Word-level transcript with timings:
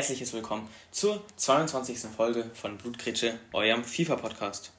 herzliches 0.00 0.32
Willkommen 0.32 0.66
zur 0.90 1.22
22. 1.36 1.98
Folge 2.16 2.46
von 2.54 2.78
Blutkritsche, 2.78 3.34
eurem 3.52 3.84
FIFA-Podcast. 3.84 4.72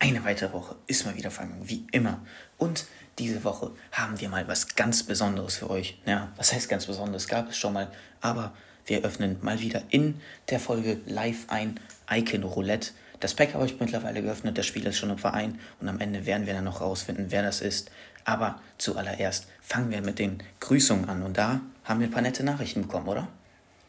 Eine 0.00 0.24
weitere 0.24 0.52
Woche 0.52 0.74
ist 0.88 1.06
mal 1.06 1.14
wieder 1.14 1.30
vergangen, 1.30 1.62
wie 1.68 1.86
immer. 1.92 2.26
Und 2.58 2.86
diese 3.20 3.44
Woche 3.44 3.70
haben 3.92 4.20
wir 4.20 4.28
mal 4.28 4.48
was 4.48 4.74
ganz 4.74 5.04
Besonderes 5.04 5.58
für 5.58 5.70
euch. 5.70 5.96
Ja, 6.06 6.32
was 6.36 6.52
heißt 6.52 6.68
ganz 6.68 6.86
Besonderes? 6.86 7.28
Gab 7.28 7.50
es 7.50 7.56
schon 7.56 7.72
mal, 7.72 7.92
aber 8.20 8.52
wir 8.84 9.04
öffnen 9.04 9.38
mal 9.42 9.60
wieder 9.60 9.80
in 9.90 10.20
der 10.50 10.58
Folge 10.58 11.00
live 11.06 11.44
ein 11.46 11.78
Icon 12.10 12.42
Roulette. 12.42 12.90
Das 13.20 13.34
Pack 13.34 13.54
habe 13.54 13.66
ich 13.66 13.78
mittlerweile 13.78 14.22
geöffnet, 14.22 14.58
das 14.58 14.66
Spiel 14.66 14.84
ist 14.88 14.98
schon 14.98 15.10
im 15.10 15.18
Verein 15.18 15.60
und 15.80 15.88
am 15.88 16.00
Ende 16.00 16.26
werden 16.26 16.48
wir 16.48 16.52
dann 16.54 16.64
noch 16.64 16.80
rausfinden, 16.80 17.26
wer 17.28 17.44
das 17.44 17.60
ist. 17.60 17.92
Aber 18.24 18.60
zuallererst 18.78 19.46
fangen 19.60 19.92
wir 19.92 20.02
mit 20.02 20.18
den 20.18 20.42
Grüßungen 20.58 21.08
an 21.08 21.22
und 21.22 21.38
da 21.38 21.60
haben 21.84 22.00
wir 22.00 22.08
ein 22.08 22.12
paar 22.12 22.22
nette 22.22 22.42
Nachrichten 22.42 22.82
bekommen, 22.82 23.06
oder? 23.06 23.28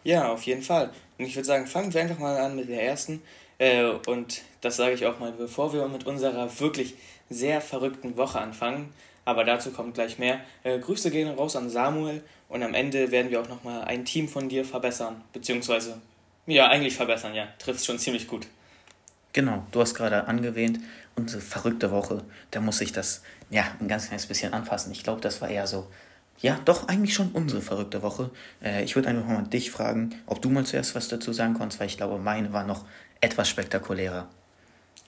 Ja, 0.06 0.32
auf 0.32 0.44
jeden 0.44 0.62
Fall. 0.62 0.92
Und 1.18 1.26
ich 1.26 1.36
würde 1.36 1.48
sagen, 1.48 1.66
fangen 1.66 1.92
wir 1.92 2.00
einfach 2.00 2.20
mal 2.20 2.38
an 2.38 2.56
mit 2.56 2.70
der 2.70 2.84
ersten. 2.84 3.24
Äh, 3.58 3.86
und 4.06 4.44
das 4.62 4.78
sage 4.78 4.94
ich 4.94 5.06
auch 5.08 5.20
mal, 5.20 5.32
bevor 5.32 5.74
wir 5.74 5.88
mit 5.88 6.06
unserer 6.06 6.60
wirklich 6.60 6.94
sehr 7.30 7.60
verrückten 7.60 8.16
Woche 8.16 8.40
anfangen. 8.40 8.94
Aber 9.26 9.44
dazu 9.44 9.72
kommt 9.72 9.96
gleich 9.96 10.20
mehr. 10.20 10.42
Äh, 10.64 10.78
Grüße 10.78 11.10
gehen 11.10 11.28
raus 11.34 11.56
an 11.56 11.72
Samuel 11.72 12.22
und 12.50 12.62
am 12.62 12.76
Ende 12.76 13.10
werden 13.10 13.32
wir 13.32 13.42
auch 13.42 13.50
nochmal 13.50 13.84
ein 13.86 14.06
Team 14.06 14.30
von 14.30 14.48
dir 14.48 14.64
verbessern. 14.64 15.24
Beziehungsweise, 15.34 16.00
ja, 16.46 16.68
eigentlich 16.68 16.96
verbessern, 16.96 17.34
ja. 17.34 17.48
Trifft 17.58 17.84
schon 17.84 17.98
ziemlich 17.98 18.28
gut. 18.28 18.46
Genau, 19.34 19.66
du 19.72 19.82
hast 19.82 19.96
gerade 19.96 20.28
angewähnt, 20.28 20.80
unsere 21.16 21.42
verrückte 21.42 21.90
Woche, 21.90 22.24
da 22.52 22.62
muss 22.62 22.80
ich 22.80 22.92
das 22.92 23.24
ja 23.50 23.64
ein 23.80 23.88
ganz 23.88 24.06
kleines 24.08 24.28
bisschen 24.28 24.54
anpassen. 24.54 24.92
Ich 24.92 25.04
glaube, 25.04 25.20
das 25.20 25.42
war 25.42 25.50
eher 25.50 25.66
so, 25.66 25.88
ja, 26.40 26.60
doch 26.66 26.88
eigentlich 26.88 27.14
schon 27.14 27.32
unsere 27.32 27.62
verrückte 27.62 28.02
Woche. 28.02 28.30
Äh, 28.64 28.84
ich 28.84 28.96
würde 28.96 29.10
einfach 29.10 29.28
mal 29.28 29.44
dich 29.44 29.72
fragen, 29.72 30.16
ob 30.26 30.42
du 30.42 30.50
mal 30.50 30.66
zuerst 30.66 30.96
was 30.96 31.08
dazu 31.08 31.34
sagen 31.34 31.54
konntest, 31.54 31.80
weil 31.80 31.88
ich 31.88 31.98
glaube, 31.98 32.18
meine 32.18 32.54
war 32.54 32.66
noch 32.66 32.86
etwas 33.22 33.50
spektakulärer. 33.50 34.28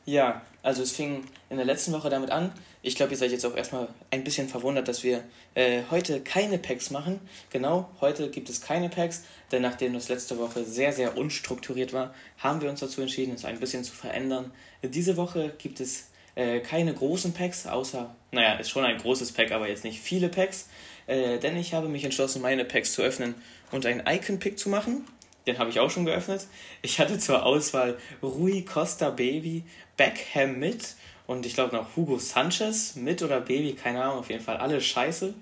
Ja, 0.05 0.41
also 0.63 0.83
es 0.83 0.93
fing 0.93 1.25
in 1.49 1.57
der 1.57 1.65
letzten 1.65 1.91
Woche 1.91 2.09
damit 2.09 2.31
an. 2.31 2.51
Ich 2.81 2.95
glaube, 2.95 3.11
ihr 3.11 3.17
seid 3.17 3.31
jetzt 3.31 3.45
auch 3.45 3.55
erstmal 3.55 3.89
ein 4.09 4.23
bisschen 4.23 4.47
verwundert, 4.47 4.87
dass 4.87 5.03
wir 5.03 5.21
äh, 5.53 5.81
heute 5.91 6.21
keine 6.21 6.57
Packs 6.57 6.91
machen. 6.91 7.19
Genau, 7.49 7.89
heute 7.99 8.29
gibt 8.29 8.49
es 8.49 8.61
keine 8.61 8.87
Packs, 8.87 9.23
denn 9.51 9.61
nachdem 9.61 9.93
das 9.93 10.07
letzte 10.07 10.37
Woche 10.37 10.63
sehr, 10.63 10.93
sehr 10.93 11.17
unstrukturiert 11.17 11.91
war, 11.91 12.13
haben 12.37 12.61
wir 12.61 12.69
uns 12.69 12.79
dazu 12.79 13.01
entschieden, 13.01 13.35
es 13.35 13.43
ein 13.43 13.59
bisschen 13.59 13.83
zu 13.83 13.93
verändern. 13.93 14.51
Diese 14.81 15.17
Woche 15.17 15.53
gibt 15.57 15.81
es 15.81 16.05
äh, 16.35 16.59
keine 16.59 16.93
großen 16.93 17.33
Packs, 17.33 17.67
außer, 17.67 18.15
naja, 18.31 18.53
ist 18.53 18.69
schon 18.69 18.85
ein 18.85 18.97
großes 18.97 19.33
Pack, 19.33 19.51
aber 19.51 19.67
jetzt 19.67 19.83
nicht 19.83 19.99
viele 19.99 20.29
Packs. 20.29 20.69
Äh, 21.07 21.39
denn 21.39 21.57
ich 21.57 21.73
habe 21.73 21.87
mich 21.87 22.03
entschlossen, 22.03 22.41
meine 22.41 22.65
Packs 22.65 22.93
zu 22.93 23.01
öffnen 23.01 23.35
und 23.71 23.85
einen 23.85 24.05
Icon-Pick 24.05 24.59
zu 24.59 24.69
machen. 24.69 25.05
Den 25.47 25.57
habe 25.59 25.69
ich 25.69 25.79
auch 25.79 25.89
schon 25.89 26.05
geöffnet. 26.05 26.45
Ich 26.81 26.99
hatte 26.99 27.17
zur 27.17 27.43
Auswahl 27.45 27.97
Rui 28.21 28.63
Costa 28.63 29.09
Baby, 29.09 29.63
Beckham 29.95 30.59
mit 30.59 30.95
und 31.25 31.45
ich 31.45 31.53
glaube 31.53 31.75
noch 31.75 31.95
Hugo 31.95 32.19
Sanchez 32.19 32.95
mit 32.95 33.23
oder 33.23 33.39
Baby, 33.39 33.73
keine 33.73 34.03
Ahnung, 34.03 34.19
auf 34.19 34.29
jeden 34.29 34.43
Fall 34.43 34.57
alle 34.57 34.81
scheiße. 34.81 35.33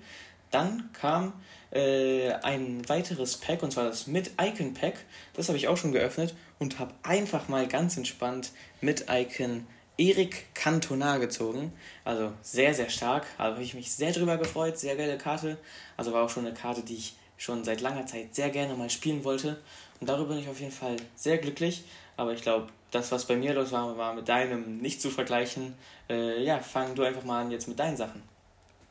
Dann 0.52 0.90
kam 0.92 1.32
äh, 1.72 2.30
ein 2.42 2.88
weiteres 2.88 3.36
Pack 3.36 3.62
und 3.62 3.72
zwar 3.72 3.84
das 3.84 4.06
mit 4.06 4.30
Icon 4.40 4.74
Pack. 4.74 4.94
Das 5.34 5.48
habe 5.48 5.58
ich 5.58 5.66
auch 5.66 5.76
schon 5.76 5.92
geöffnet 5.92 6.34
und 6.60 6.78
habe 6.78 6.94
einfach 7.02 7.48
mal 7.48 7.66
ganz 7.66 7.96
entspannt 7.96 8.52
mit 8.80 9.06
Icon 9.10 9.66
Erik 9.98 10.54
Cantona 10.54 11.18
gezogen. 11.18 11.72
Also 12.04 12.32
sehr, 12.42 12.74
sehr 12.74 12.90
stark. 12.90 13.26
Also 13.38 13.54
habe 13.54 13.62
ich 13.64 13.74
mich 13.74 13.92
sehr 13.92 14.12
drüber 14.12 14.36
gefreut. 14.36 14.78
Sehr 14.78 14.96
geile 14.96 15.18
Karte. 15.18 15.58
Also 15.96 16.12
war 16.12 16.24
auch 16.24 16.30
schon 16.30 16.46
eine 16.46 16.54
Karte, 16.54 16.82
die 16.82 16.96
ich 16.96 17.16
schon 17.38 17.64
seit 17.64 17.80
langer 17.80 18.06
Zeit 18.06 18.34
sehr 18.34 18.50
gerne 18.50 18.74
mal 18.74 18.90
spielen 18.90 19.24
wollte. 19.24 19.58
Und 20.00 20.08
darüber 20.08 20.34
bin 20.34 20.38
ich 20.38 20.48
auf 20.48 20.60
jeden 20.60 20.72
Fall 20.72 20.96
sehr 21.14 21.38
glücklich. 21.38 21.84
Aber 22.16 22.32
ich 22.32 22.42
glaube, 22.42 22.68
das, 22.90 23.12
was 23.12 23.26
bei 23.26 23.36
mir 23.36 23.54
los 23.54 23.72
war, 23.72 23.96
war 23.96 24.14
mit 24.14 24.28
deinem 24.28 24.78
nicht 24.78 25.00
zu 25.00 25.10
vergleichen. 25.10 25.74
Äh, 26.08 26.42
ja, 26.44 26.58
fang 26.58 26.94
du 26.94 27.02
einfach 27.02 27.24
mal 27.24 27.42
an 27.42 27.50
jetzt 27.50 27.68
mit 27.68 27.78
deinen 27.78 27.96
Sachen. 27.96 28.22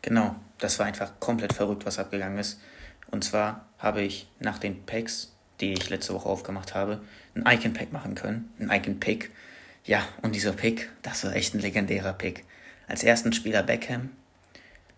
Genau, 0.02 0.36
das 0.60 0.78
war 0.78 0.86
einfach 0.86 1.12
komplett 1.20 1.54
verrückt, 1.54 1.86
was 1.86 1.98
abgegangen 1.98 2.38
ist. 2.38 2.60
Und 3.10 3.24
zwar 3.24 3.66
habe 3.80 4.02
ich 4.02 4.28
nach 4.40 4.60
den 4.60 4.86
Packs, 4.86 5.34
die 5.62 5.74
ich 5.74 5.90
letzte 5.90 6.14
Woche 6.14 6.30
aufgemacht 6.30 6.76
habe, 6.76 7.02
ein 7.34 7.46
Icon-Pack 7.46 7.92
machen 7.92 8.16
können. 8.16 8.54
Ein 8.60 8.70
Icon-Pick. 8.70 9.32
Ja, 9.86 10.08
und 10.24 10.34
dieser 10.34 10.54
Pick, 10.54 10.90
das 11.04 11.24
war 11.24 11.36
echt 11.36 11.54
ein 11.54 11.60
legendärer 11.60 12.14
Pick. 12.14 12.44
Als 12.88 13.04
ersten 13.04 13.34
Spieler 13.34 13.62
Beckham, 13.62 14.10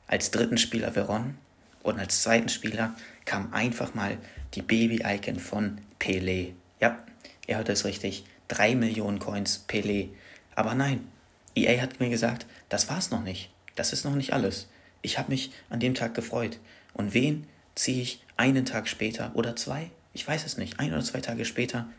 als 0.08 0.32
dritten 0.32 0.58
Spieler 0.58 0.94
Veron 0.94 1.38
und 1.84 2.00
als 2.00 2.22
zweiten 2.22 2.48
Spieler 2.48 2.96
kam 3.26 3.54
einfach 3.54 3.94
mal 3.96 4.18
die 4.54 4.62
Baby-Icon 4.62 5.40
von 5.40 5.80
Pelé. 6.00 6.54
Ja, 6.80 7.04
ihr 7.48 7.58
hört 7.58 7.68
es 7.68 7.84
richtig. 7.84 8.24
3 8.48 8.76
Millionen 8.76 9.20
Coins 9.20 9.66
Pelé. 9.68 10.08
Aber 10.56 10.74
nein, 10.74 11.06
EA 11.54 11.82
hat 11.82 12.00
mir 12.00 12.10
gesagt, 12.10 12.46
das 12.70 12.90
war's 12.90 13.12
noch 13.12 13.24
nicht. 13.24 13.50
Das 13.76 13.92
ist 13.92 14.06
noch 14.06 14.16
nicht 14.16 14.32
alles. 14.32 14.68
Ich 15.02 15.18
habe 15.18 15.32
mich 15.32 15.52
an 15.70 15.82
dem 15.82 15.96
Tag 15.96 16.14
gefreut. 16.14 16.60
Und 16.94 17.14
wen 17.14 17.46
ziehe 17.76 18.02
ich 18.02 18.24
einen 18.38 18.64
Tag 18.64 18.88
später 18.88 19.32
oder 19.34 19.58
zwei? 19.58 19.92
Ich 20.14 20.26
weiß 20.26 20.46
es 20.46 20.58
nicht. 20.58 20.80
Ein 20.80 20.94
oder 20.94 21.04
zwei 21.04 21.20
Tage 21.20 21.44
später 21.44 21.90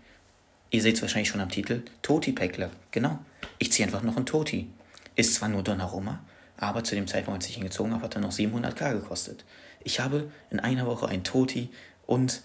Ihr 0.71 0.83
seht 0.83 0.97
es 0.97 1.03
wahrscheinlich 1.03 1.29
schon 1.29 1.41
am 1.41 1.49
Titel. 1.49 1.83
Toti-Päckler. 2.03 2.71
Genau. 2.91 3.19
Ich 3.59 3.73
ziehe 3.73 3.87
einfach 3.87 4.03
noch 4.03 4.17
einen 4.17 4.27
Toti. 4.27 4.69
Ist 5.17 5.35
zwar 5.35 5.49
nur 5.49 5.63
Donnarumma, 5.63 6.21
aber 6.57 6.85
zu 6.85 6.95
dem 6.95 7.07
Zeitpunkt, 7.07 7.43
als 7.43 7.51
ich 7.51 7.57
ihn 7.57 7.65
gezogen 7.65 7.93
habe, 7.93 8.05
hat 8.05 8.15
er 8.15 8.21
noch 8.21 8.33
700k 8.33 8.93
gekostet. 8.93 9.45
Ich 9.83 10.01
habe 10.01 10.31
in 10.51 10.61
einer 10.61 10.87
Woche 10.87 11.09
einen 11.09 11.25
Toti 11.25 11.71
und 12.07 12.43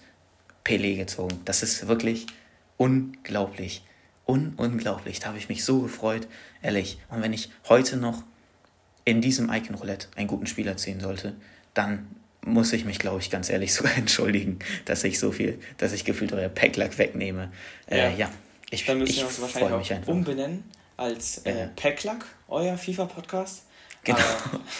Pelé 0.64 0.96
gezogen. 0.96 1.40
Das 1.44 1.62
ist 1.62 1.86
wirklich 1.86 2.26
unglaublich. 2.76 3.84
Un 4.26 4.54
unglaublich. 4.56 5.20
Da 5.20 5.28
habe 5.28 5.38
ich 5.38 5.48
mich 5.48 5.64
so 5.64 5.80
gefreut. 5.80 6.26
Ehrlich. 6.62 6.98
Und 7.10 7.22
wenn 7.22 7.32
ich 7.32 7.50
heute 7.68 7.96
noch 7.96 8.22
in 9.04 9.20
diesem 9.20 9.52
Icon 9.52 9.74
Roulette 9.74 10.08
einen 10.16 10.28
guten 10.28 10.46
Spieler 10.46 10.76
ziehen 10.76 11.00
sollte, 11.00 11.34
dann 11.74 12.06
muss 12.44 12.72
ich 12.72 12.84
mich, 12.84 12.98
glaube 12.98 13.20
ich, 13.20 13.30
ganz 13.30 13.50
ehrlich 13.50 13.72
sogar 13.74 13.96
entschuldigen, 13.96 14.58
dass 14.84 15.04
ich 15.04 15.18
so 15.18 15.32
viel, 15.32 15.58
dass 15.78 15.92
ich 15.92 16.04
gefühlt 16.04 16.32
euer 16.32 16.48
Packlack 16.48 16.98
wegnehme. 16.98 17.52
Äh, 17.90 17.98
ja. 17.98 18.10
ja, 18.10 18.30
ich, 18.70 18.84
Dann 18.84 18.98
müssen 18.98 19.16
wir 19.16 19.26
uns 19.26 19.40
wahrscheinlich 19.40 19.72
auch 19.72 19.96
einfach. 19.96 20.12
umbenennen 20.12 20.64
als 20.96 21.38
äh, 21.38 21.68
Packlack, 21.76 22.24
euer 22.48 22.76
FIFA-Podcast. 22.78 23.64
Genau. 24.04 24.18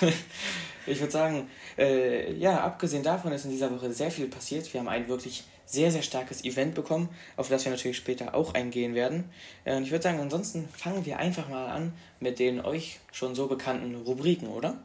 ich 0.87 1.01
würde 1.01 1.13
sagen, 1.13 1.49
äh, 1.79 2.33
ja, 2.35 2.61
abgesehen 2.61 3.03
davon 3.03 3.33
ist 3.33 3.45
in 3.45 3.51
dieser 3.51 3.71
Woche 3.71 3.93
sehr 3.93 4.11
viel 4.11 4.29
passiert. 4.29 4.73
Wir 4.73 4.81
haben 4.81 4.89
ein 4.89 5.09
wirklich 5.09 5.45
sehr, 5.67 5.91
sehr 5.91 6.03
starkes 6.03 6.45
Event 6.45 6.75
bekommen, 6.75 7.09
auf 7.37 7.49
das 7.49 7.65
wir 7.65 7.73
natürlich 7.73 7.97
später 7.97 8.35
auch 8.35 8.55
eingehen 8.55 8.95
werden. 8.95 9.25
Äh, 9.65 9.77
und 9.77 9.85
ich 9.85 9.91
würde 9.91 10.03
sagen, 10.03 10.21
ansonsten 10.21 10.69
fangen 10.69 11.05
wir 11.07 11.19
einfach 11.19 11.49
mal 11.49 11.67
an 11.69 11.93
mit 12.21 12.39
den 12.39 12.61
euch 12.61 13.01
schon 13.13 13.35
so 13.35 13.47
bekannten 13.47 13.95
Rubriken, 13.95 14.49
oder? 14.49 14.79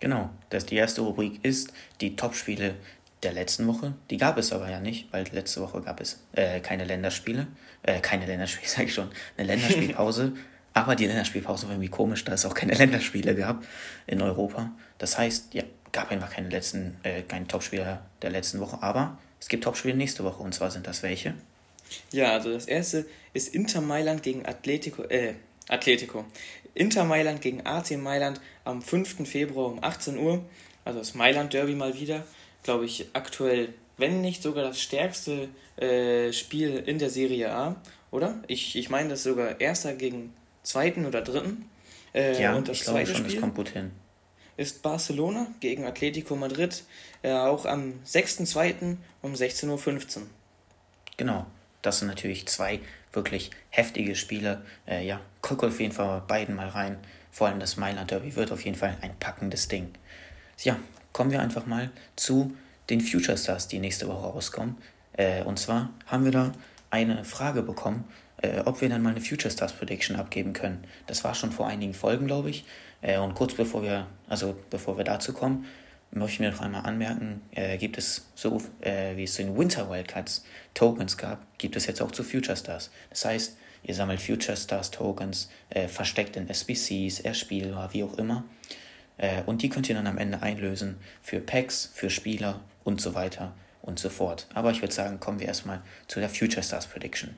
Genau, 0.00 0.30
das 0.50 0.66
die 0.66 0.76
erste 0.76 1.00
Rubrik 1.00 1.44
ist 1.44 1.72
die 2.00 2.16
Topspiele 2.16 2.74
der 3.22 3.32
letzten 3.32 3.66
Woche. 3.66 3.94
Die 4.10 4.18
gab 4.18 4.36
es 4.38 4.52
aber 4.52 4.70
ja 4.70 4.80
nicht, 4.80 5.12
weil 5.12 5.24
letzte 5.32 5.60
Woche 5.62 5.80
gab 5.80 6.00
es 6.00 6.22
äh, 6.32 6.60
keine 6.60 6.84
Länderspiele. 6.84 7.46
Äh, 7.82 8.00
keine 8.00 8.26
Länderspiele, 8.26 8.68
sag 8.70 8.84
ich 8.84 8.94
schon. 8.94 9.10
Eine 9.36 9.48
Länderspielpause. 9.48 10.32
aber 10.74 10.96
die 10.96 11.06
Länderspielpause 11.06 11.66
war 11.66 11.74
irgendwie 11.74 11.88
komisch, 11.88 12.24
da 12.24 12.32
es 12.32 12.44
auch 12.44 12.54
keine 12.54 12.74
Länderspiele 12.74 13.34
gab 13.34 13.64
in 14.06 14.20
Europa. 14.20 14.72
Das 14.98 15.16
heißt, 15.16 15.54
ja, 15.54 15.62
gab 15.92 16.10
einfach 16.10 16.30
keine 16.30 16.48
letzten, 16.48 16.96
äh, 17.04 17.22
keine 17.22 17.46
Topspiele 17.46 18.00
der 18.20 18.30
letzten 18.30 18.60
Woche. 18.60 18.82
Aber 18.82 19.18
es 19.40 19.48
gibt 19.48 19.64
Topspiele 19.64 19.96
nächste 19.96 20.24
Woche. 20.24 20.42
Und 20.42 20.52
zwar 20.54 20.70
sind 20.70 20.86
das 20.86 21.02
welche? 21.02 21.34
Ja, 22.10 22.32
also 22.32 22.52
das 22.52 22.66
erste 22.66 23.06
ist 23.32 23.54
Inter 23.54 23.80
Mailand 23.80 24.22
gegen 24.22 24.44
Atletico, 24.44 25.04
äh, 25.04 25.34
Atletico. 25.68 26.24
Inter 26.74 27.04
Mailand 27.04 27.40
gegen 27.40 27.64
AC 27.66 27.92
Mailand 27.92 28.40
am 28.64 28.82
5. 28.82 29.28
Februar 29.28 29.70
um 29.72 29.82
18 29.82 30.18
Uhr. 30.18 30.44
Also 30.84 30.98
das 30.98 31.14
Mailand 31.14 31.52
Derby 31.52 31.74
mal 31.74 31.98
wieder. 31.98 32.24
Glaube 32.62 32.84
ich 32.84 33.08
aktuell, 33.12 33.74
wenn 33.96 34.20
nicht 34.20 34.42
sogar 34.42 34.64
das 34.64 34.80
stärkste 34.80 35.48
äh, 35.76 36.32
Spiel 36.32 36.82
in 36.86 36.98
der 36.98 37.10
Serie 37.10 37.52
A, 37.52 37.76
oder? 38.10 38.42
Ich, 38.46 38.76
ich 38.76 38.90
meine, 38.90 39.10
das 39.10 39.22
sogar 39.22 39.60
erster 39.60 39.94
gegen 39.94 40.32
zweiten 40.62 41.06
oder 41.06 41.20
dritten. 41.20 41.68
Äh, 42.14 42.40
ja, 42.40 42.54
und 42.54 42.68
das 42.68 42.78
ich 42.78 42.84
glaube 42.84 43.06
schon, 43.06 43.16
Spiel 43.16 43.32
das 43.32 43.40
kommt 43.40 43.54
gut 43.54 43.68
hin. 43.70 43.90
Ist 44.56 44.82
Barcelona 44.82 45.48
gegen 45.60 45.84
Atletico 45.84 46.36
Madrid 46.36 46.84
äh, 47.22 47.32
auch 47.32 47.66
am 47.66 47.94
6.2. 48.06 48.96
um 49.20 49.34
16.15 49.34 49.68
Uhr. 50.18 50.26
Genau, 51.16 51.46
das 51.82 51.98
sind 51.98 52.08
natürlich 52.08 52.46
zwei 52.46 52.80
wirklich 53.14 53.50
heftige 53.70 54.16
Spiele. 54.16 54.62
Äh, 54.86 55.06
ja, 55.06 55.20
guck 55.42 55.64
auf 55.64 55.80
jeden 55.80 55.92
Fall 55.92 56.22
beiden 56.26 56.54
mal 56.54 56.68
rein. 56.68 56.98
Vor 57.30 57.48
allem 57.48 57.60
das 57.60 57.76
Mailand 57.76 58.10
Derby 58.10 58.36
wird 58.36 58.52
auf 58.52 58.64
jeden 58.64 58.76
Fall 58.76 58.96
ein 59.00 59.16
packendes 59.18 59.68
Ding. 59.68 59.90
Ja, 60.62 60.76
kommen 61.12 61.30
wir 61.30 61.40
einfach 61.40 61.66
mal 61.66 61.90
zu 62.16 62.56
den 62.90 63.00
Future 63.00 63.36
Stars, 63.36 63.68
die 63.68 63.78
nächste 63.78 64.08
Woche 64.08 64.26
rauskommen. 64.26 64.76
Äh, 65.14 65.42
und 65.42 65.58
zwar 65.58 65.90
haben 66.06 66.24
wir 66.24 66.32
da 66.32 66.52
eine 66.90 67.24
Frage 67.24 67.62
bekommen, 67.62 68.04
äh, 68.42 68.60
ob 68.64 68.80
wir 68.80 68.88
dann 68.88 69.02
mal 69.02 69.10
eine 69.10 69.20
Future 69.20 69.50
Stars 69.50 69.72
Prediction 69.72 70.16
abgeben 70.16 70.52
können. 70.52 70.84
Das 71.06 71.24
war 71.24 71.34
schon 71.34 71.50
vor 71.50 71.66
einigen 71.66 71.94
Folgen, 71.94 72.26
glaube 72.26 72.50
ich. 72.50 72.64
Äh, 73.00 73.18
und 73.18 73.34
kurz 73.34 73.54
bevor 73.54 73.82
wir, 73.82 74.06
also 74.28 74.56
bevor 74.70 74.96
wir 74.96 75.04
dazu 75.04 75.32
kommen, 75.32 75.66
möchten 76.14 76.42
wir 76.42 76.52
noch 76.52 76.60
einmal 76.60 76.82
anmerken, 76.82 77.42
äh, 77.52 77.76
gibt 77.76 77.98
es 77.98 78.26
so, 78.34 78.60
äh, 78.80 79.16
wie 79.16 79.24
es 79.24 79.38
in 79.38 79.56
Winter 79.56 79.90
Wildcards 79.90 80.44
Tokens 80.72 81.16
gab, 81.16 81.46
gibt 81.58 81.76
es 81.76 81.86
jetzt 81.86 82.00
auch 82.00 82.12
zu 82.12 82.22
Future 82.22 82.56
Stars. 82.56 82.90
Das 83.10 83.24
heißt, 83.24 83.56
ihr 83.82 83.94
sammelt 83.94 84.20
Future 84.20 84.56
Stars 84.56 84.90
Tokens, 84.90 85.50
äh, 85.70 85.88
versteckt 85.88 86.36
in 86.36 86.48
SBCs, 86.48 87.20
Erspieler, 87.20 87.88
wie 87.92 88.04
auch 88.04 88.16
immer. 88.16 88.44
Äh, 89.16 89.42
und 89.42 89.62
die 89.62 89.68
könnt 89.68 89.88
ihr 89.88 89.94
dann 89.94 90.06
am 90.06 90.18
Ende 90.18 90.40
einlösen 90.42 90.96
für 91.22 91.40
Packs, 91.40 91.90
für 91.92 92.10
Spieler 92.10 92.60
und 92.84 93.00
so 93.00 93.14
weiter 93.14 93.54
und 93.82 93.98
so 93.98 94.08
fort. 94.08 94.46
Aber 94.54 94.70
ich 94.70 94.82
würde 94.82 94.94
sagen, 94.94 95.20
kommen 95.20 95.40
wir 95.40 95.46
erstmal 95.46 95.82
zu 96.08 96.20
der 96.20 96.28
Future 96.28 96.62
Stars 96.62 96.86
Prediction. 96.86 97.36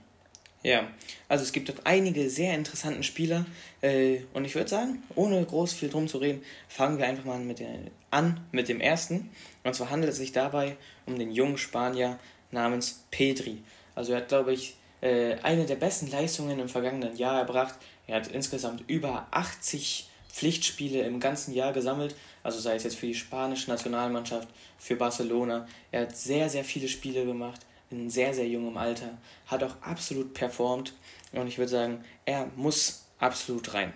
Ja, 0.67 0.89
also 1.29 1.45
es 1.45 1.53
gibt 1.53 1.69
dort 1.69 1.83
einige 1.85 2.29
sehr 2.29 2.53
interessante 2.53 3.05
Spieler 3.05 3.47
äh, 3.83 4.23
und 4.35 4.45
ich 4.45 4.57
würde 4.57 4.69
sagen, 4.69 5.01
ohne 5.15 5.45
groß 5.45 5.73
viel 5.73 5.89
drum 5.89 6.09
zu 6.09 6.19
reden, 6.19 6.43
fangen 6.69 6.99
wir 6.99 7.07
einfach 7.07 7.25
mal 7.25 7.39
mit 7.39 7.61
den, 7.61 7.89
an 8.11 8.41
mit 8.51 8.69
dem 8.69 8.81
ersten. 8.81 9.31
Und 9.63 9.77
zwar 9.77 9.91
handelt 9.91 10.11
es 10.11 10.19
sich 10.19 10.33
dabei 10.33 10.77
um 11.07 11.21
den 11.21 11.31
jungen 11.31 11.57
Spanier 11.57 12.19
namens 12.51 13.05
Pedri. 13.13 13.63
Also 13.95 14.11
er 14.11 14.19
hat, 14.19 14.29
glaube 14.29 14.55
ich, 14.55 14.75
äh, 15.03 15.37
eine 15.45 15.67
der 15.67 15.77
besten 15.77 16.11
Leistungen 16.11 16.59
im 16.59 16.69
vergangenen 16.69 17.17
Jahr 17.17 17.39
erbracht. 17.39 17.77
Er 18.09 18.17
hat 18.17 18.27
insgesamt 18.27 18.83
über 18.89 19.29
80 19.31 20.09
Pflichtspiele 20.33 21.03
im 21.03 21.21
ganzen 21.21 21.55
Jahr 21.55 21.73
gesammelt, 21.75 22.17
also 22.43 22.59
sei 22.59 22.75
es 22.75 22.83
jetzt 22.83 22.97
für 22.97 23.07
die 23.07 23.15
spanische 23.15 23.71
Nationalmannschaft, 23.71 24.49
für 24.79 24.97
Barcelona. 24.97 25.69
Er 25.93 26.03
hat 26.03 26.17
sehr, 26.17 26.51
sehr 26.51 26.65
viele 26.65 26.89
Spiele 26.89 27.25
gemacht 27.25 27.61
in 27.91 28.11
sehr, 28.11 28.35
sehr 28.35 28.47
jungem 28.47 28.77
Alter, 28.77 29.17
hat 29.47 29.63
auch 29.63 29.81
absolut 29.81 30.35
performt 30.35 30.93
und 31.33 31.47
ich 31.47 31.59
würde 31.59 31.71
sagen, 31.71 32.05
er 32.25 32.47
muss 32.57 33.05
absolut 33.19 33.75
rein. 33.75 33.93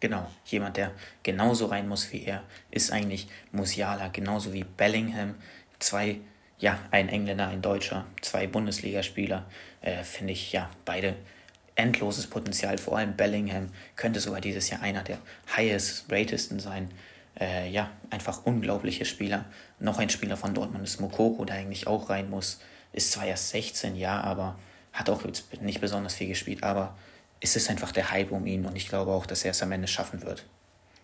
Genau, 0.00 0.30
jemand, 0.44 0.76
der 0.76 0.92
genauso 1.22 1.66
rein 1.66 1.88
muss 1.88 2.12
wie 2.12 2.24
er, 2.24 2.42
ist 2.70 2.92
eigentlich 2.92 3.28
Musiala, 3.52 4.08
genauso 4.08 4.52
wie 4.52 4.64
Bellingham. 4.64 5.34
Zwei, 5.78 6.18
ja, 6.58 6.78
ein 6.90 7.08
Engländer, 7.08 7.48
ein 7.48 7.62
Deutscher, 7.62 8.06
zwei 8.20 8.46
Bundesligaspieler, 8.46 9.46
äh, 9.80 10.02
finde 10.02 10.32
ich, 10.34 10.52
ja, 10.52 10.70
beide 10.84 11.16
endloses 11.76 12.26
Potenzial. 12.26 12.78
Vor 12.78 12.98
allem 12.98 13.16
Bellingham 13.16 13.68
könnte 13.94 14.20
sogar 14.20 14.40
dieses 14.40 14.68
Jahr 14.68 14.82
einer 14.82 15.02
der 15.02 15.18
highest 15.56 16.06
ratesten 16.10 16.60
sein. 16.60 16.90
Äh, 17.38 17.70
ja, 17.70 17.90
einfach 18.10 18.44
unglaubliche 18.44 19.04
Spieler. 19.04 19.44
Noch 19.78 19.98
ein 19.98 20.10
Spieler 20.10 20.36
von 20.36 20.54
Dortmund 20.54 20.84
ist 20.84 21.00
Mokoko, 21.00 21.44
der 21.44 21.56
eigentlich 21.56 21.86
auch 21.86 22.08
rein 22.10 22.30
muss. 22.30 22.60
Ist 22.96 23.12
zwar 23.12 23.26
erst 23.26 23.50
16, 23.50 23.94
ja, 23.94 24.20
aber 24.20 24.58
hat 24.92 25.08
auch 25.10 25.24
jetzt 25.24 25.60
nicht 25.62 25.80
besonders 25.80 26.14
viel 26.14 26.28
gespielt, 26.28 26.64
aber 26.64 26.96
es 27.40 27.54
ist 27.54 27.70
einfach 27.70 27.92
der 27.92 28.10
Hype 28.10 28.32
um 28.32 28.46
ihn 28.46 28.64
und 28.64 28.74
ich 28.74 28.88
glaube 28.88 29.12
auch, 29.12 29.26
dass 29.26 29.44
er 29.44 29.52
es 29.52 29.62
am 29.62 29.70
Ende 29.70 29.86
schaffen 29.86 30.22
wird. 30.22 30.44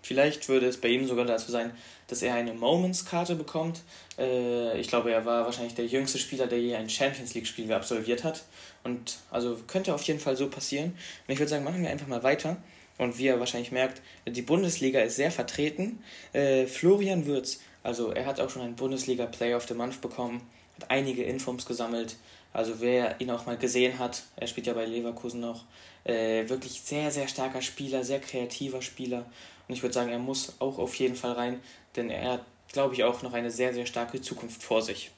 Vielleicht 0.03 0.49
würde 0.49 0.67
es 0.67 0.81
bei 0.81 0.89
ihm 0.89 1.07
sogar 1.07 1.25
dazu 1.25 1.53
sein, 1.53 1.71
dass 2.09 2.23
er 2.23 2.35
eine 2.35 2.55
Moments-Karte 2.55 3.37
bekommt. 3.37 3.83
Äh, 4.19 4.81
ich 4.81 4.89
glaube, 4.89 5.13
er 5.13 5.25
war 5.25 5.45
wahrscheinlich 5.45 5.75
der 5.75 5.87
jüngste 5.87 6.19
Spieler, 6.19 6.49
der 6.49 6.61
je 6.61 6.75
ein 6.75 6.91
Champions 6.91 7.35
League-Spiel 7.35 7.73
absolviert 7.73 8.25
hat. 8.25 8.43
Und 8.83 9.19
also 9.31 9.61
könnte 9.69 9.95
auf 9.95 10.03
jeden 10.03 10.19
Fall 10.19 10.37
so 10.37 10.49
passieren. 10.49 10.91
Und 11.29 11.33
ich 11.33 11.39
würde 11.39 11.51
sagen, 11.51 11.63
machen 11.63 11.83
wir 11.83 11.91
einfach 11.91 12.09
mal 12.09 12.25
weiter. 12.25 12.57
Und 12.99 13.19
wie 13.19 13.27
ihr 13.27 13.39
wahrscheinlich 13.39 13.71
merkt, 13.71 14.03
die 14.27 14.43
Bundesliga 14.43 15.01
ist 15.01 15.17
sehr 15.17 15.31
vertreten. 15.31 16.03
Äh, 16.33 16.67
Florian 16.67 17.27
Würz, 17.27 17.61
also 17.85 18.11
er 18.11 18.27
hat 18.27 18.41
auch 18.41 18.51
schon 18.51 18.63
einen 18.63 18.75
Bundesliga 18.75 19.27
Player 19.27 19.57
of 19.57 19.69
the 19.69 19.75
Month 19.75 20.01
bekommen 20.01 20.43
hat 20.81 20.91
einige 20.91 21.23
Infos 21.23 21.67
gesammelt. 21.67 22.17
Also 22.53 22.81
wer 22.81 23.21
ihn 23.21 23.31
auch 23.31 23.47
mal 23.47 23.57
gesehen 23.57 23.99
hat, 23.99 24.25
er 24.37 24.47
spielt 24.47 24.67
ja 24.67 24.75
bei 24.75 24.85
Leverkusen 24.85 25.41
noch, 25.41 25.65
äh, 26.05 26.49
wirklich 26.49 26.83
sehr, 26.83 27.11
sehr 27.11 27.29
starker 27.29 27.63
Spieler, 27.63 28.05
sehr 28.05 28.21
kreativer 28.21 28.83
Spieler. 28.83 29.27
Und 29.69 29.75
ich 29.75 29.83
würde 29.83 29.95
sagen, 29.95 30.11
er 30.11 30.19
muss 30.19 30.55
auch 30.59 30.79
auf 30.79 30.95
jeden 30.97 31.17
Fall 31.17 31.33
rein, 31.33 31.61
denn 31.97 32.11
er 32.11 32.33
hat, 32.33 32.45
glaube 32.73 32.95
ich, 32.95 33.05
auch 33.05 33.23
noch 33.23 33.33
eine 33.33 33.51
sehr, 33.51 33.73
sehr 33.73 33.87
starke 33.87 34.21
Zukunft 34.21 34.63
vor 34.63 34.83
sich. 34.83 35.11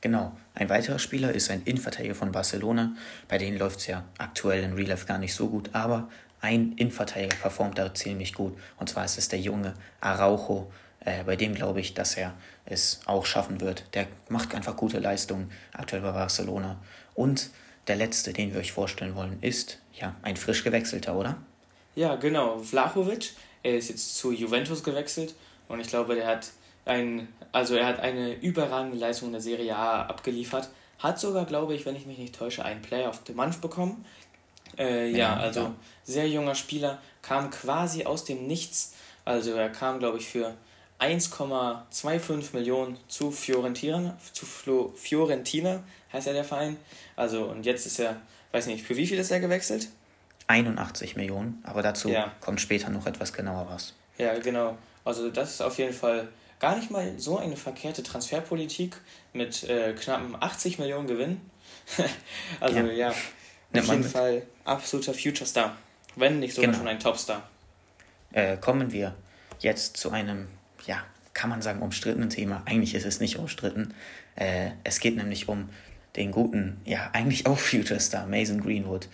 Genau. 0.00 0.32
Ein 0.54 0.68
weiterer 0.68 0.98
Spieler 0.98 1.32
ist 1.32 1.50
ein 1.50 1.62
Innenverteidiger 1.64 2.14
von 2.14 2.32
Barcelona. 2.32 2.94
Bei 3.28 3.36
denen 3.36 3.58
läuft 3.58 3.80
es 3.80 3.86
ja 3.86 4.04
aktuell 4.18 4.62
in 4.62 4.72
Real 4.72 4.88
Life 4.88 5.06
gar 5.06 5.18
nicht 5.18 5.34
so 5.34 5.48
gut, 5.48 5.70
aber 5.72 6.08
ein 6.40 6.72
Innenverteidiger 6.76 7.36
performt 7.36 7.76
da 7.76 7.92
ziemlich 7.92 8.32
gut. 8.32 8.56
Und 8.78 8.88
zwar 8.88 9.04
ist 9.04 9.18
es 9.18 9.28
der 9.28 9.40
junge 9.40 9.74
Araujo. 10.00 10.72
Äh, 11.00 11.24
bei 11.24 11.36
dem 11.36 11.54
glaube 11.54 11.80
ich, 11.80 11.92
dass 11.92 12.16
er 12.16 12.34
es 12.70 13.00
auch 13.06 13.26
schaffen 13.26 13.60
wird. 13.60 13.84
Der 13.94 14.06
macht 14.28 14.54
einfach 14.54 14.76
gute 14.76 14.98
Leistungen 14.98 15.50
aktuell 15.72 16.02
bei 16.02 16.12
Barcelona. 16.12 16.78
Und 17.14 17.50
der 17.86 17.96
letzte, 17.96 18.32
den 18.32 18.52
wir 18.52 18.60
euch 18.60 18.72
vorstellen 18.72 19.14
wollen, 19.14 19.38
ist 19.40 19.78
ja 19.92 20.14
ein 20.22 20.36
frisch 20.36 20.64
gewechselter, 20.64 21.16
oder? 21.16 21.36
Ja, 21.94 22.16
genau. 22.16 22.58
Vlahovic. 22.58 23.32
Er 23.62 23.76
ist 23.76 23.90
jetzt 23.90 24.16
zu 24.16 24.32
Juventus 24.32 24.82
gewechselt 24.82 25.34
und 25.68 25.80
ich 25.80 25.88
glaube, 25.88 26.14
der 26.14 26.26
hat 26.26 26.48
ein, 26.86 27.28
also 27.52 27.74
er 27.74 27.86
hat 27.86 28.00
eine 28.00 28.32
überragende 28.34 28.96
Leistung 28.96 29.28
in 29.28 29.32
der 29.32 29.42
Serie 29.42 29.76
A 29.76 30.06
abgeliefert. 30.06 30.70
Hat 30.98 31.20
sogar, 31.20 31.44
glaube 31.44 31.74
ich, 31.74 31.84
wenn 31.84 31.94
ich 31.94 32.06
mich 32.06 32.18
nicht 32.18 32.34
täusche, 32.34 32.64
einen 32.64 32.80
Player 32.80 33.08
of 33.08 33.20
the 33.26 33.34
Month 33.34 33.60
bekommen. 33.60 34.04
Äh, 34.78 35.10
ja, 35.10 35.18
ja, 35.18 35.36
also 35.36 35.60
ja. 35.60 35.74
sehr 36.04 36.28
junger 36.28 36.54
Spieler, 36.54 36.98
kam 37.22 37.50
quasi 37.50 38.04
aus 38.04 38.24
dem 38.24 38.46
Nichts. 38.46 38.94
Also 39.24 39.52
er 39.52 39.68
kam, 39.68 39.98
glaube 39.98 40.18
ich, 40.18 40.28
für 40.28 40.54
1,25 41.00 42.54
Millionen 42.54 42.98
zu 43.08 43.30
Fiorentina, 43.30 44.18
zu 44.32 44.44
Flo, 44.44 44.92
Fiorentina 44.96 45.82
heißt 46.12 46.26
ja 46.26 46.32
der 46.32 46.44
Verein. 46.44 46.76
Also 47.16 47.44
und 47.44 47.64
jetzt 47.64 47.86
ist 47.86 47.98
er, 47.98 48.16
weiß 48.52 48.66
nicht, 48.66 48.84
für 48.84 48.96
wie 48.96 49.06
viel 49.06 49.18
ist 49.18 49.30
er 49.30 49.40
gewechselt? 49.40 49.88
81 50.46 51.16
Millionen, 51.16 51.62
aber 51.62 51.82
dazu 51.82 52.10
ja. 52.10 52.32
kommt 52.40 52.60
später 52.60 52.90
noch 52.90 53.06
etwas 53.06 53.32
genauer 53.32 53.68
was. 53.70 53.94
Ja, 54.18 54.38
genau. 54.38 54.76
Also 55.04 55.30
das 55.30 55.52
ist 55.52 55.62
auf 55.62 55.78
jeden 55.78 55.94
Fall 55.94 56.28
gar 56.58 56.76
nicht 56.76 56.90
mal 56.90 57.18
so 57.18 57.38
eine 57.38 57.56
verkehrte 57.56 58.02
Transferpolitik 58.02 58.96
mit 59.32 59.64
äh, 59.64 59.94
knappen 59.94 60.36
80 60.38 60.78
Millionen 60.78 61.06
Gewinn. 61.06 61.40
also 62.60 62.76
ja, 62.78 62.92
ja 62.92 63.08
auf 63.10 63.32
jeden 63.72 64.00
mit. 64.00 64.10
Fall 64.10 64.42
absoluter 64.64 65.14
Future 65.14 65.46
Star, 65.46 65.76
wenn 66.16 66.40
nicht 66.40 66.54
sogar 66.54 66.70
genau. 66.70 66.78
schon 66.78 66.88
ein 66.88 66.98
Topstar. 66.98 67.48
Äh, 68.32 68.58
kommen 68.58 68.92
wir 68.92 69.14
jetzt 69.60 69.96
zu 69.96 70.10
einem 70.10 70.48
ja, 70.86 71.02
kann 71.34 71.50
man 71.50 71.62
sagen, 71.62 71.80
umstrittenen 71.82 72.30
Thema. 72.30 72.62
Eigentlich 72.66 72.94
ist 72.94 73.06
es 73.06 73.20
nicht 73.20 73.36
umstritten. 73.36 73.94
Äh, 74.36 74.70
es 74.84 75.00
geht 75.00 75.16
nämlich 75.16 75.48
um 75.48 75.68
den 76.16 76.32
guten, 76.32 76.80
ja, 76.84 77.10
eigentlich 77.12 77.46
auch 77.46 77.58
Future 77.58 78.00
Star, 78.00 78.26
Mason 78.26 78.60
Greenwood. 78.60 79.08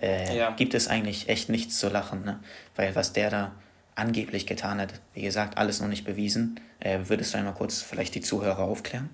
Äh, 0.00 0.36
ja. 0.36 0.50
Gibt 0.50 0.74
es 0.74 0.88
eigentlich 0.88 1.28
echt 1.28 1.48
nichts 1.48 1.78
zu 1.78 1.88
lachen, 1.88 2.24
ne? 2.24 2.40
Weil 2.76 2.94
was 2.96 3.12
der 3.12 3.30
da 3.30 3.52
angeblich 3.94 4.46
getan 4.46 4.80
hat, 4.80 4.94
wie 5.14 5.22
gesagt, 5.22 5.58
alles 5.58 5.80
noch 5.80 5.88
nicht 5.88 6.04
bewiesen. 6.04 6.58
Äh, 6.80 7.00
würdest 7.06 7.34
du 7.34 7.38
einmal 7.38 7.54
kurz 7.54 7.82
vielleicht 7.82 8.14
die 8.14 8.20
Zuhörer 8.22 8.60
aufklären? 8.60 9.10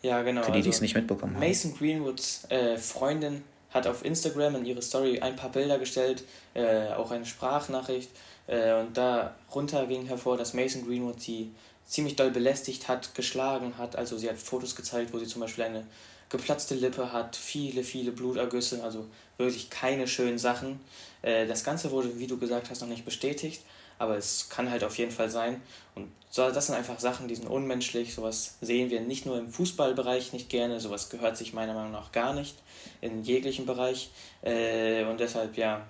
Ja, 0.00 0.22
genau. 0.22 0.42
Für 0.42 0.52
die, 0.52 0.58
also, 0.58 0.64
die 0.64 0.70
es 0.70 0.80
nicht 0.80 0.94
mitbekommen 0.94 1.34
haben. 1.34 1.46
Mason 1.46 1.74
Greenwoods 1.76 2.46
äh, 2.48 2.76
Freundin 2.76 3.42
hat 3.72 3.86
auf 3.86 4.04
Instagram 4.04 4.56
in 4.56 4.66
ihre 4.66 4.82
Story 4.82 5.20
ein 5.20 5.36
paar 5.36 5.50
Bilder 5.50 5.78
gestellt, 5.78 6.24
äh, 6.54 6.92
auch 6.92 7.10
eine 7.10 7.26
Sprachnachricht 7.26 8.10
äh, 8.46 8.74
und 8.74 8.96
darunter 8.96 9.86
ging 9.86 10.06
hervor, 10.06 10.36
dass 10.36 10.54
Mason 10.54 10.86
Greenwood 10.86 11.20
sie 11.20 11.50
ziemlich 11.86 12.16
doll 12.16 12.30
belästigt 12.30 12.88
hat, 12.88 13.14
geschlagen 13.14 13.76
hat. 13.78 13.96
Also 13.96 14.16
sie 14.16 14.28
hat 14.28 14.38
Fotos 14.38 14.76
gezeigt, 14.76 15.12
wo 15.12 15.18
sie 15.18 15.26
zum 15.26 15.40
Beispiel 15.40 15.64
eine 15.64 15.86
geplatzte 16.28 16.74
Lippe 16.74 17.12
hat, 17.12 17.36
viele, 17.36 17.84
viele 17.84 18.10
Blutergüsse, 18.10 18.82
also 18.82 19.06
wirklich 19.36 19.68
keine 19.68 20.08
schönen 20.08 20.38
Sachen. 20.38 20.80
Äh, 21.20 21.46
das 21.46 21.64
Ganze 21.64 21.90
wurde, 21.90 22.18
wie 22.18 22.26
du 22.26 22.38
gesagt 22.38 22.70
hast, 22.70 22.80
noch 22.80 22.88
nicht 22.88 23.04
bestätigt, 23.04 23.62
aber 24.02 24.18
es 24.18 24.48
kann 24.48 24.68
halt 24.68 24.82
auf 24.82 24.98
jeden 24.98 25.12
Fall 25.12 25.30
sein. 25.30 25.62
Und 25.94 26.10
das 26.34 26.66
sind 26.66 26.74
einfach 26.74 26.98
Sachen, 26.98 27.28
die 27.28 27.36
sind 27.36 27.46
unmenschlich. 27.46 28.14
Sowas 28.14 28.56
sehen 28.60 28.90
wir 28.90 29.00
nicht 29.00 29.26
nur 29.26 29.38
im 29.38 29.48
Fußballbereich 29.48 30.32
nicht 30.32 30.48
gerne, 30.48 30.80
sowas 30.80 31.08
gehört 31.08 31.36
sich 31.36 31.52
meiner 31.52 31.72
Meinung 31.72 31.92
nach 31.92 32.10
gar 32.10 32.34
nicht 32.34 32.56
in 33.00 33.22
jeglichem 33.22 33.64
Bereich. 33.64 34.10
Äh, 34.42 35.04
und 35.04 35.20
deshalb, 35.20 35.56
ja, 35.56 35.86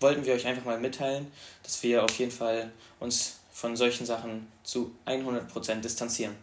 wollten 0.00 0.26
wir 0.26 0.34
euch 0.34 0.44
einfach 0.44 0.64
mal 0.64 0.80
mitteilen, 0.80 1.30
dass 1.62 1.80
wir 1.84 2.02
auf 2.02 2.18
jeden 2.18 2.32
Fall 2.32 2.72
uns 2.98 3.38
von 3.52 3.76
solchen 3.76 4.06
Sachen 4.06 4.48
zu 4.64 4.92
100% 5.06 5.82
distanzieren. 5.82 6.34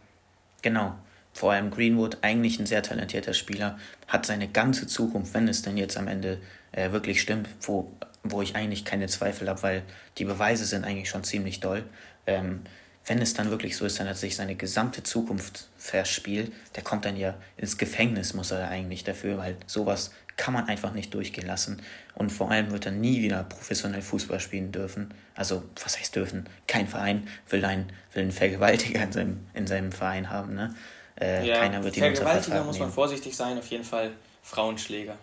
Genau. 0.62 0.96
Vor 1.34 1.52
allem 1.52 1.70
Greenwood, 1.70 2.20
eigentlich 2.22 2.60
ein 2.60 2.66
sehr 2.66 2.82
talentierter 2.82 3.34
Spieler, 3.34 3.78
hat 4.08 4.26
seine 4.26 4.48
ganze 4.48 4.88
Zukunft, 4.88 5.34
wenn 5.34 5.50
es 5.50 5.64
denn 5.64 5.76
jetzt 5.76 5.98
am 5.98 6.08
Ende 6.08 6.40
äh, 6.72 6.92
wirklich 6.92 7.20
stimmt, 7.20 7.50
wo, 7.62 7.92
wo 8.24 8.42
ich 8.42 8.56
eigentlich 8.56 8.86
keine 8.86 9.08
Zweifel 9.08 9.50
habe, 9.50 9.64
weil 9.64 9.84
die 10.18 10.26
Beweise 10.26 10.66
sind 10.66 10.84
eigentlich 10.84 11.10
schon 11.10 11.24
ziemlich 11.24 11.60
doll. 11.60 11.84
Ähm, 12.28 12.62
wenn 13.06 13.22
es 13.22 13.34
dann 13.34 13.50
wirklich 13.50 13.76
so 13.76 13.86
ist, 13.86 14.00
dann 14.00 14.08
hat 14.08 14.18
sich 14.18 14.36
seine 14.36 14.56
gesamte 14.56 15.02
Zukunft 15.04 15.68
verspielt. 15.78 16.52
Der 16.76 16.84
kommt 16.84 17.06
dann 17.06 17.18
ja 17.18 17.36
ins 17.58 17.78
Gefängnis, 17.78 18.34
muss 18.34 18.52
er 18.52 18.68
eigentlich 18.70 19.04
dafür, 19.04 19.38
weil 19.38 19.58
sowas 19.66 20.12
kann 20.38 20.54
man 20.54 20.68
einfach 20.68 20.94
nicht 20.94 21.14
durchgehen 21.14 21.48
lassen. 21.48 21.82
Und 22.14 22.32
vor 22.32 22.52
allem 22.52 22.72
wird 22.72 22.86
er 22.86 22.92
nie 22.92 23.22
wieder 23.22 23.44
professionell 23.44 24.02
Fußball 24.02 24.40
spielen 24.40 24.72
dürfen. 24.72 25.14
Also, 25.36 25.64
was 25.84 25.98
heißt 26.00 26.16
dürfen? 26.16 26.48
Kein 26.68 26.88
Verein 26.88 27.28
will 27.50 27.66
einen, 27.66 27.92
will 28.14 28.24
einen 28.24 28.32
Vergewaltiger 28.32 29.04
in 29.04 29.12
seinem, 29.12 29.48
in 29.54 29.68
seinem 29.68 29.92
Verein 29.92 30.30
haben. 30.30 30.54
Ne? 30.56 30.74
Äh, 31.20 31.48
ja, 31.48 31.58
keiner 31.60 31.84
wird 31.84 31.98
ihn 31.98 32.04
Vergewaltiger 32.04 32.64
muss 32.64 32.80
man 32.80 32.92
vorsichtig 32.92 33.36
sein, 33.36 33.58
auf 33.58 33.68
jeden 33.68 33.84
Fall 33.84 34.12
Frauenschläger. 34.44 35.18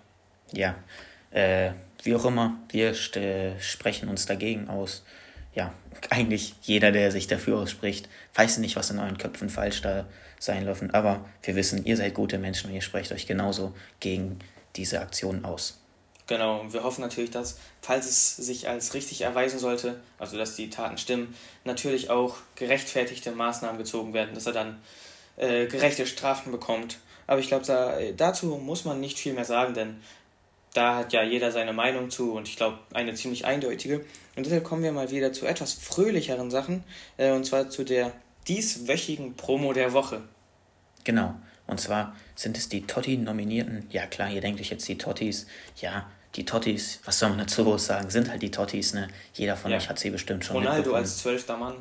Ja, 0.53 0.75
äh, 1.37 1.73
wie 2.03 2.15
auch 2.15 2.25
immer, 2.25 2.59
wir 2.71 2.95
sprechen 2.95 4.09
uns 4.09 4.27
dagegen 4.27 4.69
aus. 4.69 5.05
ja, 5.55 5.73
eigentlich 6.11 6.55
jeder, 6.63 6.93
der 6.93 7.13
sich 7.13 7.27
dafür 7.27 7.59
ausspricht, 7.59 8.09
weiß 8.35 8.59
nicht, 8.59 8.77
was 8.77 8.91
in 8.91 8.99
euren 8.99 9.19
Köpfen 9.19 9.49
falsch 9.49 9.83
da 9.83 10.07
sein 10.39 10.65
läuft. 10.65 10.95
Aber 10.95 11.25
wir 11.43 11.55
wissen, 11.55 11.85
ihr 11.85 11.97
seid 11.97 12.15
gute 12.15 12.39
Menschen 12.39 12.71
und 12.71 12.75
ihr 12.75 12.83
sprecht 12.83 13.13
euch 13.13 13.27
genauso 13.27 13.75
gegen 14.01 14.39
diese 14.77 15.01
Aktion 15.01 15.45
aus. 15.45 15.81
Genau, 16.27 16.65
wir 16.73 16.83
hoffen 16.83 17.03
natürlich, 17.03 17.31
dass, 17.31 17.59
falls 17.81 18.07
es 18.07 18.37
sich 18.37 18.69
als 18.69 18.95
richtig 18.95 19.21
erweisen 19.21 19.59
sollte, 19.59 20.01
also 20.19 20.37
dass 20.37 20.57
die 20.57 20.71
Taten 20.71 20.99
stimmen, 20.99 21.35
natürlich 21.65 22.11
auch 22.11 22.37
gerechtfertigte 22.57 23.31
Maßnahmen 23.31 23.79
gezogen 23.79 24.13
werden, 24.13 24.35
dass 24.35 24.47
er 24.47 24.53
dann 24.53 24.81
äh, 25.37 25.67
gerechte 25.67 26.05
Strafen 26.07 26.51
bekommt. 26.51 26.99
Aber 27.29 27.41
ich 27.41 27.49
glaube, 27.49 27.65
da, 27.65 27.97
dazu 28.17 28.57
muss 28.57 28.85
man 28.85 29.01
nicht 29.01 29.19
viel 29.19 29.35
mehr 29.35 29.45
sagen, 29.45 29.75
denn 29.75 30.01
da 30.77 30.97
hat 30.97 31.13
ja 31.13 31.23
jeder 31.23 31.51
seine 31.53 31.73
Meinung 31.73 32.11
zu 32.11 32.33
und 32.33 32.49
ich 32.49 32.57
glaube 32.57 32.79
eine 32.93 33.15
ziemlich 33.15 33.45
eindeutige. 33.47 34.05
Und 34.37 34.45
deshalb 34.45 34.65
kommen 34.65 34.83
wir 34.83 34.93
mal 34.93 35.11
wieder 35.11 35.33
zu 35.33 35.47
etwas 35.47 35.73
fröhlicheren 35.73 36.51
Sachen, 36.51 36.85
äh, 37.17 37.33
und 37.33 37.45
zwar 37.45 37.71
zu 37.71 37.85
der 37.85 38.13
dieswöchigen 38.47 39.35
Promo 39.35 39.73
der 39.73 39.93
Woche. 39.93 40.23
Genau. 41.05 41.35
Und 41.67 41.81
zwar 41.81 42.15
sind 42.35 42.59
es 42.59 42.69
die 42.69 42.87
Totti-Nominierten. 42.87 43.87
Ja, 43.91 44.07
klar, 44.07 44.31
ihr 44.31 44.41
denkt 44.41 44.61
euch 44.61 44.71
jetzt 44.71 44.87
die 44.87 44.99
Tottis. 44.99 45.47
Ja, 45.81 46.09
die 46.37 46.45
Tottis, 46.45 47.01
was 47.05 47.19
soll 47.19 47.31
man 47.31 47.39
dazu 47.39 47.77
sagen, 47.79 48.11
sind 48.11 48.31
halt 48.31 48.43
die 48.43 48.51
Tottis, 48.51 48.93
ne? 48.95 49.09
Jeder 49.33 49.57
von 49.57 49.71
ja. 49.71 49.79
euch 49.79 49.89
hat 49.89 49.99
sie 49.99 50.11
bestimmt 50.11 50.45
schon 50.45 50.57
Ronaldo 50.57 50.93
als 50.95 51.19
zwölfter 51.19 51.57
Mann. 51.57 51.77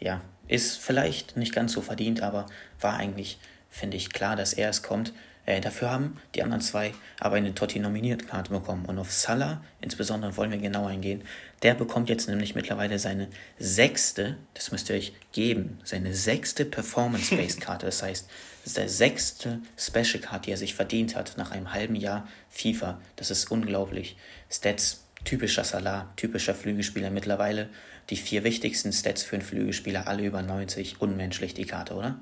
Ja, 0.00 0.20
ist 0.48 0.78
vielleicht 0.78 1.36
nicht 1.36 1.54
ganz 1.54 1.72
so 1.72 1.80
verdient, 1.80 2.22
aber 2.22 2.46
war 2.80 2.94
eigentlich, 2.94 3.38
finde 3.70 3.96
ich, 3.96 4.10
klar, 4.10 4.36
dass 4.36 4.52
er 4.52 4.68
es 4.68 4.82
kommt. 4.82 5.14
Äh, 5.46 5.60
dafür 5.60 5.90
haben 5.90 6.16
die 6.34 6.42
anderen 6.42 6.62
zwei 6.62 6.92
aber 7.20 7.36
eine 7.36 7.54
Totti-Nominiert-Karte 7.54 8.50
bekommen. 8.50 8.86
Und 8.86 8.98
auf 8.98 9.12
Salah 9.12 9.62
insbesondere 9.80 10.36
wollen 10.36 10.50
wir 10.50 10.58
genau 10.58 10.86
eingehen. 10.86 11.22
Der 11.62 11.74
bekommt 11.74 12.08
jetzt 12.08 12.28
nämlich 12.28 12.54
mittlerweile 12.54 12.98
seine 12.98 13.28
sechste, 13.58 14.36
das 14.54 14.72
müsst 14.72 14.88
ihr 14.90 14.96
euch 14.96 15.12
geben, 15.32 15.78
seine 15.84 16.14
sechste 16.14 16.64
Performance-Based-Karte. 16.64 17.86
Das 17.86 18.02
heißt, 18.02 18.26
das 18.64 18.66
ist 18.70 18.76
der 18.78 18.88
sechste 18.88 19.60
Special 19.76 20.20
Card, 20.20 20.46
die 20.46 20.52
er 20.52 20.56
sich 20.56 20.74
verdient 20.74 21.16
hat 21.16 21.34
nach 21.36 21.50
einem 21.50 21.72
halben 21.72 21.96
Jahr 21.96 22.26
FIFA. 22.48 23.00
Das 23.16 23.30
ist 23.30 23.50
unglaublich. 23.50 24.16
Stats, 24.50 25.04
typischer 25.24 25.64
Salah, 25.64 26.10
typischer 26.16 26.54
Flügelspieler 26.54 27.10
mittlerweile. 27.10 27.68
Die 28.10 28.16
vier 28.16 28.44
wichtigsten 28.44 28.92
Stats 28.92 29.22
für 29.22 29.36
einen 29.36 29.44
Flügelspieler, 29.44 30.06
alle 30.06 30.24
über 30.24 30.40
90. 30.40 31.00
Unmenschlich 31.00 31.52
die 31.54 31.66
Karte, 31.66 31.94
oder? 31.94 32.18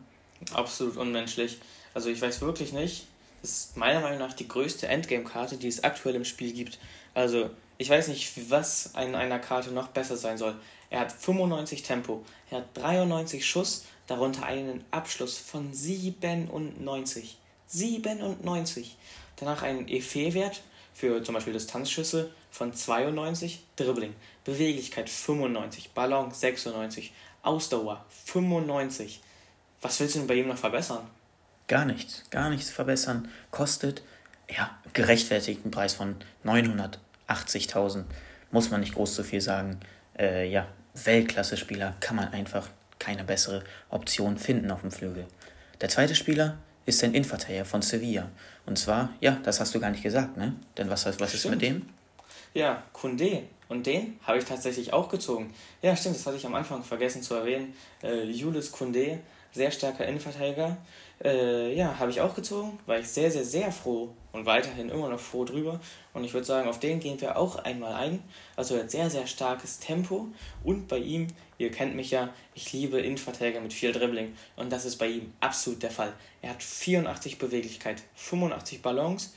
Absolut 0.53 0.97
unmenschlich. 0.97 1.59
Also 1.95 2.09
ich 2.09 2.21
weiß 2.21 2.41
wirklich 2.41 2.73
nicht, 2.73 3.07
ist 3.43 3.77
meiner 3.77 4.01
Meinung 4.01 4.19
nach 4.19 4.33
die 4.33 4.49
größte 4.49 4.89
Endgame-Karte, 4.89 5.57
die 5.57 5.69
es 5.69 5.85
aktuell 5.85 6.15
im 6.15 6.25
Spiel 6.25 6.53
gibt. 6.53 6.79
Also, 7.15 7.51
ich 7.79 7.91
weiß 7.91 8.09
nicht, 8.09 8.51
was 8.51 8.95
an 8.95 9.15
einer 9.15 9.39
Karte 9.39 9.73
noch 9.73 9.89
besser 9.89 10.17
sein 10.17 10.39
soll. 10.39 10.55
Er 10.91 11.01
hat 11.01 11.13
95 11.13 11.83
Tempo, 11.83 12.25
er 12.51 12.59
hat 12.59 12.67
93 12.75 13.45
Schuss, 13.45 13.87
darunter 14.07 14.45
einen 14.45 14.85
Abschluss 14.91 15.39
von 15.39 15.73
97. 15.73 17.39
97. 17.67 18.97
Danach 19.37 19.63
einen 19.63 19.89
Effet-Wert 19.89 20.63
für 20.95 21.23
zum 21.23 21.35
Beispiel 21.35 21.55
Distanzschüsse 21.55 22.31
von 22.51 22.75
92, 22.75 23.63
Dribbling, 23.77 24.15
Beweglichkeit 24.45 25.09
95, 25.09 25.93
Ballon 25.93 26.31
96, 26.31 27.13
Ausdauer 27.43 28.05
95. 28.27 29.21
Was 29.81 29.99
willst 29.99 30.15
du 30.15 30.19
denn 30.21 30.29
bei 30.29 30.35
ihm 30.35 30.49
noch 30.49 30.59
verbessern? 30.59 31.09
Gar 31.73 31.87
nichts, 31.87 32.25
gar 32.29 32.51
nichts 32.51 32.69
verbessern. 32.69 33.31
Kostet, 33.51 34.03
ja, 34.55 34.77
gerechtfertigten 34.93 35.71
Preis 35.71 35.95
von 35.95 36.17
980.000. 36.45 38.05
Muss 38.51 38.71
man 38.71 38.81
nicht 38.81 38.93
groß 38.95 39.15
zu 39.15 39.25
viel 39.25 39.41
sagen. 39.41 39.81
Äh, 40.19 40.51
ja, 40.51 40.69
Weltklasse-Spieler 40.93 41.95
kann 41.99 42.17
man 42.17 42.29
einfach 42.29 42.69
keine 42.99 43.25
bessere 43.25 43.65
Option 43.89 44.37
finden 44.37 44.71
auf 44.71 44.83
dem 44.83 44.91
Flügel. 44.91 45.27
Der 45.81 45.89
zweite 45.89 46.15
Spieler 46.15 46.59
ist 46.85 47.03
ein 47.05 47.15
Innenverteidiger 47.15 47.65
von 47.65 47.81
Sevilla. 47.81 48.29
Und 48.67 48.79
zwar, 48.79 49.09
ja, 49.21 49.39
das 49.43 49.59
hast 49.59 49.75
du 49.75 49.81
gar 49.81 49.93
nicht 49.93 50.03
gesagt, 50.03 50.37
ne? 50.37 50.55
Denn 50.77 50.91
was, 50.91 51.07
was 51.07 51.33
ist 51.33 51.49
mit 51.49 51.63
dem? 51.63 51.89
Ja, 52.53 52.83
Kunde. 52.93 53.45
Und 53.71 53.87
den 53.87 54.21
habe 54.25 54.37
ich 54.37 54.45
tatsächlich 54.45 54.93
auch 54.93 55.09
gezogen. 55.09 55.55
Ja, 55.81 55.97
stimmt, 55.97 56.17
das 56.17 56.27
hatte 56.27 56.37
ich 56.37 56.45
am 56.45 56.55
Anfang 56.55 56.85
vergessen 56.85 57.23
zu 57.23 57.33
erwähnen. 57.33 57.73
Äh, 58.03 58.25
Julius 58.25 58.71
Kunde, 58.71 59.21
sehr 59.53 59.71
starker 59.71 60.07
Innenverteidiger. 60.07 60.77
Äh, 61.25 61.75
ja, 61.75 61.99
habe 62.01 62.11
ich 62.11 62.21
auch 62.21 62.35
gezogen, 62.35 62.79
war 62.87 62.99
ich 62.99 63.07
sehr, 63.07 63.31
sehr, 63.31 63.45
sehr 63.45 63.71
froh 63.71 64.13
und 64.33 64.45
weiterhin 64.45 64.89
immer 64.89 65.09
noch 65.09 65.21
froh 65.21 65.45
drüber. 65.45 65.81
Und 66.15 66.25
ich 66.25 66.35
würde 66.35 66.47
sagen, 66.47 66.69
auf 66.69 66.81
den 66.81 66.99
gehen 66.99 67.21
wir 67.21 67.37
auch 67.37 67.57
einmal 67.57 67.95
ein. 67.95 68.25
Also 68.57 68.75
er 68.75 68.83
hat 68.83 68.91
sehr, 68.91 69.09
sehr 69.09 69.29
starkes 69.29 69.79
Tempo 69.79 70.27
und 70.65 70.89
bei 70.89 70.99
ihm, 70.99 71.29
ihr 71.59 71.71
kennt 71.71 71.95
mich 71.95 72.11
ja, 72.11 72.31
ich 72.55 72.73
liebe 72.73 72.99
Innenverteidiger 72.99 73.61
mit 73.61 73.73
viel 73.73 73.93
Dribbling 73.93 74.35
und 74.57 74.73
das 74.73 74.85
ist 74.85 74.97
bei 74.97 75.07
ihm 75.07 75.33
absolut 75.39 75.85
der 75.85 75.93
Fall. 75.93 76.13
Er 76.41 76.51
hat 76.51 76.63
84 76.63 77.39
Beweglichkeit, 77.39 78.03
85 78.17 78.83
Ballons, 78.83 79.33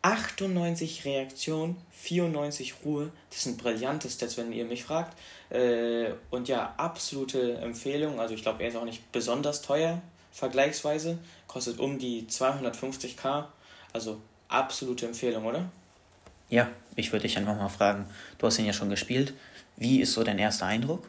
98 0.00 1.04
Reaktion, 1.04 1.76
94 1.90 2.76
Ruhe. 2.84 3.12
Das 3.28 3.42
sind 3.42 3.58
brillante 3.58 4.08
Stats, 4.08 4.38
wenn 4.38 4.52
ihr 4.52 4.64
mich 4.64 4.84
fragt. 4.84 5.18
Äh, 5.50 6.12
und 6.30 6.48
ja, 6.48 6.72
absolute 6.78 7.58
Empfehlung. 7.58 8.18
Also 8.18 8.32
ich 8.32 8.42
glaube, 8.42 8.62
er 8.62 8.70
ist 8.70 8.76
auch 8.76 8.84
nicht 8.84 9.12
besonders 9.12 9.60
teuer 9.60 10.00
vergleichsweise. 10.38 11.18
Kostet 11.46 11.78
um 11.78 11.98
die 11.98 12.26
250k. 12.26 13.44
Also 13.92 14.20
absolute 14.48 15.06
Empfehlung, 15.06 15.44
oder? 15.44 15.70
Ja, 16.48 16.68
ich 16.96 17.12
würde 17.12 17.22
dich 17.22 17.36
einfach 17.36 17.56
mal 17.56 17.68
fragen, 17.68 18.06
du 18.38 18.46
hast 18.46 18.58
ihn 18.58 18.66
ja 18.66 18.72
schon 18.72 18.88
gespielt. 18.88 19.34
Wie 19.76 20.00
ist 20.00 20.14
so 20.14 20.22
dein 20.24 20.38
erster 20.38 20.66
Eindruck? 20.66 21.08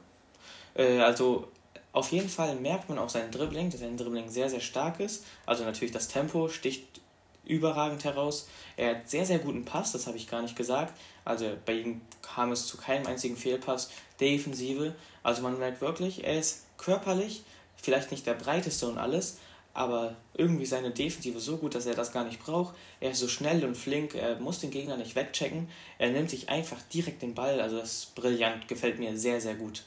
Äh, 0.76 1.00
also 1.00 1.50
auf 1.92 2.12
jeden 2.12 2.30
Fall 2.30 2.56
merkt 2.56 2.90
man 2.90 3.00
auch 3.00 3.10
sein 3.10 3.32
Dribbling, 3.32 3.70
dass 3.70 3.80
sein 3.80 3.98
Dribbling 3.98 4.30
sehr, 4.30 4.50
sehr 4.50 4.60
stark 4.60 5.00
ist. 5.00 5.26
Also 5.46 5.64
natürlich 5.64 5.94
das 5.94 6.08
Tempo 6.08 6.50
sticht 6.50 7.02
überragend 7.46 8.04
heraus. 8.04 8.48
Er 8.78 8.92
hat 8.92 9.10
sehr, 9.10 9.26
sehr 9.26 9.40
guten 9.40 9.66
Pass, 9.66 9.92
das 9.92 10.08
habe 10.08 10.18
ich 10.18 10.30
gar 10.30 10.42
nicht 10.42 10.56
gesagt. 10.56 10.94
Also 11.26 11.46
bei 11.66 11.74
ihm 11.74 12.02
kam 12.22 12.52
es 12.52 12.68
zu 12.68 12.78
keinem 12.78 13.08
einzigen 13.08 13.38
Fehlpass. 13.38 13.90
Defensive, 14.20 14.96
also 15.24 15.42
man 15.42 15.58
merkt 15.58 15.82
wirklich, 15.82 16.24
er 16.24 16.38
ist 16.38 16.66
körperlich 16.78 17.44
vielleicht 17.82 18.12
nicht 18.12 18.26
der 18.26 18.34
breiteste 18.34 18.88
und 18.88 18.98
alles, 18.98 19.38
aber 19.74 20.16
irgendwie 20.34 20.66
seine 20.66 20.92
Defensive 20.92 21.40
so 21.40 21.58
gut, 21.58 21.76
dass 21.76 21.86
er 21.86 21.96
das 21.96 22.12
gar 22.12 22.26
nicht 22.26 22.40
braucht. 22.40 22.76
Er 23.00 23.12
ist 23.12 23.20
so 23.20 23.28
schnell 23.28 23.64
und 23.64 23.76
flink, 23.76 24.16
er 24.16 24.40
muss 24.40 24.60
den 24.60 24.72
Gegner 24.72 24.98
nicht 24.98 25.16
wegchecken. 25.16 25.70
Er 25.98 26.10
nimmt 26.10 26.30
sich 26.30 26.50
einfach 26.50 26.82
direkt 26.94 27.22
den 27.22 27.36
Ball, 27.36 27.62
also 27.62 27.78
das 27.78 27.94
ist 27.94 28.16
brillant, 28.16 28.68
gefällt 28.68 29.00
mir 29.00 29.18
sehr, 29.18 29.40
sehr 29.40 29.56
gut. 29.56 29.84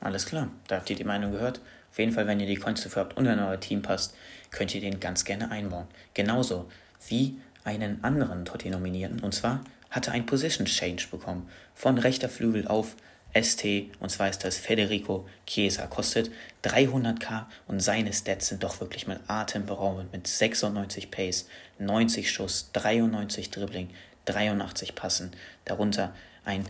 Alles 0.00 0.26
klar, 0.26 0.50
da 0.68 0.76
habt 0.76 0.90
ihr 0.90 0.96
die 0.96 1.04
Meinung 1.04 1.32
gehört. 1.32 1.60
Auf 1.90 1.98
jeden 1.98 2.12
Fall, 2.12 2.26
wenn 2.26 2.40
ihr 2.40 2.46
die 2.46 2.56
Coins 2.56 2.82
dafür 2.82 3.02
habt 3.02 3.16
und 3.16 3.26
in 3.26 3.38
euer 3.38 3.60
Team 3.60 3.80
passt, 3.80 4.14
könnt 4.50 4.74
ihr 4.74 4.80
den 4.80 5.00
ganz 5.00 5.24
gerne 5.24 5.50
einbauen. 5.50 5.86
Genauso 6.12 6.68
wie 7.08 7.38
einen 7.62 8.02
anderen 8.02 8.44
Totti-Nominierten, 8.44 9.20
und 9.20 9.32
zwar 9.32 9.64
hatte 9.90 10.10
ein 10.10 10.26
Position 10.26 10.66
Change 10.66 11.06
bekommen. 11.10 11.48
Von 11.74 11.98
rechter 11.98 12.28
Flügel 12.28 12.66
auf 12.66 12.96
ST, 13.34 13.90
und 13.98 14.10
zwar 14.10 14.28
ist 14.28 14.44
das 14.44 14.58
Federico 14.58 15.26
Chiesa, 15.46 15.86
kostet 15.86 16.30
300k 16.62 17.46
und 17.66 17.80
seine 17.80 18.12
Stats 18.12 18.48
sind 18.48 18.62
doch 18.62 18.80
wirklich 18.80 19.06
mal 19.06 19.20
atemberaubend 19.26 20.12
mit 20.12 20.26
96 20.26 21.10
Pace, 21.10 21.48
90 21.78 22.30
Schuss, 22.30 22.70
93 22.72 23.50
Dribbling, 23.50 23.90
83 24.26 24.94
Passen, 24.94 25.32
darunter 25.64 26.14
ein 26.44 26.64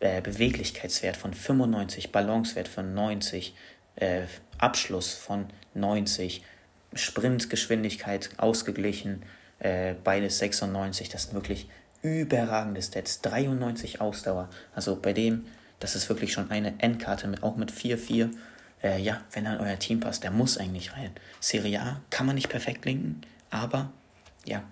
äh, 0.00 0.20
Beweglichkeitswert 0.20 1.16
von 1.16 1.32
95, 1.32 2.12
Balancewert 2.12 2.68
von 2.68 2.92
90, 2.92 3.54
äh, 3.96 4.22
Abschluss 4.58 5.14
von 5.14 5.46
90, 5.74 6.42
Sprintgeschwindigkeit 6.94 8.30
ausgeglichen, 8.36 9.22
äh, 9.60 9.94
beides 10.04 10.38
96, 10.38 11.08
das 11.08 11.24
sind 11.24 11.34
wirklich 11.34 11.68
überragende 12.02 12.82
Stats, 12.82 13.22
93 13.22 14.00
Ausdauer, 14.00 14.50
also 14.74 14.96
bei 14.96 15.12
dem 15.12 15.46
das 15.82 15.96
ist 15.96 16.08
wirklich 16.08 16.32
schon 16.32 16.50
eine 16.50 16.74
Endkarte, 16.78 17.26
mit, 17.26 17.42
auch 17.42 17.56
mit 17.56 17.72
4-4. 17.72 18.30
Äh, 18.82 19.00
ja, 19.00 19.20
wenn 19.32 19.44
dann 19.44 19.58
euer 19.58 19.78
Team 19.78 19.98
passt, 19.98 20.22
der 20.22 20.30
muss 20.30 20.56
eigentlich 20.56 20.92
rein. 20.92 21.10
Serie 21.40 21.80
A 21.80 22.00
kann 22.10 22.26
man 22.26 22.36
nicht 22.36 22.48
perfekt 22.48 22.84
linken, 22.84 23.20
aber 23.50 23.90
ja, 24.44 24.62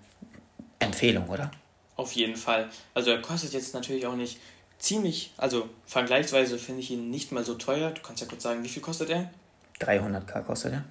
Empfehlung, 0.79 1.29
oder? 1.29 1.51
Auf 1.97 2.13
jeden 2.13 2.37
Fall. 2.37 2.69
Also 2.95 3.11
er 3.11 3.21
kostet 3.21 3.53
jetzt 3.53 3.75
natürlich 3.75 4.07
auch 4.07 4.15
nicht 4.15 4.39
ziemlich, 4.79 5.33
also 5.37 5.69
vergleichsweise 5.85 6.59
finde 6.59 6.81
ich 6.81 6.91
ihn 6.93 7.11
nicht 7.11 7.33
mal 7.33 7.45
so 7.45 7.55
teuer. 7.55 7.91
Du 7.91 8.03
kannst 8.03 8.23
ja 8.23 8.29
kurz 8.29 8.45
sagen, 8.45 8.63
wie 8.63 8.69
viel 8.69 8.83
kostet 8.83 9.11
er? 9.11 9.31
300k 9.81 10.43
kostet 10.43 10.75
er. 10.75 10.85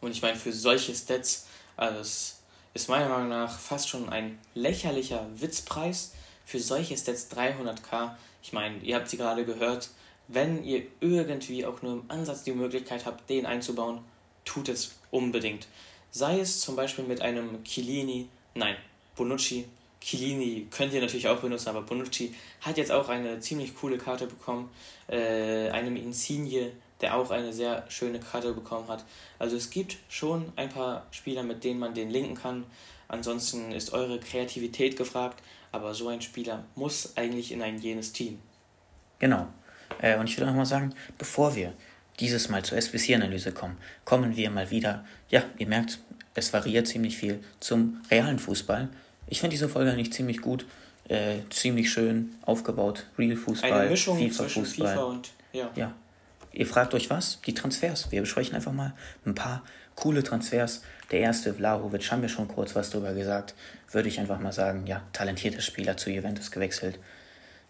Und 0.00 0.10
ich 0.10 0.22
meine, 0.22 0.36
für 0.36 0.52
solche 0.52 0.94
Stats, 0.94 1.46
also 1.76 2.00
es 2.00 2.40
ist 2.74 2.88
meiner 2.88 3.08
Meinung 3.08 3.28
nach 3.28 3.58
fast 3.58 3.88
schon 3.88 4.08
ein 4.08 4.38
lächerlicher 4.54 5.24
Witzpreis. 5.36 6.14
Für 6.44 6.58
solche 6.58 6.96
Stats 6.96 7.30
300k 7.30 8.10
ich 8.42 8.52
meine, 8.52 8.78
ihr 8.78 8.96
habt 8.96 9.08
sie 9.08 9.16
gerade 9.16 9.44
gehört. 9.44 9.90
Wenn 10.28 10.64
ihr 10.64 10.82
irgendwie 11.00 11.66
auch 11.66 11.82
nur 11.82 11.92
im 11.92 12.04
Ansatz 12.08 12.44
die 12.44 12.52
Möglichkeit 12.52 13.06
habt, 13.06 13.28
den 13.28 13.46
einzubauen, 13.46 14.00
tut 14.44 14.68
es 14.68 14.96
unbedingt. 15.10 15.66
Sei 16.10 16.40
es 16.40 16.60
zum 16.60 16.76
Beispiel 16.76 17.04
mit 17.04 17.20
einem 17.22 17.62
Chiellini, 17.64 18.28
nein, 18.54 18.76
Bonucci, 19.16 19.66
Chiellini 20.00 20.66
könnt 20.70 20.92
ihr 20.92 21.00
natürlich 21.00 21.28
auch 21.28 21.38
benutzen, 21.38 21.68
aber 21.68 21.82
Bonucci 21.82 22.34
hat 22.60 22.76
jetzt 22.76 22.90
auch 22.90 23.08
eine 23.08 23.40
ziemlich 23.40 23.74
coole 23.76 23.98
Karte 23.98 24.26
bekommen. 24.26 24.68
Äh, 25.08 25.70
einem 25.70 25.96
Insigne, 25.96 26.72
der 27.00 27.16
auch 27.16 27.30
eine 27.30 27.52
sehr 27.52 27.84
schöne 27.88 28.18
Karte 28.18 28.52
bekommen 28.52 28.88
hat. 28.88 29.04
Also 29.38 29.56
es 29.56 29.70
gibt 29.70 29.98
schon 30.08 30.52
ein 30.56 30.68
paar 30.68 31.06
Spieler, 31.10 31.42
mit 31.42 31.62
denen 31.64 31.80
man 31.80 31.94
den 31.94 32.10
linken 32.10 32.34
kann. 32.34 32.64
Ansonsten 33.08 33.72
ist 33.72 33.92
eure 33.92 34.18
Kreativität 34.18 34.96
gefragt, 34.96 35.42
aber 35.72 35.94
so 35.94 36.08
ein 36.08 36.20
Spieler 36.20 36.64
muss 36.74 37.16
eigentlich 37.16 37.50
in 37.50 37.62
ein 37.62 37.78
jenes 37.78 38.12
Team. 38.12 38.38
Genau. 39.18 39.48
Äh, 40.00 40.18
und 40.18 40.28
ich 40.28 40.36
würde 40.36 40.50
nochmal 40.50 40.66
sagen, 40.66 40.94
bevor 41.18 41.54
wir 41.56 41.72
dieses 42.20 42.48
Mal 42.48 42.64
zur 42.64 42.78
SBC-Analyse 42.78 43.52
kommen, 43.52 43.78
kommen 44.04 44.36
wir 44.36 44.50
mal 44.50 44.70
wieder, 44.70 45.04
ja, 45.28 45.42
ihr 45.58 45.66
merkt, 45.66 45.98
es 46.34 46.52
variiert 46.52 46.86
ziemlich 46.86 47.16
viel 47.16 47.42
zum 47.60 48.00
realen 48.10 48.38
Fußball. 48.38 48.88
Ich 49.26 49.40
finde 49.40 49.54
diese 49.54 49.68
Folge 49.68 49.90
eigentlich 49.90 50.12
ziemlich 50.12 50.40
gut, 50.40 50.66
äh, 51.08 51.38
ziemlich 51.50 51.90
schön 51.90 52.34
aufgebaut, 52.42 53.06
Real 53.18 53.36
Fußball, 53.36 53.72
Eine 53.72 53.90
Mischung 53.90 54.18
FIFA 54.18 54.48
Fußball. 54.48 54.88
FIFA 54.88 55.02
und 55.04 55.30
ja. 55.52 55.70
ja. 55.74 55.94
Ihr 56.52 56.66
fragt 56.66 56.94
euch 56.94 57.10
was? 57.10 57.40
Die 57.46 57.54
Transfers. 57.54 58.10
Wir 58.10 58.20
besprechen 58.20 58.54
einfach 58.54 58.72
mal 58.72 58.94
ein 59.24 59.34
paar 59.34 59.62
coole 59.94 60.22
Transfers. 60.22 60.82
Der 61.10 61.20
erste, 61.20 61.54
Vlahovic, 61.54 62.10
haben 62.10 62.22
wir 62.22 62.28
schon 62.28 62.48
kurz 62.48 62.74
was 62.74 62.90
drüber 62.90 63.14
gesagt. 63.14 63.54
Würde 63.90 64.08
ich 64.08 64.20
einfach 64.20 64.38
mal 64.38 64.52
sagen, 64.52 64.86
ja, 64.86 65.02
talentierter 65.12 65.60
Spieler 65.60 65.96
zu 65.96 66.10
Juventus 66.10 66.50
gewechselt. 66.50 66.98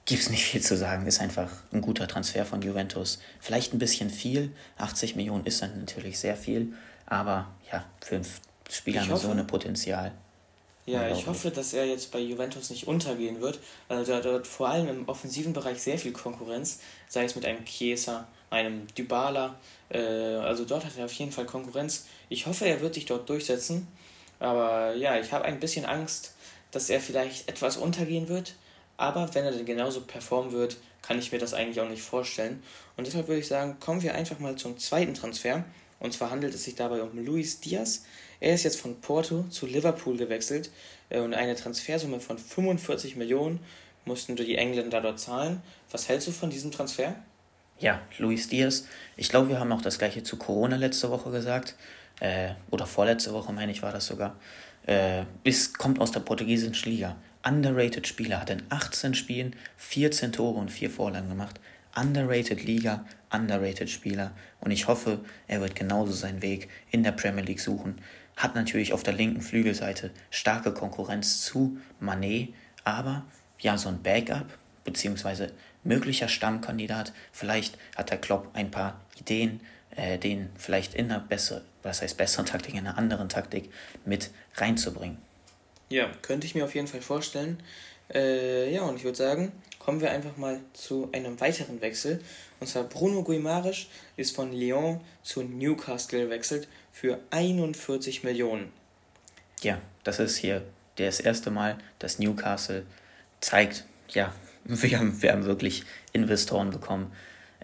Gibt's 0.05 0.31
nicht 0.31 0.45
viel 0.45 0.61
zu 0.61 0.77
sagen, 0.77 1.07
ist 1.07 1.21
einfach 1.21 1.49
ein 1.73 1.81
guter 1.81 2.09
Transfer 2.09 2.45
von 2.45 2.61
Juventus. 2.61 3.21
Vielleicht 3.39 3.73
ein 3.73 3.79
bisschen 3.79 4.11
viel, 4.11 4.51
80 4.79 5.15
Millionen 5.15 5.47
ist 5.47 5.63
dann 5.63 5.79
natürlich 5.79 6.19
sehr 6.19 6.37
viel, 6.37 6.73
aber 7.07 7.49
ja, 7.71 7.85
einen 8.11 8.27
Spieler 8.69 9.05
mit 9.05 9.19
so 9.19 9.31
einem 9.31 9.47
Potenzial. 9.47 10.13
Ja, 10.87 11.09
ich 11.09 11.29
hoffe, 11.29 11.53
dass 11.53 11.73
er 11.73 11.87
jetzt 11.87 12.11
bei 12.11 12.19
Juventus 12.19 12.71
nicht 12.71 12.89
untergehen 12.89 13.41
wird. 13.41 13.61
Also 13.89 14.21
da 14.21 14.35
hat 14.35 14.49
vor 14.49 14.69
allem 14.69 14.89
im 14.89 15.09
offensiven 15.09 15.53
Bereich 15.53 15.81
sehr 15.81 15.97
viel 15.97 16.13
Konkurrenz, 16.13 16.81
sei 17.09 17.23
es 17.23 17.37
mit 17.37 17.47
einem 17.47 17.65
Chiesa, 17.65 18.27
einem 18.53 18.87
Dybala. 18.95 19.59
Äh, 19.89 19.99
also 19.99 20.65
dort 20.65 20.85
hat 20.85 20.97
er 20.97 21.07
auf 21.07 21.13
jeden 21.13 21.33
Fall 21.33 21.47
Konkurrenz. 21.47 22.07
Ich 22.29 22.47
hoffe, 22.47 22.67
er 22.67 22.81
wird 22.81 22.95
sich 22.95 23.07
dort 23.07 23.29
durchsetzen. 23.29 23.89
Aber 24.39 24.95
ja, 24.95 25.19
ich 25.19 25.33
habe 25.33 25.45
ein 25.45 25.61
bisschen 25.61 25.85
Angst, 25.85 26.35
dass 26.71 26.91
er 26.91 27.01
vielleicht 27.01 27.49
etwas 27.49 27.77
untergehen 27.77 28.29
wird. 28.29 28.55
Aber 28.97 29.35
wenn 29.35 29.45
er 29.45 29.53
dann 29.53 29.65
genauso 29.65 30.03
performen 30.03 30.53
wird, 30.53 30.77
kann 31.01 31.19
ich 31.19 31.33
mir 31.33 31.39
das 31.39 31.55
eigentlich 31.55 31.81
auch 31.81 31.89
nicht 31.89 32.03
vorstellen. 32.03 32.63
Und 32.97 33.07
deshalb 33.07 33.29
würde 33.29 33.41
ich 33.41 33.49
sagen, 33.49 33.79
kommen 33.81 34.03
wir 34.03 34.15
einfach 34.15 34.39
mal 34.39 34.57
zum 34.57 34.79
zweiten 34.79 35.15
Transfer. 35.15 35.65
Und 35.99 36.13
zwar 36.13 36.31
handelt 36.31 36.55
es 36.55 36.65
sich 36.65 36.75
dabei 36.75 37.03
um 37.03 37.25
Luis 37.25 37.61
Diaz. 37.61 38.05
Er 38.41 38.55
ist 38.55 38.65
jetzt 38.65 38.81
von 38.81 39.01
Porto 39.01 39.45
zu 39.51 39.67
Liverpool 39.67 40.17
gewechselt 40.17 40.71
äh, 41.11 41.21
und 41.21 41.35
eine 41.35 41.55
Transfersumme 41.55 42.21
von 42.21 42.39
45 42.39 43.17
Millionen 43.17 43.61
mussten 44.05 44.35
die 44.35 44.57
Engländer 44.57 45.01
dort 45.01 45.21
zahlen. 45.21 45.63
Was 45.91 46.09
hältst 46.09 46.27
du 46.27 46.33
von 46.33 46.51
diesem 46.51 46.73
Transfer? 46.73 47.15
Ja, 47.83 48.01
Luis 48.19 48.49
Diaz. 48.49 48.87
Ich 49.17 49.29
glaube, 49.29 49.49
wir 49.49 49.59
haben 49.59 49.73
auch 49.73 49.83
das 49.83 49.99
gleiche 49.99 50.23
zu 50.23 50.37
Corona 50.37 50.77
letzte 50.77 51.11
Woche 51.11 51.33
gesagt. 51.33 51.75
Äh, 52.21 52.51
oder 52.71 52.87
vorletzte 52.87 53.33
Woche, 53.33 53.53
meine 53.53 53.73
ich, 53.73 53.83
war 53.83 53.91
das 53.91 54.07
sogar. 54.07 54.37
Äh, 54.87 55.25
ist, 55.43 55.79
kommt 55.79 56.01
aus 56.01 56.13
der 56.13 56.21
portugiesischen 56.21 56.89
Liga 56.89 57.17
underrated 57.45 58.07
Spieler, 58.07 58.41
hat 58.41 58.51
in 58.51 58.63
18 58.69 59.15
Spielen 59.15 59.57
14 59.79 60.31
Tore 60.31 60.61
und 60.61 60.71
4 60.71 60.91
Vorlagen 60.91 61.29
gemacht. 61.29 61.59
Underrated 61.97 62.63
Liga, 62.63 63.05
underrated 63.33 63.91
Spieler. 63.91 64.31
Und 64.61 64.71
ich 64.71 64.87
hoffe, 64.87 65.19
er 65.49 65.61
wird 65.61 65.75
genauso 65.75 66.13
seinen 66.13 66.41
Weg 66.41 66.69
in 66.93 67.03
der 67.03 67.11
Premier 67.11 67.43
League 67.43 67.59
suchen. 67.59 68.01
Hat 68.37 68.55
natürlich 68.55 68.93
auf 68.93 69.03
der 69.03 69.15
linken 69.15 69.43
Flügelseite 69.43 70.13
starke 70.31 70.73
Konkurrenz 70.73 71.43
zu 71.43 71.79
Manet, 71.99 72.55
aber 72.85 73.25
ja, 73.59 73.77
so 73.77 73.89
ein 73.89 74.01
Backup, 74.05 74.47
beziehungsweise 74.85 75.51
möglicher 75.85 76.29
Stammkandidat. 76.29 77.13
Vielleicht 77.33 77.79
hat 77.97 78.11
der 78.11 78.19
Klopp 78.19 78.49
ein 78.55 78.71
paar 78.71 79.01
Ideen, 79.19 79.61
äh, 79.97 80.19
den 80.19 80.51
vielleicht 80.57 80.95
in 80.95 81.11
einer 81.11 81.21
besseren, 81.21 81.63
was 81.83 82.03
heißt 82.03 82.17
besseren 82.17 82.47
Taktik, 82.47 82.75
in 82.75 82.81
einer 82.81 82.99
anderen 82.99 83.29
Taktik 83.29 83.71
mit 84.05 84.31
reinzubringen. 84.57 85.19
Ja, 85.89 86.11
könnte 86.23 86.47
ich 86.47 86.55
mir 86.55 86.65
auf 86.65 86.75
jeden 86.75 86.87
Fall 86.87 87.03
vorstellen. 87.03 87.63
Äh, 88.13 88.73
ja, 88.73 88.83
und 88.83 88.97
ich 88.97 89.05
würde 89.05 89.19
sagen, 89.19 89.53
kommen 89.79 90.01
wir 90.01 90.11
einfach 90.11 90.37
mal 90.37 90.61
zu 90.73 91.11
einem 91.13 91.41
weiteren 91.41 91.81
Wechsel. 91.81 92.23
Und 92.61 92.67
zwar 92.69 92.85
Bruno 92.85 93.23
Guimaraes 93.23 93.87
ist 94.17 94.35
von 94.35 94.53
Lyon 94.53 95.01
zu 95.23 95.43
Newcastle 95.43 96.25
gewechselt 96.25 96.69
für 96.93 97.19
41 97.31 98.23
Millionen. 98.23 98.73
Ja, 99.63 99.81
das 100.05 100.19
ist 100.19 100.37
hier 100.37 100.63
das 100.97 101.21
erste 101.21 101.51
Mal, 101.51 101.79
dass 101.99 102.19
Newcastle 102.19 102.85
zeigt, 103.41 103.85
ja, 104.09 104.33
wir 104.65 104.99
haben, 104.99 105.21
wir 105.23 105.33
haben 105.33 105.45
wirklich 105.45 105.85
Investoren 106.13 106.71
bekommen. 106.71 107.13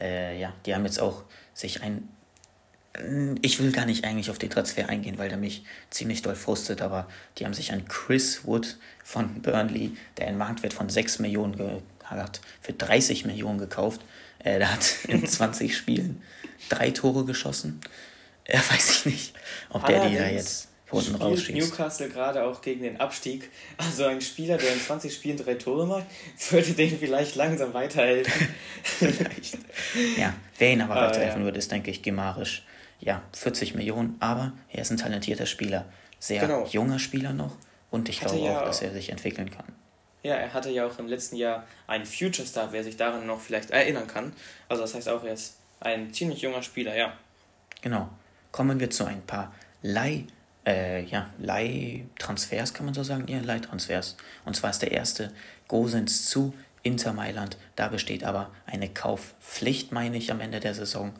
Äh, 0.00 0.40
ja, 0.40 0.52
die 0.66 0.74
haben 0.74 0.84
jetzt 0.84 1.00
auch 1.00 1.24
sich 1.54 1.82
ein 1.82 2.08
ich 3.42 3.60
will 3.60 3.70
gar 3.72 3.86
nicht 3.86 4.04
eigentlich 4.04 4.30
auf 4.30 4.38
den 4.38 4.50
Transfer 4.50 4.88
eingehen, 4.88 5.18
weil 5.18 5.28
der 5.28 5.38
mich 5.38 5.64
ziemlich 5.90 6.22
doll 6.22 6.34
frustet, 6.34 6.82
aber 6.82 7.06
die 7.36 7.44
haben 7.44 7.54
sich 7.54 7.72
an 7.72 7.86
Chris 7.86 8.44
Wood 8.44 8.76
von 9.04 9.40
Burnley, 9.40 9.96
der 10.16 10.26
einen 10.26 10.38
Marktwert 10.38 10.72
von 10.72 10.88
6 10.88 11.20
Millionen 11.20 11.82
hat, 12.04 12.40
für 12.60 12.72
30 12.72 13.24
Millionen 13.24 13.58
gekauft. 13.58 14.00
Äh, 14.40 14.58
der 14.58 14.72
hat 14.72 15.04
in 15.08 15.24
20 15.24 15.76
Spielen 15.76 16.22
drei 16.68 16.90
Tore 16.90 17.24
geschossen. 17.24 17.80
Er 18.44 18.60
äh, 18.60 18.70
weiß 18.70 18.90
ich 18.90 19.06
nicht, 19.06 19.34
ob 19.70 19.86
der 19.86 20.08
die 20.08 20.16
da 20.16 20.28
jetzt 20.28 20.68
unten 20.90 21.14
rausschießt. 21.16 21.58
Newcastle 21.58 22.08
gerade 22.08 22.44
auch 22.44 22.60
gegen 22.60 22.82
den 22.82 23.00
Abstieg. 23.00 23.50
Also 23.76 24.06
ein 24.06 24.20
Spieler, 24.20 24.56
der 24.58 24.72
in 24.72 24.80
20 24.80 25.14
Spielen 25.14 25.36
drei 25.36 25.54
Tore 25.54 25.86
macht, 25.86 26.06
würde 26.50 26.72
denen 26.72 26.98
vielleicht 26.98 27.36
langsam 27.36 27.74
weiterhelfen. 27.74 28.32
vielleicht. 28.82 29.58
Ja, 30.16 30.34
wer 30.58 30.72
ihn 30.72 30.80
aber 30.80 30.96
ah, 30.96 31.08
weiterhelfen 31.08 31.40
ja. 31.40 31.44
würde, 31.44 31.58
ist, 31.58 31.70
denke 31.70 31.90
ich, 31.90 32.02
Gemarisch 32.02 32.64
ja, 33.00 33.22
40 33.32 33.74
Millionen, 33.74 34.16
aber 34.20 34.52
er 34.70 34.82
ist 34.82 34.90
ein 34.90 34.96
talentierter 34.96 35.46
Spieler. 35.46 35.84
Sehr 36.18 36.40
genau. 36.40 36.66
junger 36.66 36.98
Spieler 36.98 37.32
noch 37.32 37.56
und 37.90 38.08
ich 38.08 38.20
glaube 38.20 38.38
ja 38.38 38.60
auch, 38.60 38.64
dass 38.64 38.82
er 38.82 38.92
sich 38.92 39.10
entwickeln 39.10 39.50
kann. 39.50 39.66
Ja, 40.24 40.34
er 40.34 40.52
hatte 40.52 40.70
ja 40.70 40.86
auch 40.86 40.98
im 40.98 41.06
letzten 41.06 41.36
Jahr 41.36 41.64
einen 41.86 42.04
Future 42.04 42.46
Star, 42.46 42.72
wer 42.72 42.82
sich 42.82 42.96
daran 42.96 43.24
noch 43.26 43.40
vielleicht 43.40 43.70
erinnern 43.70 44.08
kann. 44.08 44.32
Also 44.68 44.82
das 44.82 44.94
heißt 44.94 45.08
auch, 45.08 45.22
er 45.22 45.34
ist 45.34 45.56
ein 45.80 46.12
ziemlich 46.12 46.42
junger 46.42 46.62
Spieler, 46.62 46.96
ja. 46.96 47.12
Genau. 47.82 48.08
Kommen 48.50 48.80
wir 48.80 48.90
zu 48.90 49.04
ein 49.04 49.22
paar 49.22 49.54
Leih, 49.82 50.24
äh, 50.68 51.04
ja, 51.04 51.30
Leihtransfers, 51.38 52.74
kann 52.74 52.84
man 52.84 52.94
so 52.94 53.02
sagen? 53.02 53.26
Ja, 53.26 53.40
Leihtransfers. 53.40 54.16
Und 54.44 54.54
zwar 54.54 54.70
ist 54.70 54.82
der 54.82 54.92
erste 54.92 55.32
Gosens 55.66 56.26
zu 56.26 56.54
Inter 56.82 57.12
Mailand. 57.12 57.56
Da 57.74 57.88
besteht 57.88 58.22
aber 58.22 58.50
eine 58.66 58.88
Kaufpflicht, 58.88 59.92
meine 59.92 60.18
ich, 60.18 60.30
am 60.30 60.40
Ende 60.40 60.60
der 60.60 60.74
Saison. 60.74 61.12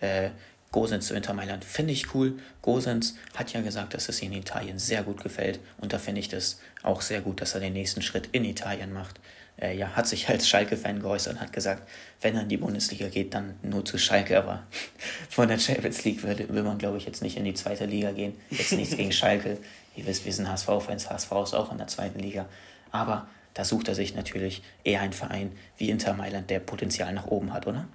Äh, 0.00 0.30
Gosens 0.72 1.06
zu 1.06 1.14
Inter 1.14 1.34
Mailand 1.34 1.64
finde 1.64 1.92
ich 1.92 2.14
cool. 2.14 2.38
Gosens 2.62 3.14
hat 3.36 3.52
ja 3.52 3.60
gesagt, 3.60 3.94
dass 3.94 4.08
es 4.08 4.22
ihm 4.22 4.32
in 4.32 4.40
Italien 4.40 4.78
sehr 4.78 5.04
gut 5.04 5.22
gefällt 5.22 5.60
und 5.78 5.92
da 5.92 5.98
finde 5.98 6.20
ich 6.20 6.28
das 6.28 6.60
auch 6.82 7.00
sehr 7.00 7.20
gut, 7.20 7.40
dass 7.40 7.54
er 7.54 7.60
den 7.60 7.74
nächsten 7.74 8.02
Schritt 8.02 8.28
in 8.32 8.44
Italien 8.44 8.92
macht. 8.92 9.20
Äh, 9.56 9.76
ja, 9.76 9.90
hat 9.90 10.08
sich 10.08 10.28
als 10.28 10.48
Schalke-Fan 10.48 11.00
geäußert 11.00 11.34
und 11.34 11.40
hat 11.40 11.52
gesagt, 11.52 11.88
wenn 12.20 12.34
er 12.34 12.42
in 12.42 12.48
die 12.48 12.56
Bundesliga 12.56 13.08
geht, 13.08 13.34
dann 13.34 13.54
nur 13.62 13.84
zu 13.84 13.98
Schalke, 13.98 14.36
aber 14.36 14.64
von 15.28 15.48
der 15.48 15.58
Champions 15.58 16.04
League 16.04 16.22
will, 16.24 16.48
will 16.48 16.62
man, 16.62 16.78
glaube 16.78 16.98
ich, 16.98 17.06
jetzt 17.06 17.22
nicht 17.22 17.36
in 17.36 17.44
die 17.44 17.54
zweite 17.54 17.86
Liga 17.86 18.10
gehen. 18.12 18.34
Jetzt 18.50 18.72
nichts 18.72 18.96
gegen 18.96 19.12
Schalke. 19.12 19.58
Ihr 19.96 20.06
wisst, 20.06 20.24
wir 20.24 20.32
sind 20.32 20.48
HSV-Fans, 20.48 21.08
HSV 21.08 21.32
ist 21.44 21.54
auch 21.54 21.70
in 21.70 21.78
der 21.78 21.86
zweiten 21.86 22.18
Liga. 22.18 22.46
Aber 22.90 23.28
da 23.54 23.64
sucht 23.64 23.86
er 23.88 23.94
sich 23.94 24.14
natürlich 24.14 24.62
eher 24.82 25.00
einen 25.00 25.12
Verein 25.12 25.52
wie 25.78 25.88
Inter 25.88 26.14
Mailand, 26.14 26.50
der 26.50 26.58
Potenzial 26.58 27.12
nach 27.12 27.26
oben 27.26 27.52
hat, 27.52 27.68
oder? 27.68 27.86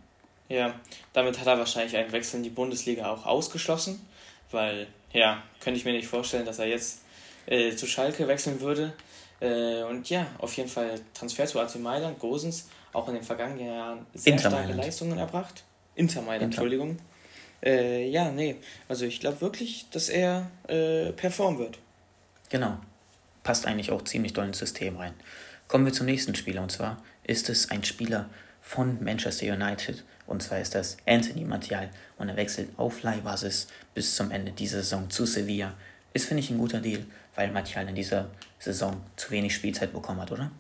Ja, 0.47 0.73
damit 1.13 1.39
hat 1.39 1.47
er 1.47 1.59
wahrscheinlich 1.59 1.95
einen 1.95 2.11
Wechsel 2.11 2.37
in 2.37 2.43
die 2.43 2.49
Bundesliga 2.49 3.11
auch 3.11 3.25
ausgeschlossen, 3.25 3.99
weil, 4.49 4.87
ja, 5.11 5.43
könnte 5.59 5.77
ich 5.77 5.85
mir 5.85 5.91
nicht 5.91 6.07
vorstellen, 6.07 6.45
dass 6.45 6.59
er 6.59 6.67
jetzt 6.67 7.01
äh, 7.45 7.75
zu 7.75 7.85
Schalke 7.85 8.27
wechseln 8.27 8.61
würde. 8.61 8.93
Äh, 9.41 9.83
und 9.83 10.09
ja, 10.09 10.27
auf 10.37 10.55
jeden 10.57 10.69
Fall 10.69 10.99
Transfer 11.13 11.45
zu 11.45 11.59
AC 11.59 11.75
Mailand, 11.79 12.19
Gosens, 12.19 12.67
auch 12.93 13.07
in 13.07 13.15
den 13.15 13.23
vergangenen 13.23 13.65
Jahren 13.65 14.05
sehr 14.13 14.33
Inter 14.33 14.49
starke 14.49 14.67
Mailand. 14.67 14.83
Leistungen 14.83 15.17
erbracht. 15.17 15.63
Inter 15.95 16.21
Mailand, 16.21 16.43
Inter. 16.43 16.61
Entschuldigung. 16.61 16.97
Äh, 17.61 18.09
ja, 18.09 18.31
nee, 18.31 18.55
also 18.87 19.05
ich 19.05 19.19
glaube 19.19 19.41
wirklich, 19.41 19.87
dass 19.91 20.09
er 20.09 20.49
äh, 20.67 21.11
performen 21.11 21.59
wird. 21.59 21.77
Genau, 22.49 22.77
passt 23.43 23.65
eigentlich 23.65 23.91
auch 23.91 24.03
ziemlich 24.03 24.33
doll 24.33 24.47
ins 24.47 24.59
System 24.59 24.97
rein. 24.97 25.13
Kommen 25.67 25.85
wir 25.85 25.93
zum 25.93 26.05
nächsten 26.05 26.35
Spieler 26.35 26.61
und 26.63 26.71
zwar 26.71 27.01
ist 27.23 27.49
es 27.49 27.69
ein 27.69 27.83
Spieler 27.83 28.29
von 28.61 29.03
Manchester 29.03 29.53
United 29.53 30.03
und 30.25 30.41
zwar 30.41 30.59
ist 30.59 30.73
das 30.73 30.97
Anthony 31.05 31.43
Martial 31.43 31.89
und 32.17 32.29
er 32.29 32.37
wechselt 32.37 32.69
auf 32.77 33.03
Leihbasis 33.03 33.67
bis 33.93 34.15
zum 34.15 34.31
Ende 34.31 34.51
dieser 34.51 34.79
Saison 34.79 35.09
zu 35.09 35.25
Sevilla. 35.25 35.73
Ist, 36.19 36.25
finde 36.25 36.43
ich, 36.43 36.49
ein 36.49 36.57
guter 36.57 36.81
Deal, 36.81 37.05
weil 37.33 37.49
Martial 37.49 37.87
in 37.87 37.95
dieser 37.95 38.29
Saison 38.59 39.01
zu 39.15 39.31
wenig 39.31 39.55
Spielzeit 39.55 39.93
bekommen 39.93 40.19
hat, 40.19 40.29
oder? 40.33 40.51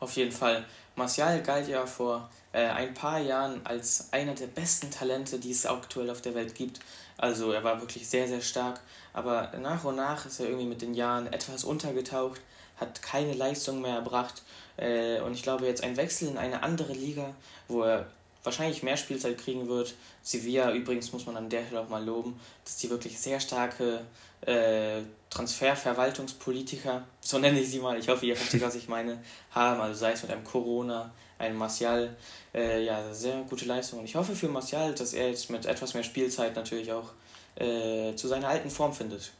Auf 0.00 0.16
jeden 0.16 0.32
Fall. 0.32 0.64
Martial 0.96 1.42
galt 1.42 1.68
ja 1.68 1.84
vor 1.84 2.30
äh, 2.54 2.64
ein 2.64 2.94
paar 2.94 3.18
Jahren 3.20 3.60
als 3.64 4.10
einer 4.10 4.34
der 4.34 4.46
besten 4.46 4.90
Talente, 4.90 5.38
die 5.38 5.50
es 5.50 5.66
aktuell 5.66 6.08
auf 6.08 6.22
der 6.22 6.34
Welt 6.34 6.54
gibt. 6.54 6.80
Also 7.18 7.52
er 7.52 7.62
war 7.62 7.78
wirklich 7.78 8.08
sehr, 8.08 8.26
sehr 8.26 8.40
stark. 8.40 8.80
Aber 9.12 9.52
nach 9.60 9.84
und 9.84 9.96
nach 9.96 10.24
ist 10.24 10.40
er 10.40 10.46
irgendwie 10.46 10.64
mit 10.64 10.80
den 10.80 10.94
Jahren 10.94 11.30
etwas 11.30 11.62
untergetaucht, 11.62 12.40
hat 12.76 13.02
keine 13.02 13.34
Leistung 13.34 13.82
mehr 13.82 13.96
erbracht. 13.96 14.40
Äh, 14.78 15.20
und 15.20 15.34
ich 15.34 15.42
glaube, 15.42 15.66
jetzt 15.66 15.84
ein 15.84 15.98
Wechsel 15.98 16.28
in 16.28 16.38
eine 16.38 16.62
andere 16.62 16.94
Liga, 16.94 17.34
wo 17.68 17.82
er 17.82 18.06
wahrscheinlich 18.44 18.82
mehr 18.82 18.96
Spielzeit 18.96 19.36
kriegen 19.36 19.68
wird. 19.68 19.92
Sevilla 20.22 20.72
übrigens 20.72 21.12
muss 21.12 21.26
man 21.26 21.36
an 21.36 21.50
der 21.50 21.66
Stelle 21.66 21.82
auch 21.82 21.90
mal 21.90 22.02
loben, 22.02 22.40
dass 22.64 22.78
die 22.78 22.88
wirklich 22.88 23.18
sehr 23.20 23.40
starke 23.40 24.00
äh, 24.42 25.02
Transferverwaltungspolitiker, 25.30 27.04
so 27.20 27.38
nenne 27.38 27.60
ich 27.60 27.70
sie 27.70 27.78
mal, 27.78 27.98
ich 27.98 28.08
hoffe, 28.08 28.26
ihr 28.26 28.36
versteht, 28.36 28.62
was 28.62 28.74
ich 28.74 28.88
meine, 28.88 29.18
haben. 29.50 29.80
Also 29.80 29.94
sei 29.98 30.12
es 30.12 30.22
mit 30.22 30.30
einem 30.30 30.44
Corona, 30.44 31.10
einem 31.38 31.56
Martial, 31.56 32.16
äh, 32.54 32.84
ja, 32.84 33.12
sehr 33.12 33.42
gute 33.48 33.64
Leistung. 33.64 34.00
Und 34.00 34.04
ich 34.04 34.14
hoffe 34.14 34.34
für 34.34 34.48
Martial, 34.48 34.94
dass 34.94 35.14
er 35.14 35.28
jetzt 35.28 35.50
mit 35.50 35.66
etwas 35.66 35.94
mehr 35.94 36.02
Spielzeit 36.02 36.54
natürlich 36.54 36.92
auch 36.92 37.12
äh, 37.56 38.14
zu 38.14 38.28
seiner 38.28 38.48
alten 38.48 38.70
Form 38.70 38.92
findet. 38.92 39.32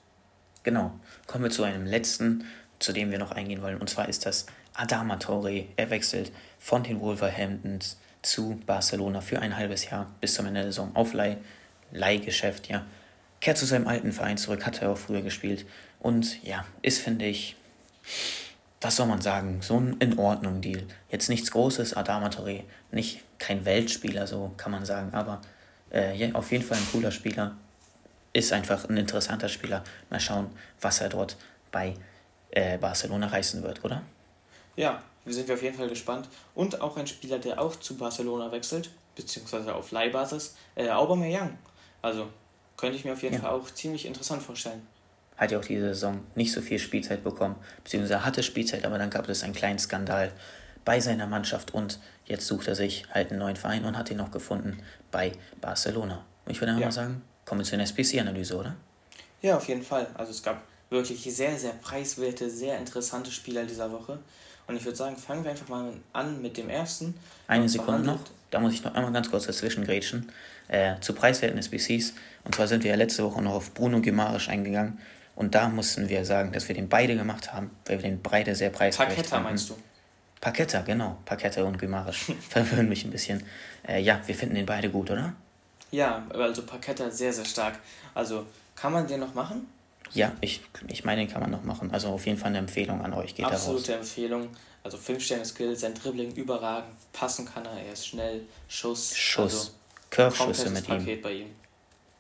Genau. 0.63 0.93
Kommen 1.27 1.45
wir 1.45 1.51
zu 1.51 1.65
einem 1.65 1.87
letzten, 1.87 2.47
zu 2.79 2.93
dem 2.93 3.11
wir 3.11 3.19
noch 3.19 3.33
eingehen 3.33 3.63
wollen. 3.63 3.79
Und 3.79 3.91
zwar 3.91 4.09
ist 4.09 4.27
das 4.27 4.47
Adama 4.75 5.17
Traoré. 5.17 5.67
Er 5.77 5.91
wechselt 5.91 6.33
von 6.59 6.83
den 6.83 7.01
Wolverhamptons 7.01 7.99
zu 8.23 8.61
Barcelona 8.67 9.21
für 9.21 9.41
ein 9.41 9.57
halbes 9.57 9.91
Jahr 9.91 10.11
bis 10.21 10.35
zum 10.35 10.47
Ende 10.47 10.61
der 10.61 10.71
Saison 10.71 10.95
auf 10.95 11.13
Leih, 11.13 11.39
Leihgeschäft, 11.91 12.69
ja. 12.69 12.87
Kehrt 13.43 13.59
zu 13.59 13.67
seinem 13.67 13.89
alten 13.89 14.13
Verein 14.13 14.39
zurück, 14.39 14.65
hat 14.65 14.83
er 14.83 14.91
auch 14.91 14.97
früher 14.97 15.21
gespielt. 15.21 15.67
Und 15.99 16.41
ja, 16.45 16.65
ist, 16.81 17.01
finde 17.01 17.27
ich, 17.27 17.57
was 18.81 18.95
soll 18.95 19.07
man 19.07 19.21
sagen, 19.21 19.61
so 19.63 19.81
ein 19.81 19.97
in 19.99 20.17
Ordnung 20.17 20.61
Deal. 20.61 20.85
Jetzt 21.11 21.29
nichts 21.29 21.51
Großes, 21.51 21.95
Adama 21.95 22.29
Touré, 22.29 22.63
nicht 22.93 23.21
kein 23.41 23.65
Weltspieler, 23.65 24.29
so 24.29 24.53
kann 24.57 24.71
man 24.71 24.85
sagen, 24.85 25.13
aber 25.13 25.41
äh, 25.93 26.17
ja, 26.17 26.33
auf 26.37 26.53
jeden 26.53 26.63
Fall 26.63 26.79
ein 26.79 26.87
cooler 26.93 27.11
Spieler. 27.11 27.57
Ist 28.33 28.53
einfach 28.53 28.89
ein 28.89 28.97
interessanter 28.97 29.49
Spieler. 29.49 29.83
Mal 30.09 30.21
schauen, 30.21 30.49
was 30.81 31.01
er 31.01 31.09
dort 31.09 31.37
bei 31.73 31.95
äh, 32.53 32.79
Barcelona 32.79 33.27
reißen 33.27 33.61
wird, 33.65 33.85
oder? 33.85 34.03
Ja, 34.77 35.03
wir 35.25 35.35
sind 35.35 35.51
auf 35.51 35.63
jeden 35.65 35.77
Fall 35.77 35.89
gespannt. 35.89 36.29
Und 36.55 36.81
auch 36.81 36.97
ein 36.97 37.09
Spieler, 37.09 37.41
der 37.41 37.61
auch 37.61 37.75
zu 37.75 37.97
Barcelona 37.97 38.53
wechselt, 38.53 38.91
beziehungsweise 39.17 39.75
auf 39.75 39.91
Leihbasis, 39.91 40.55
äh, 40.77 40.89
Aubameyang. 40.89 41.59
Also 42.03 42.29
könnte 42.83 42.97
ich 42.99 43.05
mir 43.05 43.13
auf 43.13 43.23
jeden 43.23 43.37
ja. 43.37 43.41
Fall 43.41 43.51
auch 43.51 43.71
ziemlich 43.71 44.07
interessant 44.07 44.43
vorstellen. 44.43 44.85
Hat 45.37 45.53
ja 45.53 45.59
auch 45.61 45.65
diese 45.65 45.95
Saison 45.95 46.21
nicht 46.35 46.51
so 46.51 46.61
viel 46.61 46.81
Spielzeit 46.81 47.23
bekommen, 47.23 47.55
beziehungsweise 47.85 48.25
hatte 48.25 48.43
Spielzeit, 48.43 48.85
aber 48.85 48.99
dann 48.99 49.09
gab 49.09 49.29
es 49.29 49.45
einen 49.45 49.55
kleinen 49.55 49.79
Skandal 49.79 50.33
bei 50.85 50.99
seiner 50.99 51.29
Mannschaft 51.29 51.73
und 51.75 52.01
jetzt 52.27 52.45
sucht 52.45 52.67
er 52.67 52.75
sich 52.75 53.05
halt 53.13 53.31
einen 53.31 53.39
neuen 53.39 53.55
Verein 53.55 53.85
und 53.85 53.97
hat 53.97 54.11
ihn 54.11 54.17
noch 54.17 54.33
gefunden 54.33 54.83
bei 55.13 55.31
Barcelona. 55.61 56.25
Ich 56.49 56.61
würde 56.61 56.73
einfach 56.73 56.81
ja. 56.81 56.87
mal 56.89 56.93
sagen, 56.93 57.23
kommen 57.45 57.61
wir 57.61 57.65
zur 57.65 57.79
SPC-Analyse, 57.79 58.57
oder? 58.57 58.75
Ja, 59.43 59.57
auf 59.59 59.69
jeden 59.69 59.85
Fall. 59.85 60.09
Also 60.15 60.33
es 60.33 60.43
gab 60.43 60.61
wirklich 60.91 61.23
sehr, 61.23 61.57
sehr 61.57 61.75
preiswerte, 61.75 62.51
sehr 62.51 62.79
interessante 62.79 63.31
Spieler 63.31 63.63
dieser 63.63 63.93
Woche. 63.93 64.19
Und 64.67 64.77
ich 64.77 64.85
würde 64.85 64.97
sagen, 64.97 65.17
fangen 65.17 65.45
wir 65.45 65.53
einfach 65.53 65.69
mal 65.69 65.93
an 66.13 66.43
mit 66.43 66.57
dem 66.57 66.69
ersten. 66.69 67.15
Eine 67.47 67.69
Sekunde 67.69 68.03
noch, 68.03 68.19
da 68.51 68.59
muss 68.59 68.75
ich 68.75 68.83
noch 68.83 68.95
einmal 68.95 69.13
ganz 69.13 69.31
kurz 69.31 69.47
dazwischen 69.47 69.85
grätschen. 69.85 70.33
Äh, 70.69 70.99
zu 71.01 71.13
preiswerten 71.13 71.59
SBCs. 71.59 72.15
Und 72.45 72.55
zwar 72.55 72.67
sind 72.67 72.85
wir 72.85 72.91
ja 72.91 72.97
letzte 72.97 73.25
Woche 73.25 73.41
noch 73.43 73.55
auf 73.55 73.75
Bruno 73.75 74.01
Gemarisch 74.01 74.49
eingegangen. 74.49 74.99
Und 75.35 75.55
da 75.55 75.69
mussten 75.69 76.09
wir 76.09 76.25
sagen, 76.25 76.53
dass 76.53 76.69
wir 76.69 76.75
den 76.75 76.89
beide 76.89 77.17
gemacht 77.17 77.53
haben, 77.53 77.71
weil 77.87 78.03
wir 78.03 78.11
den 78.11 78.21
beide 78.21 78.55
sehr 78.55 78.71
preiswert 78.71 79.09
Parketta 79.09 79.41
meinst 79.41 79.71
du? 79.71 79.77
Parketta, 80.41 80.83
genau. 80.83 81.19
Parketta 81.25 81.63
und 81.63 81.79
Gemarisch. 81.79 82.33
Verwirren 82.49 82.89
mich 82.89 83.05
ein 83.05 83.11
bisschen. 83.11 83.43
Äh, 83.87 84.03
ja, 84.03 84.21
wir 84.27 84.35
finden 84.35 84.57
den 84.57 84.67
beide 84.67 84.91
gut, 84.91 85.11
oder? 85.11 85.35
Ja, 85.91 86.27
also 86.31 86.63
Parketta 86.63 87.11
sehr, 87.11 87.33
sehr 87.33 87.45
stark. 87.45 87.79
Also, 88.15 88.47
kann 88.75 88.93
man 88.93 89.07
den 89.07 89.21
noch 89.21 89.35
machen? 89.35 89.67
Ja, 90.15 90.33
ich, 90.41 90.61
ich 90.89 91.05
meine, 91.05 91.23
den 91.23 91.31
kann 91.31 91.41
man 91.41 91.51
noch 91.51 91.63
machen. 91.63 91.91
Also 91.91 92.09
auf 92.09 92.27
jeden 92.27 92.39
Fall 92.39 92.49
eine 92.49 92.59
Empfehlung 92.59 93.03
an 93.03 93.15
euch. 93.15 93.35
Geht 93.35 93.47
Absolute 93.47 93.95
Empfehlung. 93.95 94.49
Also 94.85 94.99
5 94.99 95.23
Sterne 95.23 95.45
Skills, 95.45 95.81
sein 95.81 95.95
Dribbling 95.95 96.33
überragend, 96.33 96.91
passen 97.13 97.47
kann 97.47 97.65
er, 97.65 97.81
er 97.87 97.93
ist 97.93 98.07
schnell, 98.07 98.43
Schuss. 98.69 99.17
Schuss. 99.17 99.53
Also 99.53 99.71
Curve-Schüsse 100.11 100.71
mit 100.71 100.89
ihm. 100.89 101.07
ihm. 101.07 101.47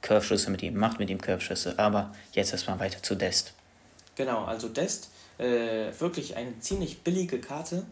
Curve-Schüsse 0.02 0.50
mit 0.50 0.62
ihm, 0.62 0.76
macht 0.76 0.98
mit 0.98 1.10
ihm 1.10 1.20
Curve-Schüsse. 1.20 1.78
Aber 1.78 2.14
jetzt 2.32 2.52
erstmal 2.52 2.78
weiter 2.78 3.02
zu 3.02 3.14
Dest. 3.14 3.54
Genau, 4.14 4.44
also 4.44 4.68
Dest, 4.68 5.10
äh, 5.38 5.90
wirklich 5.98 6.36
eine 6.36 6.58
ziemlich 6.60 7.02
billige 7.02 7.40
Karte. 7.40 7.86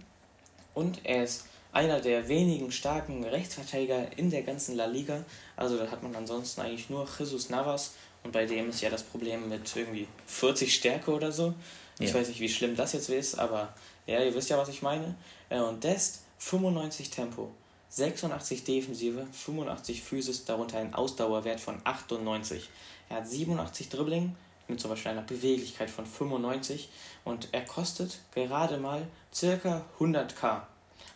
Und 0.75 1.01
er 1.05 1.25
ist 1.25 1.45
einer 1.73 2.01
der 2.01 2.29
wenigen 2.29 2.73
starken 2.73 3.25
Rechtsverteidiger 3.25 4.19
in 4.19 4.31
der 4.31 4.43
ganzen 4.43 4.77
La 4.77 4.87
Liga. 4.87 5.25
Also 5.57 5.79
da 5.79 5.91
hat 5.91 6.03
man 6.03 6.15
ansonsten 6.15 6.61
eigentlich 6.61 6.91
nur 6.91 7.07
Jesus 7.19 7.49
Navas 7.49 7.93
und 8.23 8.33
bei 8.33 8.45
dem 8.45 8.71
ist 8.71 8.81
ja 8.81 8.91
das 8.91 9.03
Problem 9.03 9.49
mit 9.49 9.75
irgendwie 9.75 10.07
40 10.27 10.75
Stärke 10.75 11.13
oder 11.13 11.33
so. 11.33 11.55
Ich 11.99 12.15
weiß 12.15 12.29
nicht, 12.29 12.41
wie 12.41 12.49
schlimm 12.49 12.77
das 12.77 12.95
jetzt 12.95 13.11
ist, 13.11 13.39
aber 13.39 13.75
ja, 14.07 14.23
ihr 14.23 14.35
wisst 14.35 14.49
ja, 14.49 14.57
was 14.57 14.71
ich 14.71 14.81
meine. 14.81 15.15
Äh, 15.51 15.61
und 15.61 15.85
Dest 15.85 16.23
95 16.39 17.11
Tempo, 17.11 17.51
86 17.91 18.65
Defensive, 18.65 19.27
85 19.33 20.03
Physis, 20.03 20.45
darunter 20.45 20.79
ein 20.79 20.95
Ausdauerwert 20.95 21.61
von 21.61 21.81
98. 21.85 22.69
Er 23.09 23.17
hat 23.17 23.29
87 23.29 23.89
Dribbling 23.89 24.35
mit 24.69 24.81
zum 24.81 24.91
Beispiel 24.91 25.11
einer 25.11 25.23
Beweglichkeit 25.23 25.91
von 25.91 26.07
95 26.07 26.89
und 27.25 27.49
er 27.53 27.65
kostet 27.65 28.19
gerade 28.35 28.79
mal 28.79 29.07
circa 29.35 29.85
100k. 29.99 30.63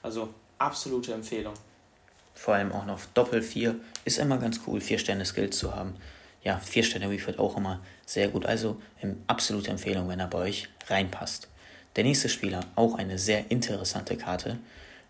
Also 0.02 0.34
absolute 0.58 1.14
Empfehlung. 1.14 1.54
Vor 2.34 2.54
allem 2.54 2.72
auch 2.72 2.84
noch 2.84 3.00
Doppel 3.14 3.42
4 3.42 3.76
ist 4.04 4.18
immer 4.18 4.38
ganz 4.38 4.60
cool, 4.66 4.80
4 4.80 4.98
Sterne 4.98 5.24
Skills 5.24 5.56
zu 5.56 5.74
haben 5.74 5.96
ja, 6.44 6.58
4 6.58 6.84
Sterne 6.84 7.10
Refit 7.10 7.38
auch 7.38 7.56
immer 7.56 7.80
sehr 8.06 8.28
gut. 8.28 8.46
Also 8.46 8.80
ähm, 9.02 9.22
absolute 9.26 9.70
Empfehlung, 9.70 10.08
wenn 10.08 10.20
er 10.20 10.28
bei 10.28 10.38
euch 10.38 10.68
reinpasst. 10.86 11.48
Der 11.96 12.04
nächste 12.04 12.28
Spieler, 12.28 12.60
auch 12.76 12.96
eine 12.96 13.18
sehr 13.18 13.50
interessante 13.50 14.16
Karte. 14.16 14.58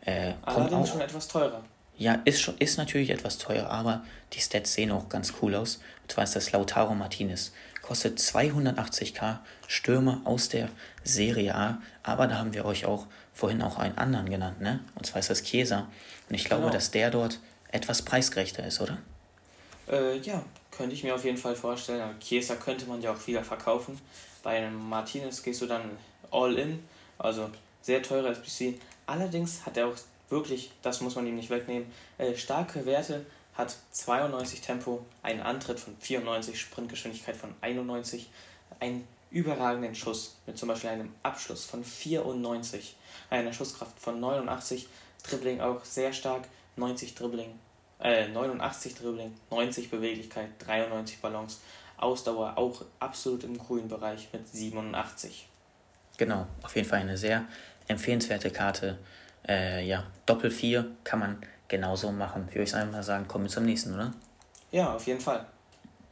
Äh, 0.05 0.35
Allerdings 0.43 0.89
auch, 0.89 0.93
schon 0.93 1.01
etwas 1.01 1.29
teurer. 1.29 1.63
Ja, 1.97 2.21
ist, 2.25 2.41
schon, 2.41 2.59
ist 2.59 2.77
natürlich 2.77 3.11
etwas 3.11 3.39
teurer, 3.39 3.71
aber 3.71 4.05
die 4.33 4.41
Stats 4.41 4.75
sehen 4.75 4.91
auch 4.91 5.09
ganz 5.09 5.35
cool 5.41 5.55
aus. 5.55 5.77
Und 6.03 6.13
zwar 6.13 6.25
ist 6.25 6.37
das 6.37 6.53
Lautaro 6.53 6.95
Martinez. 6.95 7.53
Kostet 7.83 8.19
280k, 8.19 9.39
Stürmer 9.67 10.23
aus 10.25 10.49
der 10.49 10.69
Serie 11.05 11.55
A. 11.55 11.79
Aber 12.03 12.27
da 12.27 12.39
haben 12.39 12.55
wir 12.55 12.65
euch 12.65 12.87
auch 12.87 13.07
vorhin 13.33 13.63
auch 13.63 13.79
einen 13.79 13.99
anderen 13.99 14.31
genannt, 14.31 14.61
ne? 14.61 14.81
Und 14.95 15.07
zwar 15.07 15.21
ist 15.21 15.31
das 15.31 15.43
Chiesa. 15.43 15.89
Und 16.29 16.35
ich 16.35 16.45
glaube, 16.45 16.63
genau. 16.63 16.73
dass 16.73 16.91
der 16.91 17.11
dort 17.11 17.41
etwas 17.71 18.03
preisgerechter 18.03 18.65
ist, 18.67 18.81
oder? 18.81 18.99
Äh, 19.91 20.19
ja, 20.19 20.43
könnte 20.71 20.95
ich 20.95 21.05
mir 21.05 21.15
auf 21.15 21.25
jeden 21.25 21.37
Fall 21.37 21.55
vorstellen. 21.55 22.01
Aber 22.01 22.19
Chiesa 22.21 22.55
könnte 22.57 22.87
man 22.87 23.03
ja 23.03 23.13
auch 23.13 23.27
wieder 23.27 23.45
verkaufen. 23.45 24.01
Bei 24.43 24.57
einem 24.57 24.89
Martinez 24.89 25.43
gehst 25.43 25.61
du 25.63 25.67
dann 25.67 25.83
all 26.31 26.59
in, 26.59 26.83
also 27.19 27.51
sehr 27.83 28.03
teurer 28.03 28.31
SBC. 28.31 28.79
Allerdings 29.07 29.67
hat 29.67 29.77
er 29.77 29.89
auch 29.89 29.97
wirklich, 30.29 30.73
das 30.83 31.01
muss 31.01 31.17
man 31.17 31.27
ihm 31.27 31.37
nicht 31.37 31.51
wegnehmen, 31.51 31.91
äh, 32.19 32.35
starke 32.37 32.87
Werte, 32.87 33.25
hat 33.55 33.77
92 33.93 34.61
Tempo, 34.61 35.05
einen 35.23 35.41
Antritt 35.41 35.79
von 35.79 35.97
94, 35.99 36.59
Sprintgeschwindigkeit 36.59 37.37
von 37.37 37.55
91, 37.61 38.29
einen 38.81 39.07
überragenden 39.31 39.95
Schuss 39.95 40.37
mit 40.47 40.59
zum 40.59 40.69
Beispiel 40.69 40.91
einem 40.91 41.13
Abschluss 41.23 41.65
von 41.65 41.85
94, 41.85 42.97
einer 43.31 43.53
Schusskraft 43.53 43.99
von 43.99 44.21
89, 44.21 44.89
Dribbling 45.29 45.61
auch 45.61 45.85
sehr 45.85 46.13
stark, 46.13 46.45
90 46.77 47.15
Dribbling, 47.15 47.59
äh, 48.01 48.29
89 48.29 48.95
Dribbling, 48.95 49.35
90 49.51 49.91
Beweglichkeit, 49.91 50.51
93 50.61 51.21
Balance, 51.21 51.59
Ausdauer 51.97 52.59
auch 52.59 52.85
absolut 52.99 53.45
im 53.45 53.57
grünen 53.57 53.89
Bereich 53.89 54.29
mit 54.33 54.49
87. 54.49 55.49
Genau, 56.17 56.47
auf 56.63 56.77
jeden 56.77 56.89
Fall 56.89 57.01
eine 57.01 57.17
sehr 57.17 57.45
empfehlenswerte 57.89 58.51
Karte. 58.51 58.99
Äh, 59.47 59.87
ja, 59.87 60.05
Doppel 60.27 60.51
4 60.51 60.87
kann 61.05 61.19
man 61.19 61.39
genauso 61.69 62.13
machen. 62.13 62.47
Würde 62.49 62.63
ich 62.63 62.75
einfach 62.75 63.03
sagen, 63.03 63.29
kommen 63.29 63.45
wir 63.45 63.51
zum 63.51 63.65
nächsten, 63.65 63.95
oder? 63.95 64.13
Ja, 64.71 64.95
auf 64.95 65.07
jeden 65.07 65.21
Fall. 65.21 65.47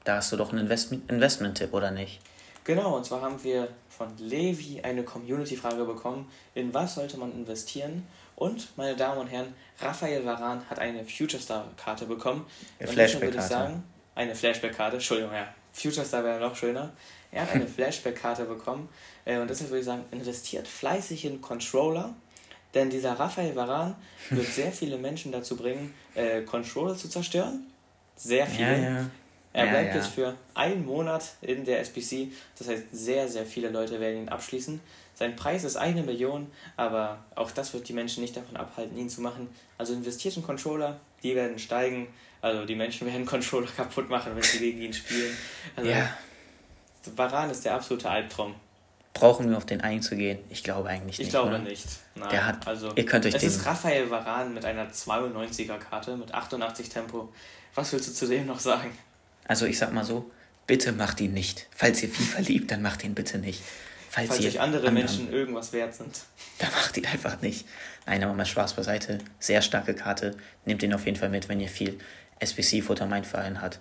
Da 0.05 0.17
hast 0.17 0.33
du 0.33 0.37
doch 0.37 0.51
einen 0.51 0.61
Investment-Tipp, 0.61 1.11
Investment 1.11 1.73
oder 1.73 1.91
nicht? 1.91 2.21
Genau, 2.65 2.97
und 2.97 3.05
zwar 3.05 3.23
haben 3.23 3.43
wir 3.43 3.69
von 3.89 4.09
Levi 4.19 4.81
eine 4.83 5.03
Community-Frage 5.03 5.85
bekommen, 5.85 6.31
in 6.55 6.73
was 6.73 6.95
sollte 6.95 7.19
man 7.19 7.33
investieren? 7.33 8.07
Und, 8.37 8.77
meine 8.77 8.97
Damen 8.97 9.21
und 9.21 9.27
Herren, 9.29 9.55
Raphael 9.81 10.25
Varan 10.25 10.69
hat 10.69 10.79
eine 10.79 11.05
Future-Star-Karte 11.05 12.07
bekommen. 12.07 12.47
Eine 12.79 12.89
Flashback-Karte. 12.89 13.35
würde 13.35 13.45
ich 13.45 13.51
sagen, 13.51 13.85
eine 14.15 14.35
Flashback-Karte, 14.35 14.97
Entschuldigung, 14.97 15.33
ja. 15.33 15.49
Future 15.73 16.05
Star 16.05 16.23
wäre 16.23 16.41
noch 16.41 16.55
schöner. 16.55 16.93
Er 17.33 17.43
hat 17.43 17.53
eine 17.53 17.67
Flashback-Karte 17.67 18.45
bekommen 18.45 18.89
äh, 19.25 19.39
und 19.39 19.49
deshalb 19.49 19.71
würde 19.71 19.81
ich 19.81 19.87
sagen, 19.87 20.05
investiert 20.11 20.69
fleißig 20.69 21.25
in 21.25 21.41
Controller, 21.41 22.15
denn 22.75 22.91
dieser 22.91 23.15
Raphael 23.15 23.57
Varan 23.57 23.97
wird 24.31 24.47
sehr 24.47 24.71
viele 24.71 24.99
Menschen 24.99 25.33
dazu 25.33 25.57
bringen, 25.57 25.95
äh, 26.15 26.43
Controller 26.43 26.95
zu 26.95 27.09
zerstören. 27.09 27.67
Sehr 28.17 28.47
viele. 28.47 28.83
Ja, 28.83 28.91
ja. 29.01 29.11
Er 29.55 29.67
bleibt 29.67 29.89
ja, 29.89 29.97
jetzt 29.97 30.09
für 30.09 30.35
einen 30.55 30.87
Monat 30.87 31.35
in 31.43 31.65
der 31.65 31.81
SBC, 31.81 32.33
das 32.59 32.69
heißt, 32.69 32.85
sehr, 32.93 33.29
sehr 33.29 33.45
viele 33.45 33.69
Leute 33.69 34.01
werden 34.01 34.23
ihn 34.23 34.29
abschließen. 34.31 34.81
Sein 35.15 35.37
Preis 35.37 35.65
ist 35.65 35.77
eine 35.77 36.03
Million, 36.03 36.51
aber 36.77 37.23
auch 37.35 37.51
das 37.51 37.75
wird 37.75 37.87
die 37.89 37.93
Menschen 37.93 38.23
nicht 38.23 38.37
davon 38.37 38.57
abhalten, 38.57 38.97
ihn 38.97 39.11
zu 39.11 39.21
machen. 39.21 39.49
Also 39.77 39.93
investiert 39.93 40.37
in 40.37 40.43
Controller, 40.43 41.01
die 41.23 41.35
werden 41.35 41.59
steigen. 41.59 42.09
Also 42.41 42.65
die 42.65 42.75
Menschen 42.75 43.07
werden 43.07 43.27
Controller 43.35 43.69
kaputt 43.77 44.09
machen, 44.09 44.35
wenn 44.35 44.43
sie 44.43 44.59
gegen 44.59 44.81
ihn 44.81 44.93
spielen. 44.93 45.37
Also, 45.77 45.91
ja. 45.91 46.11
Varan 47.17 47.51
ist 47.51 47.65
der 47.65 47.75
absolute 47.75 48.09
Albtraum. 48.09 48.55
Brauchen 49.15 49.51
wir 49.51 49.57
auf 49.57 49.67
den 49.67 49.83
einzugehen? 49.83 50.39
Ich 50.49 50.65
glaube 50.65 50.89
eigentlich 50.89 51.19
nicht. 51.19 51.27
Ich 51.27 51.31
glaube 51.31 51.51
oder? 51.51 51.59
nicht. 51.59 51.87
Nein. 52.15 52.31
Der 52.31 52.47
hat, 52.47 52.67
also, 52.67 52.93
ihr 52.95 53.05
könnt 53.05 53.27
euch 53.27 53.35
es 53.35 53.43
ist 53.43 53.67
Raphael 53.67 54.11
Varan 54.11 54.55
mit 54.55 54.65
einer 54.65 54.91
92er 54.91 55.77
Karte 55.79 56.17
mit 56.17 56.33
88 56.33 56.89
Tempo. 56.89 57.33
Was 57.75 57.93
willst 57.93 58.09
du 58.09 58.13
zu 58.13 58.27
dem 58.27 58.47
noch 58.47 58.59
sagen? 58.59 58.97
Also 59.47 59.67
ich 59.67 59.79
sag 59.79 59.93
mal 59.93 60.05
so, 60.05 60.31
bitte 60.67 60.93
macht 60.93 61.21
ihn 61.21 61.35
nicht. 61.35 61.67
Falls 61.75 62.03
ihr 62.03 62.09
FIFA 62.09 62.41
liebt, 62.41 62.71
dann 62.71 62.81
macht 62.83 63.05
ihn 63.05 63.15
bitte 63.15 63.39
nicht. 63.39 63.63
Falls, 64.09 64.29
Falls 64.29 64.41
euch 64.45 64.61
andere 64.61 64.89
anderen, 64.89 64.95
Menschen 64.95 65.33
irgendwas 65.33 65.73
wert 65.73 65.95
sind. 65.95 66.21
Dann 66.59 66.71
macht 66.71 66.97
ihn 66.97 67.07
einfach 67.07 67.41
nicht. 67.41 67.67
Nein, 68.07 68.23
aber 68.23 68.35
mal 68.35 68.47
Spaß 68.47 68.75
beiseite. 68.75 69.19
Sehr 69.39 69.63
starke 69.63 69.95
Karte. 69.95 70.37
Nehmt 70.65 70.83
ihn 70.83 70.93
auf 70.93 71.07
jeden 71.07 71.17
Fall 71.17 71.31
mit, 71.31 71.49
wenn 71.49 71.61
ihr 71.61 71.69
viel 71.69 71.99
SBC-Futter 72.41 73.07
mein 73.07 73.25
Verein 73.25 73.61
hat. 73.61 73.79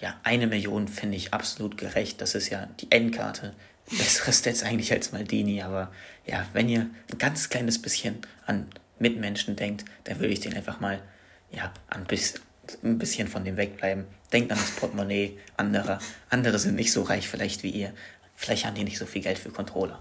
Ja, 0.00 0.18
eine 0.22 0.46
Million 0.46 0.86
finde 0.88 1.16
ich 1.16 1.34
absolut 1.34 1.76
gerecht. 1.76 2.20
Das 2.20 2.34
ist 2.34 2.50
ja 2.50 2.68
die 2.80 2.90
Endkarte. 2.90 3.54
Bessere 3.90 4.32
Stats 4.32 4.62
eigentlich 4.64 4.92
als 4.92 5.12
Maldini, 5.12 5.62
aber 5.62 5.90
ja, 6.26 6.46
wenn 6.52 6.68
ihr 6.68 6.88
ein 7.10 7.18
ganz 7.18 7.48
kleines 7.48 7.80
bisschen 7.80 8.18
an 8.46 8.68
Mitmenschen 8.98 9.56
denkt, 9.56 9.84
dann 10.04 10.20
würde 10.20 10.32
ich 10.32 10.40
den 10.40 10.54
einfach 10.54 10.80
mal 10.80 11.02
ja, 11.50 11.72
ein 11.88 12.04
bisschen, 12.04 12.40
ein 12.82 12.98
bisschen 12.98 13.28
von 13.28 13.44
dem 13.44 13.56
wegbleiben. 13.56 14.04
Denkt 14.32 14.52
an 14.52 14.58
das 14.58 14.72
Portemonnaie 14.72 15.38
anderer. 15.56 15.98
Andere 16.28 16.58
sind 16.58 16.74
nicht 16.74 16.92
so 16.92 17.02
reich 17.02 17.28
vielleicht 17.28 17.62
wie 17.62 17.70
ihr. 17.70 17.92
Vielleicht 18.36 18.66
haben 18.66 18.74
die 18.74 18.84
nicht 18.84 18.98
so 18.98 19.06
viel 19.06 19.22
Geld 19.22 19.38
für 19.38 19.50
Controller. 19.50 20.00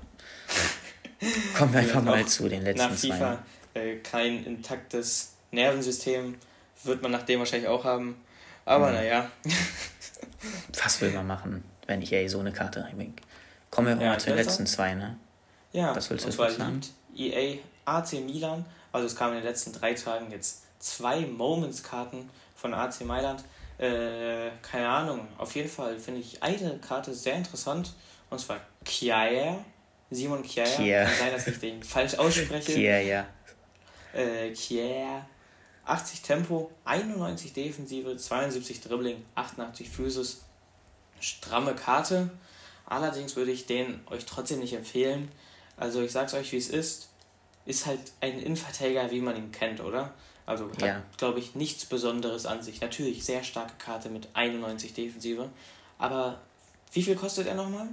Kommen 1.58 1.74
wir 1.74 1.80
einfach 1.80 2.04
mal 2.04 2.26
zu 2.26 2.48
den 2.48 2.64
letzten 2.64 2.90
nach 2.90 2.94
FIFA, 2.94 3.44
zwei. 3.74 3.80
Äh, 3.80 3.96
kein 3.98 4.44
intaktes 4.44 5.34
Nervensystem 5.52 6.36
wird 6.84 7.02
man 7.02 7.12
nach 7.12 7.24
dem 7.24 7.40
wahrscheinlich 7.40 7.70
auch 7.70 7.84
haben. 7.84 8.16
Aber 8.68 8.90
mhm. 8.90 8.96
naja. 8.96 9.32
Was 10.84 11.02
will 11.02 11.12
man 11.12 11.26
machen, 11.26 11.64
wenn 11.88 12.02
ich 12.02 12.12
EA 12.12 12.28
so 12.28 12.40
eine 12.40 12.52
Karte 12.52 12.84
reinbringe? 12.84 13.14
Kommen 13.72 13.98
wir 13.98 14.06
ja, 14.06 14.12
mal 14.12 14.20
zu 14.20 14.28
den 14.28 14.36
letzten 14.36 14.68
zwei, 14.68 14.94
ne? 14.94 15.18
Ja, 15.72 15.96
Was 15.96 16.10
willst 16.10 16.26
du 16.26 16.30
und 16.30 16.34
zwar 16.36 16.52
sagen? 16.52 16.82
EA 17.16 17.60
AC 17.86 18.14
Milan. 18.14 18.66
Also 18.92 19.08
es 19.08 19.16
kamen 19.16 19.38
in 19.38 19.40
den 19.40 19.48
letzten 19.48 19.72
drei 19.72 19.94
Tagen 19.94 20.30
jetzt 20.32 20.64
zwei 20.80 21.22
Moments-Karten 21.22 22.30
von 22.56 22.74
AC 22.74 23.02
Mailand. 23.02 23.44
Äh, 23.78 24.50
keine 24.62 24.90
Ahnung, 24.90 25.28
auf 25.38 25.56
jeden 25.56 25.70
Fall 25.70 25.98
finde 25.98 26.20
ich 26.20 26.44
eine 26.44 26.78
Karte 26.80 27.14
sehr 27.14 27.36
interessant. 27.36 27.94
Und 28.30 28.40
zwar 28.40 28.60
Kjaer. 28.84 29.64
Simon 30.12 30.44
Kjaer. 30.44 30.66
Kier. 30.66 31.04
Kann 31.06 31.16
sein, 31.20 31.32
dass 31.32 31.48
ich 31.48 31.60
den 31.60 31.84
falsch 31.84 32.16
ausspreche. 32.16 32.74
Kjaer, 32.74 33.02
ja. 33.02 33.26
Äh, 34.14 34.52
Kjaer. 34.52 35.26
80 35.88 36.22
Tempo, 36.22 36.72
91 36.86 37.54
Defensive, 37.54 38.18
72 38.18 38.82
Dribbling, 38.82 39.24
88 39.36 39.90
Physis. 39.90 40.42
Stramme 41.20 41.74
Karte. 41.74 42.30
Allerdings 42.86 43.36
würde 43.36 43.52
ich 43.52 43.66
den 43.66 44.02
euch 44.08 44.26
trotzdem 44.26 44.60
nicht 44.60 44.74
empfehlen. 44.74 45.32
Also 45.76 46.02
ich 46.02 46.12
sag's 46.12 46.34
euch, 46.34 46.52
wie 46.52 46.58
es 46.58 46.70
ist. 46.70 47.10
Ist 47.66 47.86
halt 47.86 48.00
ein 48.22 48.40
Innenverteidiger, 48.40 49.12
wie 49.12 49.22
man 49.22 49.36
ihn 49.36 49.52
kennt, 49.52 49.82
oder? 49.82 50.14
Also 50.46 50.70
hat, 50.72 50.82
ja. 50.82 51.04
glaube 51.18 51.40
ich, 51.40 51.56
nichts 51.56 51.86
Besonderes 51.86 52.46
an 52.46 52.62
sich. 52.62 52.80
Natürlich 52.80 53.26
sehr 53.26 53.44
starke 53.44 53.74
Karte 53.78 54.10
mit 54.10 54.30
91 54.34 54.94
Defensive. 54.94 55.50
Aber 55.98 56.40
wie 56.94 57.04
viel 57.04 57.16
kostet 57.16 57.48
er 57.48 57.56
nochmal? 57.56 57.88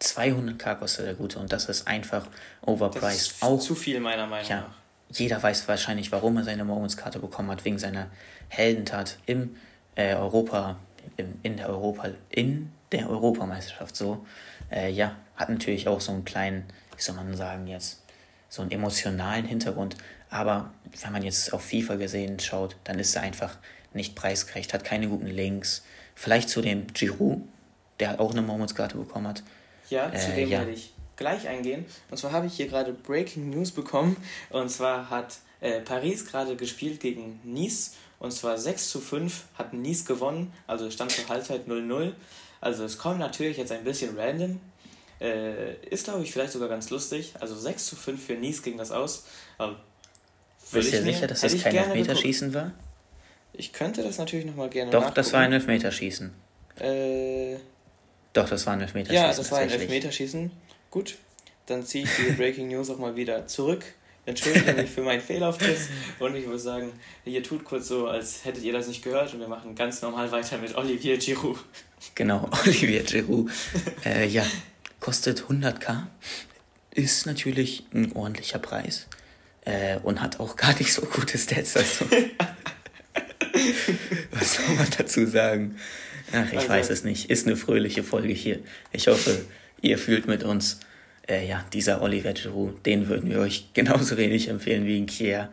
200k 0.00 0.74
kostet 0.76 1.06
der 1.06 1.14
gute 1.14 1.38
und 1.38 1.52
das 1.52 1.66
ist 1.66 1.86
einfach 1.86 2.26
overpriced. 2.62 3.04
Das 3.04 3.36
ist 3.36 3.42
auch 3.42 3.60
zu 3.60 3.74
viel 3.74 4.00
meiner 4.00 4.26
Meinung 4.26 4.48
ja, 4.48 4.60
nach. 4.62 4.74
Jeder 5.12 5.42
weiß 5.42 5.68
wahrscheinlich, 5.68 6.10
warum 6.10 6.36
er 6.38 6.44
seine 6.44 6.64
Moments-Karte 6.64 7.18
bekommen 7.18 7.50
hat, 7.50 7.64
wegen 7.64 7.78
seiner 7.78 8.08
Heldentat 8.48 9.18
im 9.26 9.56
äh, 9.94 10.14
Europa, 10.14 10.78
im, 11.16 11.38
in 11.42 11.56
der 11.56 11.68
Europa, 11.68 12.08
in 12.30 12.72
der 12.90 13.08
Europameisterschaft 13.08 13.94
so. 13.96 14.26
Äh, 14.70 14.90
ja, 14.90 15.16
hat 15.36 15.50
natürlich 15.50 15.88
auch 15.88 16.00
so 16.00 16.12
einen 16.12 16.24
kleinen, 16.24 16.64
wie 16.96 17.02
soll 17.02 17.14
man 17.14 17.34
sagen 17.36 17.66
jetzt, 17.66 18.02
so 18.48 18.62
einen 18.62 18.70
emotionalen 18.70 19.44
Hintergrund. 19.44 19.96
Aber 20.30 20.72
wenn 21.02 21.12
man 21.12 21.22
jetzt 21.22 21.52
auf 21.52 21.62
FIFA 21.62 21.96
gesehen 21.96 22.40
schaut, 22.40 22.76
dann 22.84 22.98
ist 22.98 23.14
er 23.14 23.22
einfach 23.22 23.58
nicht 23.92 24.14
preisgerecht, 24.14 24.72
hat 24.72 24.84
keine 24.84 25.08
guten 25.08 25.26
Links. 25.26 25.84
Vielleicht 26.14 26.48
zu 26.48 26.62
dem 26.62 26.86
Giroud, 26.88 27.42
der 28.00 28.18
auch 28.18 28.32
eine 28.32 28.42
Moments-Karte 28.42 28.96
bekommen 28.96 29.28
hat. 29.28 29.42
Ja, 29.90 30.10
äh, 30.10 30.18
zu 30.18 30.32
dem 30.32 30.48
ja. 30.48 30.60
werde 30.60 30.72
ich 30.72 30.91
gleich 31.22 31.46
eingehen. 31.48 31.86
Und 32.10 32.16
zwar 32.16 32.32
habe 32.32 32.46
ich 32.46 32.54
hier 32.54 32.66
gerade 32.66 32.92
Breaking 32.92 33.48
News 33.50 33.70
bekommen. 33.70 34.16
Und 34.50 34.68
zwar 34.70 35.08
hat 35.08 35.36
äh, 35.60 35.80
Paris 35.80 36.26
gerade 36.26 36.56
gespielt 36.56 36.98
gegen 37.00 37.40
Nice. 37.44 37.94
Und 38.18 38.32
zwar 38.32 38.58
6 38.58 38.90
zu 38.90 39.00
5 39.00 39.44
hat 39.54 39.72
Nice 39.72 40.04
gewonnen. 40.04 40.52
Also 40.66 40.90
stand 40.90 41.12
zur 41.12 41.28
Halbzeit 41.28 41.66
0-0. 41.68 42.12
Also 42.60 42.84
es 42.84 42.98
kommt 42.98 43.20
natürlich 43.20 43.56
jetzt 43.56 43.70
ein 43.72 43.84
bisschen 43.84 44.18
random. 44.18 44.60
Äh, 45.20 45.74
ist, 45.86 46.04
glaube 46.04 46.24
ich, 46.24 46.32
vielleicht 46.32 46.52
sogar 46.52 46.68
ganz 46.68 46.90
lustig. 46.90 47.34
Also 47.38 47.56
6 47.56 47.86
zu 47.86 47.96
5 47.96 48.26
für 48.26 48.34
Nice 48.34 48.62
ging 48.62 48.76
das 48.76 48.90
aus. 48.90 49.24
Aber 49.58 49.76
Bist 50.72 50.92
du 50.92 51.02
sicher, 51.02 51.28
dass 51.28 51.42
das 51.42 51.56
kein 51.62 51.76
Elfmeterschießen 51.76 52.52
war? 52.52 52.72
Ich 53.52 53.72
könnte 53.72 54.02
das 54.02 54.18
natürlich 54.18 54.46
nochmal 54.46 54.70
gerne 54.70 54.90
Doch, 54.90 55.00
nachgucken. 55.00 55.14
das 55.16 55.32
war 55.32 55.40
ein 55.40 55.52
Elfmeterschießen. 55.52 56.32
Äh, 56.80 57.56
Doch, 58.32 58.48
das 58.48 58.66
war 58.66 58.72
ein 58.72 58.80
Elfmeterschießen. 58.80 59.24
Ja, 59.24 59.32
das 59.32 59.52
war 59.52 59.58
ein 59.58 59.70
Elfmeterschießen. 59.70 60.50
Gut, 60.92 61.16
dann 61.66 61.84
ziehe 61.84 62.04
ich 62.04 62.10
die 62.16 62.30
Breaking 62.36 62.68
News 62.68 62.88
auch 62.90 62.98
mal 62.98 63.16
wieder 63.16 63.46
zurück. 63.46 63.82
Entschuldige 64.26 64.74
mich 64.74 64.90
für 64.90 65.00
meinen 65.02 65.22
Fehlauftritt 65.22 65.78
und 66.20 66.36
ich 66.36 66.46
würde 66.46 66.60
sagen, 66.60 66.92
ihr 67.24 67.42
tut 67.42 67.64
kurz 67.64 67.88
so, 67.88 68.06
als 68.06 68.44
hättet 68.44 68.62
ihr 68.62 68.72
das 68.72 68.86
nicht 68.86 69.02
gehört 69.02 69.34
und 69.34 69.40
wir 69.40 69.48
machen 69.48 69.74
ganz 69.74 70.00
normal 70.00 70.30
weiter 70.30 70.58
mit 70.58 70.76
Olivier 70.76 71.16
Giroud. 71.16 71.58
Genau, 72.14 72.48
Olivier 72.64 73.02
Giroud. 73.02 73.50
äh, 74.04 74.28
ja, 74.28 74.46
kostet 75.00 75.42
100k, 75.44 76.04
ist 76.92 77.26
natürlich 77.26 77.84
ein 77.92 78.12
ordentlicher 78.12 78.60
Preis 78.60 79.08
äh, 79.64 79.98
und 80.00 80.20
hat 80.20 80.38
auch 80.40 80.56
gar 80.56 80.78
nicht 80.78 80.92
so 80.92 81.00
gute 81.02 81.38
Stats. 81.38 81.76
Also. 81.76 82.04
Was 84.30 84.54
soll 84.54 84.68
man 84.76 84.86
dazu 84.96 85.26
sagen? 85.26 85.76
Ach, 86.32 86.52
ich 86.52 86.58
also, 86.58 86.68
weiß 86.68 86.90
es 86.90 87.02
nicht. 87.02 87.30
Ist 87.30 87.46
eine 87.46 87.56
fröhliche 87.56 88.04
Folge 88.04 88.34
hier. 88.34 88.60
Ich 88.92 89.08
hoffe, 89.08 89.44
ihr 89.82 89.98
fühlt 89.98 90.26
mit 90.26 90.44
uns. 90.44 90.80
Äh, 91.28 91.46
ja, 91.46 91.64
dieser 91.72 92.02
Oliver 92.02 92.32
Giroud, 92.32 92.84
den 92.84 93.08
würden 93.08 93.30
wir 93.30 93.38
euch 93.38 93.68
genauso 93.74 94.16
wenig 94.16 94.48
empfehlen 94.48 94.86
wie 94.86 94.98
ein 94.98 95.06
Kier. 95.06 95.52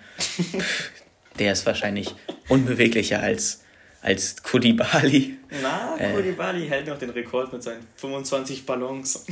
Der 1.38 1.52
ist 1.52 1.66
wahrscheinlich 1.66 2.16
unbeweglicher 2.48 3.20
als 3.22 3.64
als 4.02 4.42
Kudibali. 4.42 5.38
Na, 5.62 5.98
äh, 5.98 6.14
Kudibali 6.14 6.68
hält 6.68 6.88
noch 6.88 6.98
den 6.98 7.10
Rekord 7.10 7.52
mit 7.52 7.64
seinen 7.64 7.86
25 7.98 8.66
Ballons. 8.66 9.26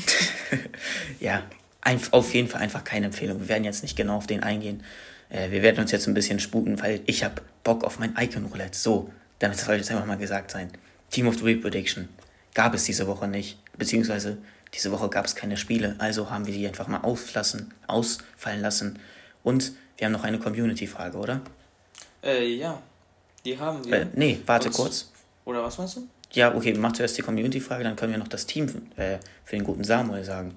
ja, 1.19 1.43
ein, 1.81 1.99
auf 2.11 2.33
jeden 2.33 2.47
Fall 2.47 2.61
einfach 2.61 2.83
keine 2.83 3.07
Empfehlung. 3.07 3.39
Wir 3.39 3.47
werden 3.47 3.63
jetzt 3.63 3.81
nicht 3.81 3.95
genau 3.95 4.17
auf 4.17 4.27
den 4.27 4.43
eingehen. 4.43 4.83
Äh, 5.29 5.51
wir 5.51 5.63
werden 5.63 5.79
uns 5.79 5.91
jetzt 5.91 6.07
ein 6.07 6.13
bisschen 6.13 6.39
sputen, 6.39 6.81
weil 6.81 7.01
ich 7.05 7.23
habe 7.23 7.41
Bock 7.63 7.83
auf 7.83 7.99
mein 7.99 8.15
Icon-Roulette. 8.17 8.77
So, 8.77 9.09
damit 9.39 9.57
soll 9.57 9.75
jetzt 9.75 9.89
einfach 9.91 10.05
mal 10.05 10.17
gesagt 10.17 10.51
sein. 10.51 10.69
Team 11.11 11.27
of 11.27 11.37
the 11.37 11.45
Week 11.45 11.61
Prediction 11.61 12.09
gab 12.53 12.73
es 12.73 12.83
diese 12.83 13.07
Woche 13.07 13.27
nicht. 13.27 13.57
Beziehungsweise 13.77 14.37
diese 14.73 14.91
Woche 14.91 15.09
gab 15.09 15.25
es 15.25 15.35
keine 15.35 15.57
Spiele. 15.57 15.95
Also 15.99 16.29
haben 16.29 16.45
wir 16.45 16.53
die 16.53 16.67
einfach 16.67 16.87
mal 16.87 17.01
auslassen, 17.01 17.73
ausfallen 17.87 18.61
lassen. 18.61 18.99
Und 19.43 19.73
wir 19.97 20.05
haben 20.05 20.13
noch 20.13 20.23
eine 20.23 20.39
Community-Frage, 20.39 21.17
oder? 21.17 21.41
Äh, 22.23 22.55
ja. 22.55 22.81
Die 23.45 23.57
haben 23.57 23.83
wir. 23.85 23.93
Äh, 23.93 24.07
nee, 24.13 24.39
warte 24.45 24.69
kurz. 24.69 25.11
Oder 25.45 25.63
was 25.63 25.77
meinst 25.77 25.95
du? 25.95 26.07
Ja, 26.33 26.53
okay, 26.53 26.73
mach 26.73 26.91
zuerst 26.91 27.17
die 27.17 27.21
Community-Frage, 27.21 27.83
dann 27.83 27.95
können 27.95 28.11
wir 28.11 28.19
noch 28.19 28.27
das 28.27 28.45
Team 28.45 28.67
äh, 28.97 29.17
für 29.45 29.55
den 29.55 29.63
guten 29.63 29.83
Samuel 29.83 30.23
sagen. 30.23 30.53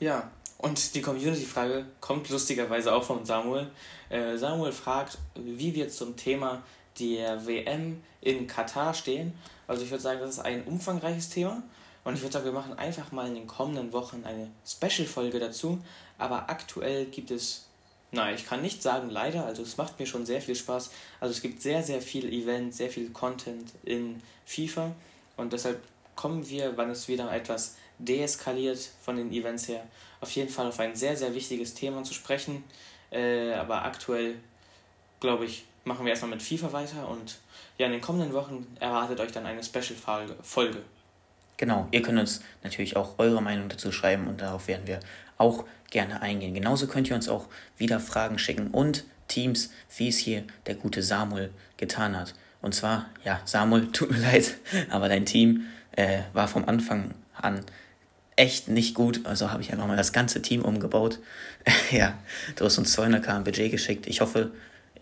Ja, 0.00 0.30
und 0.58 0.94
die 0.94 1.02
Community-Frage 1.02 1.84
kommt 2.00 2.30
lustigerweise 2.30 2.94
auch 2.94 3.04
von 3.04 3.24
Samuel. 3.26 3.66
Äh, 4.08 4.36
Samuel 4.38 4.72
fragt, 4.72 5.18
wie 5.34 5.74
wir 5.74 5.88
zum 5.90 6.16
Thema 6.16 6.62
der 6.98 7.46
WM 7.46 8.02
in 8.20 8.46
Katar 8.46 8.94
stehen. 8.94 9.34
Also 9.66 9.82
ich 9.82 9.90
würde 9.90 10.02
sagen, 10.02 10.20
das 10.20 10.30
ist 10.30 10.38
ein 10.38 10.64
umfangreiches 10.64 11.30
Thema. 11.30 11.62
Und 12.04 12.14
ich 12.14 12.22
würde 12.22 12.32
sagen, 12.32 12.44
wir 12.44 12.52
machen 12.52 12.78
einfach 12.78 13.12
mal 13.12 13.28
in 13.28 13.34
den 13.34 13.46
kommenden 13.46 13.92
Wochen 13.92 14.24
eine 14.24 14.50
Special-Folge 14.66 15.38
dazu. 15.38 15.78
Aber 16.18 16.50
aktuell 16.50 17.06
gibt 17.06 17.30
es 17.30 17.66
Nein, 18.14 18.34
ich 18.34 18.44
kann 18.44 18.60
nicht 18.60 18.82
sagen 18.82 19.08
leider, 19.08 19.46
also 19.46 19.62
es 19.62 19.78
macht 19.78 19.98
mir 19.98 20.04
schon 20.04 20.26
sehr 20.26 20.42
viel 20.42 20.54
Spaß. 20.54 20.90
Also 21.18 21.32
es 21.32 21.40
gibt 21.40 21.62
sehr, 21.62 21.82
sehr 21.82 22.02
viel 22.02 22.30
Event, 22.30 22.74
sehr 22.74 22.90
viel 22.90 23.08
Content 23.08 23.72
in 23.84 24.22
FIFA 24.44 24.92
und 25.38 25.54
deshalb 25.54 25.82
kommen 26.14 26.46
wir, 26.50 26.76
wann 26.76 26.90
es 26.90 27.08
wieder 27.08 27.32
etwas 27.32 27.76
deeskaliert 27.98 28.90
von 29.02 29.16
den 29.16 29.32
Events 29.32 29.66
her, 29.66 29.82
auf 30.20 30.30
jeden 30.32 30.50
Fall 30.50 30.66
auf 30.66 30.78
ein 30.78 30.94
sehr, 30.94 31.16
sehr 31.16 31.34
wichtiges 31.34 31.72
Thema 31.72 32.04
zu 32.04 32.12
sprechen. 32.12 32.64
Äh, 33.10 33.54
aber 33.54 33.82
aktuell, 33.86 34.36
glaube 35.20 35.46
ich, 35.46 35.64
machen 35.84 36.04
wir 36.04 36.10
erstmal 36.10 36.32
mit 36.32 36.42
FIFA 36.42 36.72
weiter 36.74 37.08
und 37.08 37.38
ja, 37.78 37.86
in 37.86 37.92
den 37.92 38.02
kommenden 38.02 38.34
Wochen 38.34 38.66
erwartet 38.78 39.20
euch 39.20 39.32
dann 39.32 39.46
eine 39.46 39.64
Special-Folge. 39.64 40.82
Genau, 41.62 41.86
ihr 41.92 42.02
könnt 42.02 42.18
uns 42.18 42.40
natürlich 42.64 42.96
auch 42.96 43.20
eure 43.20 43.40
Meinung 43.40 43.68
dazu 43.68 43.92
schreiben 43.92 44.26
und 44.26 44.40
darauf 44.40 44.66
werden 44.66 44.88
wir 44.88 44.98
auch 45.38 45.64
gerne 45.92 46.20
eingehen. 46.20 46.54
Genauso 46.54 46.88
könnt 46.88 47.08
ihr 47.08 47.14
uns 47.14 47.28
auch 47.28 47.46
wieder 47.76 48.00
Fragen 48.00 48.36
schicken 48.40 48.72
und 48.72 49.04
Teams, 49.28 49.70
wie 49.96 50.08
es 50.08 50.18
hier 50.18 50.42
der 50.66 50.74
gute 50.74 51.04
Samuel 51.04 51.50
getan 51.76 52.18
hat. 52.18 52.34
Und 52.62 52.74
zwar, 52.74 53.06
ja, 53.24 53.40
Samuel, 53.44 53.86
tut 53.92 54.10
mir 54.10 54.18
leid, 54.18 54.56
aber 54.90 55.08
dein 55.08 55.24
Team 55.24 55.68
äh, 55.92 56.22
war 56.32 56.48
vom 56.48 56.64
Anfang 56.64 57.14
an 57.32 57.60
echt 58.34 58.66
nicht 58.66 58.96
gut. 58.96 59.24
Also 59.24 59.52
habe 59.52 59.62
ich 59.62 59.70
einfach 59.70 59.86
mal 59.86 59.96
das 59.96 60.12
ganze 60.12 60.42
Team 60.42 60.62
umgebaut. 60.62 61.20
ja, 61.92 62.18
du 62.56 62.64
hast 62.64 62.76
uns 62.76 62.98
200k 62.98 63.38
Budget 63.44 63.70
geschickt. 63.70 64.08
Ich 64.08 64.20
hoffe, 64.20 64.50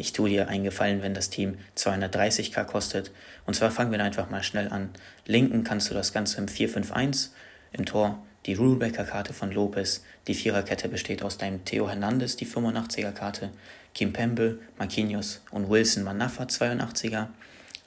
ich 0.01 0.15
tue 0.15 0.31
dir 0.31 0.49
einen 0.49 0.65
Gefallen, 0.65 1.03
wenn 1.03 1.13
das 1.13 1.29
Team 1.29 1.59
230k 1.77 2.65
kostet. 2.65 3.11
Und 3.45 3.53
zwar 3.53 3.71
fangen 3.71 3.91
wir 3.91 3.99
da 3.99 4.05
einfach 4.05 4.31
mal 4.31 4.43
schnell 4.43 4.69
an. 4.69 4.89
Linken 5.27 5.63
kannst 5.63 5.91
du 5.91 5.95
das 5.95 6.15
Ganze 6.15 6.39
im 6.39 6.47
4-5-1. 6.47 7.29
Im 7.73 7.85
Tor 7.85 8.23
die 8.47 8.55
Rulebacker-Karte 8.55 9.35
von 9.35 9.53
Lopez. 9.53 10.03
Die 10.27 10.33
Viererkette 10.33 10.89
besteht 10.89 11.23
aus 11.23 11.37
deinem 11.37 11.67
Theo 11.67 11.87
Hernandez, 11.87 12.37
die 12.37 12.47
85er-Karte. 12.47 13.51
Kim 13.95 14.15
Pembe, 14.15 14.59
Marquinhos 14.79 15.43
und 15.51 15.69
Wilson 15.69 16.03
Manafa, 16.03 16.45
82er. 16.45 17.27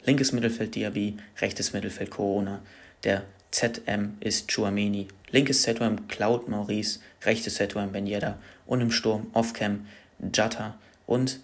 Linkes 0.05 0.33
Mittelfeld 0.33 0.75
Diaby, 0.75 1.17
rechtes 1.41 1.73
Mittelfeld 1.73 2.11
Corona. 2.11 2.61
Der 3.03 3.23
ZM 3.49 4.17
ist 4.19 4.49
Chuameni. 4.49 5.07
Linkes 5.31 5.63
ZM 5.63 6.07
Cloud 6.07 6.47
Maurice, 6.47 6.99
rechtes 7.25 7.55
ZM 7.55 7.91
Ben 7.91 8.05
Yedda 8.05 8.37
und 8.67 8.81
im 8.81 8.91
Sturm 8.91 9.31
Offcam 9.33 9.87
Jata 10.31 10.77
und 11.07 11.39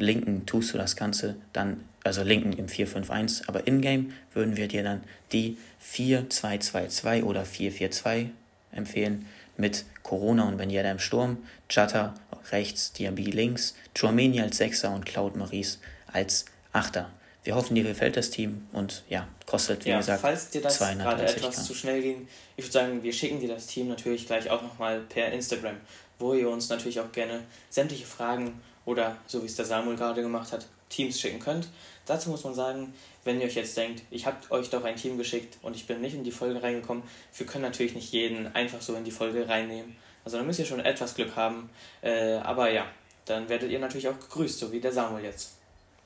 linken 0.00 0.46
tust 0.46 0.74
du 0.74 0.78
das 0.78 0.96
Ganze 0.96 1.36
dann, 1.52 1.84
also 2.04 2.22
linken 2.22 2.52
im 2.52 2.66
4-5-1, 2.66 3.44
aber 3.46 3.66
in-game 3.66 4.12
würden 4.32 4.56
wir 4.56 4.68
dir 4.68 4.82
dann 4.82 5.02
die 5.32 5.58
4-2-2-2 5.84 7.22
oder 7.24 7.42
4-4-2 7.44 8.30
empfehlen 8.72 9.26
mit 9.56 9.84
Corona 10.02 10.48
und 10.48 10.56
Ben 10.56 10.70
Yedda 10.70 10.90
im 10.90 10.98
Sturm, 10.98 11.38
Jata 11.68 12.14
rechts, 12.50 12.92
Diaby 12.92 13.24
links, 13.24 13.74
Chuameni 13.94 14.40
als 14.40 14.56
Sechser 14.56 14.92
und 14.92 15.06
Cloud 15.06 15.36
Maurice 15.36 15.78
als 16.06 16.46
Achter. 16.72 17.10
Wir 17.42 17.54
hoffen, 17.54 17.74
dir 17.74 17.84
gefällt 17.84 18.16
das 18.16 18.30
Team 18.30 18.66
und 18.72 19.02
ja, 19.08 19.26
kostet, 19.46 19.84
wie 19.84 19.90
ja, 19.90 19.98
gesagt, 19.98 20.20
falls 20.20 20.50
dir 20.50 20.60
das 20.60 20.78
gerade 20.78 21.24
etwas 21.24 21.64
zu 21.64 21.74
schnell 21.74 22.02
ging, 22.02 22.28
ich 22.56 22.64
würde 22.64 22.72
sagen, 22.72 23.02
wir 23.02 23.12
schicken 23.12 23.40
dir 23.40 23.48
das 23.48 23.66
Team 23.66 23.88
natürlich 23.88 24.26
gleich 24.26 24.50
auch 24.50 24.62
nochmal 24.62 25.00
per 25.00 25.32
Instagram, 25.32 25.76
wo 26.18 26.34
ihr 26.34 26.48
uns 26.50 26.68
natürlich 26.68 27.00
auch 27.00 27.10
gerne 27.12 27.40
sämtliche 27.70 28.04
Fragen 28.04 28.60
oder, 28.84 29.16
so 29.26 29.42
wie 29.42 29.46
es 29.46 29.56
der 29.56 29.64
Samuel 29.64 29.96
gerade 29.96 30.22
gemacht 30.22 30.52
hat, 30.52 30.66
Teams 30.88 31.20
schicken 31.20 31.40
könnt. 31.40 31.68
Dazu 32.06 32.30
muss 32.30 32.44
man 32.44 32.54
sagen, 32.54 32.92
wenn 33.24 33.40
ihr 33.40 33.46
euch 33.46 33.54
jetzt 33.54 33.76
denkt, 33.76 34.02
ich 34.10 34.26
habe 34.26 34.36
euch 34.50 34.70
doch 34.70 34.84
ein 34.84 34.96
Team 34.96 35.16
geschickt 35.16 35.58
und 35.62 35.76
ich 35.76 35.86
bin 35.86 36.00
nicht 36.00 36.14
in 36.14 36.24
die 36.24 36.32
Folge 36.32 36.62
reingekommen, 36.62 37.02
wir 37.36 37.46
können 37.46 37.62
natürlich 37.62 37.94
nicht 37.94 38.12
jeden 38.12 38.52
einfach 38.54 38.80
so 38.80 38.94
in 38.94 39.04
die 39.04 39.10
Folge 39.10 39.48
reinnehmen. 39.48 39.96
Also 40.24 40.36
da 40.36 40.42
müsst 40.42 40.58
ihr 40.58 40.64
schon 40.64 40.80
etwas 40.80 41.14
Glück 41.14 41.36
haben. 41.36 41.70
Äh, 42.02 42.34
aber 42.36 42.70
ja, 42.70 42.86
dann 43.24 43.48
werdet 43.48 43.70
ihr 43.70 43.78
natürlich 43.78 44.08
auch 44.08 44.18
gegrüßt, 44.18 44.58
so 44.58 44.72
wie 44.72 44.80
der 44.80 44.92
Samuel 44.92 45.24
jetzt. 45.24 45.52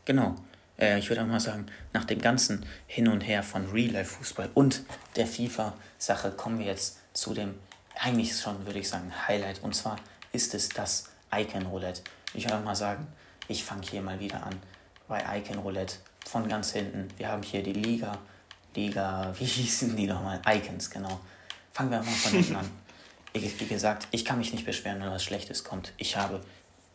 Genau. 0.05 0.35
Äh, 0.79 0.99
ich 0.99 1.09
würde 1.09 1.23
auch 1.23 1.27
mal 1.27 1.41
sagen, 1.41 1.67
nach 1.93 2.05
dem 2.05 2.21
ganzen 2.21 2.67
Hin 2.87 3.09
und 3.09 3.23
Her 3.23 3.43
von 3.43 3.71
Real-Life-Fußball 3.71 4.51
und 4.55 4.83
der 5.17 5.27
FIFA-Sache 5.27 6.33
kommen 6.33 6.59
wir 6.59 6.67
jetzt 6.67 6.99
zu 7.13 7.35
dem, 7.35 7.55
eigentlich 7.99 8.37
schon, 8.37 8.67
würde 8.67 8.81
ich 8.81 8.89
sagen, 8.89 9.13
Highlight. 9.27 9.63
Und 9.63 9.75
zwar 9.75 9.97
ist 10.33 10.55
es 10.55 10.69
das 10.69 11.11
Icon 11.33 11.67
Roulette. 11.67 12.03
Ich 12.35 12.49
würde 12.49 12.65
mal 12.65 12.77
sagen, 12.77 13.07
ich 13.49 13.65
fange 13.65 13.83
hier 13.83 14.03
mal 14.03 14.19
wieder 14.21 14.45
an 14.45 14.55
bei 15.09 15.23
Icon 15.39 15.59
Roulette 15.59 15.97
von 16.27 16.49
ganz 16.49 16.73
hinten. 16.73 17.09
Wir 17.17 17.29
haben 17.29 17.43
hier 17.43 17.63
die 17.63 17.73
Liga, 17.73 18.19
Liga, 18.75 19.33
wie 19.39 19.45
hießen 19.45 19.97
die 19.97 20.07
nochmal? 20.07 20.41
Icons, 20.47 20.91
genau. 20.91 21.21
Fangen 21.73 21.91
wir 21.91 21.99
mal 21.99 22.05
von 22.05 22.33
hinten 22.33 22.57
an. 22.57 22.71
Ich, 23.37 23.59
wie 23.59 23.67
gesagt, 23.67 24.07
ich 24.13 24.25
kann 24.25 24.39
mich 24.39 24.53
nicht 24.53 24.65
beschweren, 24.65 25.03
wenn 25.03 25.11
was 25.11 25.25
Schlechtes 25.25 25.65
kommt. 25.65 25.93
Ich 25.97 26.17
habe 26.17 26.41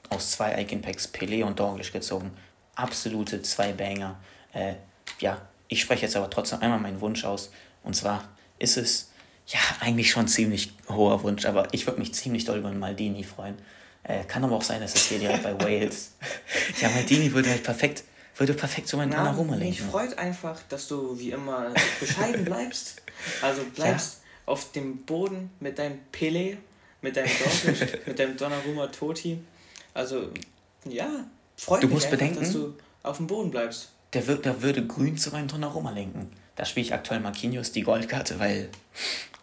aus 0.08 0.32
zwei 0.32 0.58
Icon 0.62 0.82
Packs 0.82 1.14
Pelé 1.14 1.44
und 1.44 1.60
Dorglish 1.60 1.92
gezogen 1.92 2.32
absolute 2.80 3.42
zwei 3.42 3.74
Banger. 3.74 4.16
Äh, 4.54 4.76
ja, 5.20 5.42
ich 5.68 5.82
spreche 5.82 6.04
jetzt 6.04 6.16
aber 6.16 6.30
trotzdem 6.30 6.62
einmal 6.62 6.80
meinen 6.80 7.02
Wunsch 7.02 7.26
aus. 7.26 7.52
Und 7.84 7.96
zwar 7.96 8.24
ist 8.58 8.78
es 8.78 9.12
ja 9.48 9.60
eigentlich 9.80 10.12
schon 10.12 10.26
ein 10.26 10.28
ziemlich 10.28 10.74
hoher 10.88 11.22
Wunsch, 11.24 11.46
aber 11.46 11.68
ich 11.74 11.86
würde 11.86 12.00
mich 12.00 12.14
ziemlich 12.14 12.46
doll 12.46 12.60
über 12.60 12.70
einen 12.70 12.80
Maldini 12.80 13.24
freuen. 13.24 13.58
Äh, 14.04 14.24
kann 14.24 14.44
aber 14.44 14.56
auch 14.56 14.64
sein, 14.64 14.82
dass 14.82 14.96
es 14.96 15.06
hier 15.06 15.20
direkt 15.20 15.44
bei 15.44 15.60
Wales. 15.60 16.14
ja, 16.82 16.90
Maldini 16.90 17.32
würde 17.34 17.50
halt 17.50 17.64
perfekt, 17.64 18.04
würde 18.38 18.54
perfekt 18.54 18.88
so 18.88 18.98
meinen 18.98 19.12
Donnarumma 19.12 19.56
lenken. 19.56 19.84
Mich 19.84 19.92
freut 19.92 20.18
einfach, 20.18 20.60
dass 20.70 20.88
du 20.88 21.18
wie 21.20 21.32
immer 21.32 21.74
bescheiden 22.00 22.46
bleibst. 22.46 23.02
Also 23.42 23.64
bleibst 23.76 24.22
ja. 24.22 24.54
auf 24.54 24.72
dem 24.72 25.04
Boden 25.04 25.52
mit 25.60 25.78
deinem 25.78 26.00
Pele, 26.12 26.58
mit 27.02 27.18
deinem 27.18 27.30
Dortmund, 27.38 27.98
mit 28.08 28.20
deinem 28.20 28.38
Donnarumma 28.38 28.88
Toti. 28.88 29.40
Also 29.94 30.30
ja, 30.86 31.26
Freut 31.58 31.84
du 31.84 31.88
mich 31.88 31.96
musst 31.96 32.06
einfach, 32.06 32.20
bedenken, 32.20 32.40
dass 32.40 32.54
du 32.54 32.76
auf 33.04 33.18
dem 33.18 33.28
Boden 33.28 33.52
bleibst. 33.52 33.90
Der, 34.14 34.26
wird, 34.28 34.46
der 34.46 34.62
würde 34.62 34.86
grün 34.88 35.18
zu 35.18 35.30
meinem 35.32 35.48
Donnarumma 35.48 35.92
lenken. 35.92 36.32
Da 36.56 36.66
spiele 36.66 36.86
ich 36.86 36.94
aktuell 36.94 37.20
Marquinhos 37.20 37.72
die 37.72 37.84
Goldkarte, 37.84 38.40
weil 38.40 38.70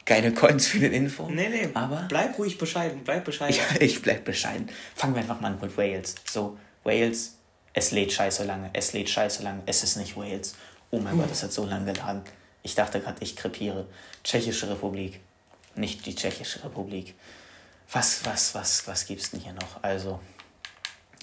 keine 0.06 0.32
Coins 0.32 0.68
für 0.68 0.78
den 0.78 0.92
Info. 0.92 1.28
Nee, 1.28 1.48
nee, 1.48 1.68
aber 1.74 2.06
bleib 2.08 2.38
ruhig 2.38 2.56
bescheiden, 2.56 3.02
bleib 3.04 3.24
bescheiden. 3.24 3.56
Ja, 3.56 3.80
ich 3.80 4.00
bleib 4.00 4.24
bescheiden. 4.24 4.70
Fangen 4.94 5.14
wir 5.14 5.20
einfach 5.20 5.40
mal 5.40 5.52
an 5.52 5.58
mit 5.60 5.76
Wales. 5.76 6.14
So, 6.24 6.56
Wales, 6.84 7.36
es 7.74 7.90
lädt 7.90 8.12
scheiße 8.12 8.44
lange, 8.44 8.70
es 8.72 8.92
lädt 8.92 9.10
scheiße 9.10 9.42
lange, 9.42 9.62
es 9.66 9.82
ist 9.82 9.96
nicht 9.96 10.16
Wales. 10.16 10.54
Oh 10.90 11.00
mein 11.00 11.12
hm. 11.12 11.20
Gott, 11.20 11.30
das 11.30 11.42
hat 11.42 11.52
so 11.52 11.66
lange 11.66 11.92
geladen. 11.92 12.22
Ich 12.62 12.74
dachte 12.74 13.00
gerade, 13.00 13.16
ich 13.20 13.36
krepiere. 13.36 13.86
Tschechische 14.22 14.70
Republik, 14.70 15.20
nicht 15.74 16.06
die 16.06 16.14
Tschechische 16.14 16.64
Republik. 16.64 17.14
Was, 17.90 18.24
was, 18.24 18.54
was, 18.54 18.86
was 18.86 19.06
gibt's 19.06 19.30
denn 19.30 19.40
hier 19.40 19.52
noch? 19.52 19.82
Also, 19.82 20.20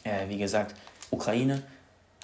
äh, 0.03 0.27
wie 0.27 0.37
gesagt, 0.37 0.75
Ukraine 1.09 1.63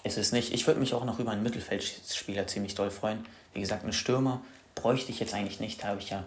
ist 0.03 0.17
es 0.17 0.31
nicht. 0.33 0.53
Ich 0.53 0.67
würde 0.67 0.79
mich 0.79 0.93
auch 0.93 1.05
noch 1.05 1.19
über 1.19 1.31
einen 1.31 1.43
Mittelfeldspieler 1.43 2.47
ziemlich 2.47 2.75
doll 2.75 2.91
freuen. 2.91 3.25
Wie 3.53 3.61
gesagt, 3.61 3.83
einen 3.83 3.93
Stürmer 3.93 4.41
bräuchte 4.75 5.11
ich 5.11 5.19
jetzt 5.19 5.33
eigentlich 5.33 5.59
nicht. 5.59 5.83
Da 5.83 5.89
habe 5.89 5.99
ich 5.99 6.09
ja 6.09 6.23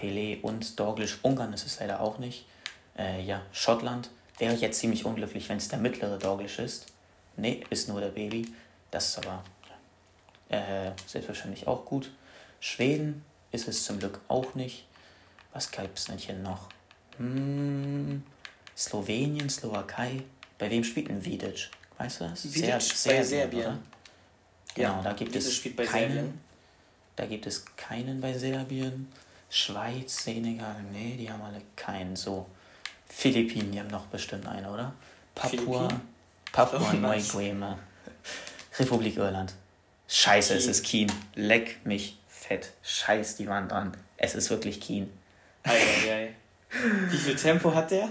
Pelé 0.00 0.40
und 0.42 0.78
Dorglisch. 0.78 1.18
Ungarn 1.22 1.52
ist 1.52 1.66
es 1.66 1.80
leider 1.80 2.00
auch 2.00 2.18
nicht. 2.18 2.46
Äh, 2.96 3.22
ja, 3.22 3.42
Schottland 3.52 4.10
wäre 4.38 4.54
ich 4.54 4.60
jetzt 4.60 4.78
ziemlich 4.78 5.04
unglücklich, 5.04 5.48
wenn 5.48 5.58
es 5.58 5.68
der 5.68 5.78
mittlere 5.78 6.18
Dorglisch 6.18 6.58
ist. 6.58 6.86
Nee, 7.36 7.64
ist 7.70 7.88
nur 7.88 8.00
der 8.00 8.08
Baby. 8.08 8.52
Das 8.90 9.08
ist 9.08 9.18
aber 9.18 9.44
äh, 10.48 10.92
selbstverständlich 11.06 11.66
auch 11.66 11.84
gut. 11.84 12.10
Schweden 12.60 13.24
ist 13.52 13.68
es 13.68 13.84
zum 13.84 13.98
Glück 13.98 14.20
auch 14.28 14.54
nicht. 14.54 14.86
Was 15.52 15.70
gibt 15.70 15.98
es 15.98 16.04
denn 16.06 16.18
hier 16.18 16.34
noch? 16.36 16.68
Hm, 17.16 18.22
Slowenien, 18.76 19.48
Slowakei. 19.50 20.22
Bei 20.58 20.70
wem 20.70 20.84
spielt 20.84 21.10
ein 21.10 21.24
Vidic? 21.24 21.70
Weißt 21.98 22.20
du 22.20 22.24
das? 22.24 22.44
Vidic 22.44 22.80
Ser 22.80 23.10
bei 23.10 23.22
Serbien. 23.22 23.24
Serbien. 23.24 23.78
Genau, 24.74 24.96
ja, 24.96 25.02
da 25.02 25.12
gibt 25.12 25.34
es 25.36 25.62
keinen. 25.62 25.86
Serbien. 25.86 26.40
Da 27.16 27.26
gibt 27.26 27.46
es 27.46 27.64
keinen 27.76 28.20
bei 28.20 28.32
Serbien. 28.32 29.10
Schweiz, 29.50 30.24
Senegal, 30.24 30.76
nee, 30.92 31.16
die 31.18 31.30
haben 31.30 31.42
alle 31.42 31.60
keinen. 31.76 32.16
So, 32.16 32.46
Philippinen, 33.06 33.72
die 33.72 33.80
haben 33.80 33.88
noch 33.88 34.06
bestimmt 34.06 34.46
einen, 34.46 34.66
oder? 34.66 34.94
Papua, 35.34 35.88
Papua 36.52 36.92
Neuguinea. 36.92 37.78
Republik 38.78 39.16
Irland. 39.16 39.52
Scheiße, 40.08 40.54
Keen. 40.54 40.58
es 40.58 40.66
ist 40.66 40.84
Keen. 40.84 41.12
Leck 41.34 41.84
mich 41.84 42.18
fett. 42.28 42.72
Scheiß 42.82 43.36
die 43.36 43.48
Wand 43.48 43.72
an. 43.72 43.96
Es 44.16 44.34
ist 44.34 44.50
wirklich 44.50 44.80
Keen. 44.80 45.12
Ei, 45.64 45.76
ei, 45.76 46.12
ei. 46.12 46.34
Wie 47.10 47.16
viel 47.16 47.36
Tempo 47.36 47.74
hat 47.74 47.90
der? 47.90 48.08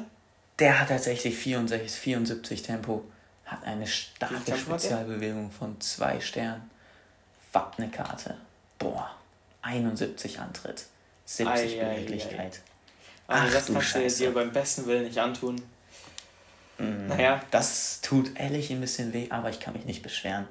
Der 0.60 0.80
hat 0.80 0.90
tatsächlich 0.90 1.38
64, 1.38 1.92
74 1.92 2.62
Tempo, 2.62 3.06
hat 3.46 3.64
eine 3.64 3.88
starke 3.88 4.58
Spezialbewegung 4.58 5.52
von 5.52 5.80
zwei 5.80 6.20
Sternen. 6.20 6.70
Wappne-Karte. 7.54 8.36
Boah, 8.78 9.10
71 9.62 10.40
Antritt, 10.40 10.86
70 11.30 11.80
ei, 11.80 11.86
Beweglichkeit. 11.86 12.62
Also 13.28 13.48
Ach, 13.48 13.54
das 13.54 13.94
kannst 13.94 14.20
du 14.20 14.24
dir 14.24 14.34
beim 14.34 14.52
besten 14.52 14.88
Willen 14.88 15.04
nicht 15.04 15.20
antun. 15.20 15.62
Mm, 16.80 17.08
naja. 17.08 17.40
Das 17.52 18.02
tut 18.02 18.32
ehrlich 18.36 18.72
ein 18.72 18.82
bisschen 18.82 19.14
weh, 19.14 19.28
aber 19.30 19.52
ich 19.52 19.60
kann 19.60 19.74
mich 19.74 19.86
nicht 19.86 20.02
beschweren. 20.02 20.48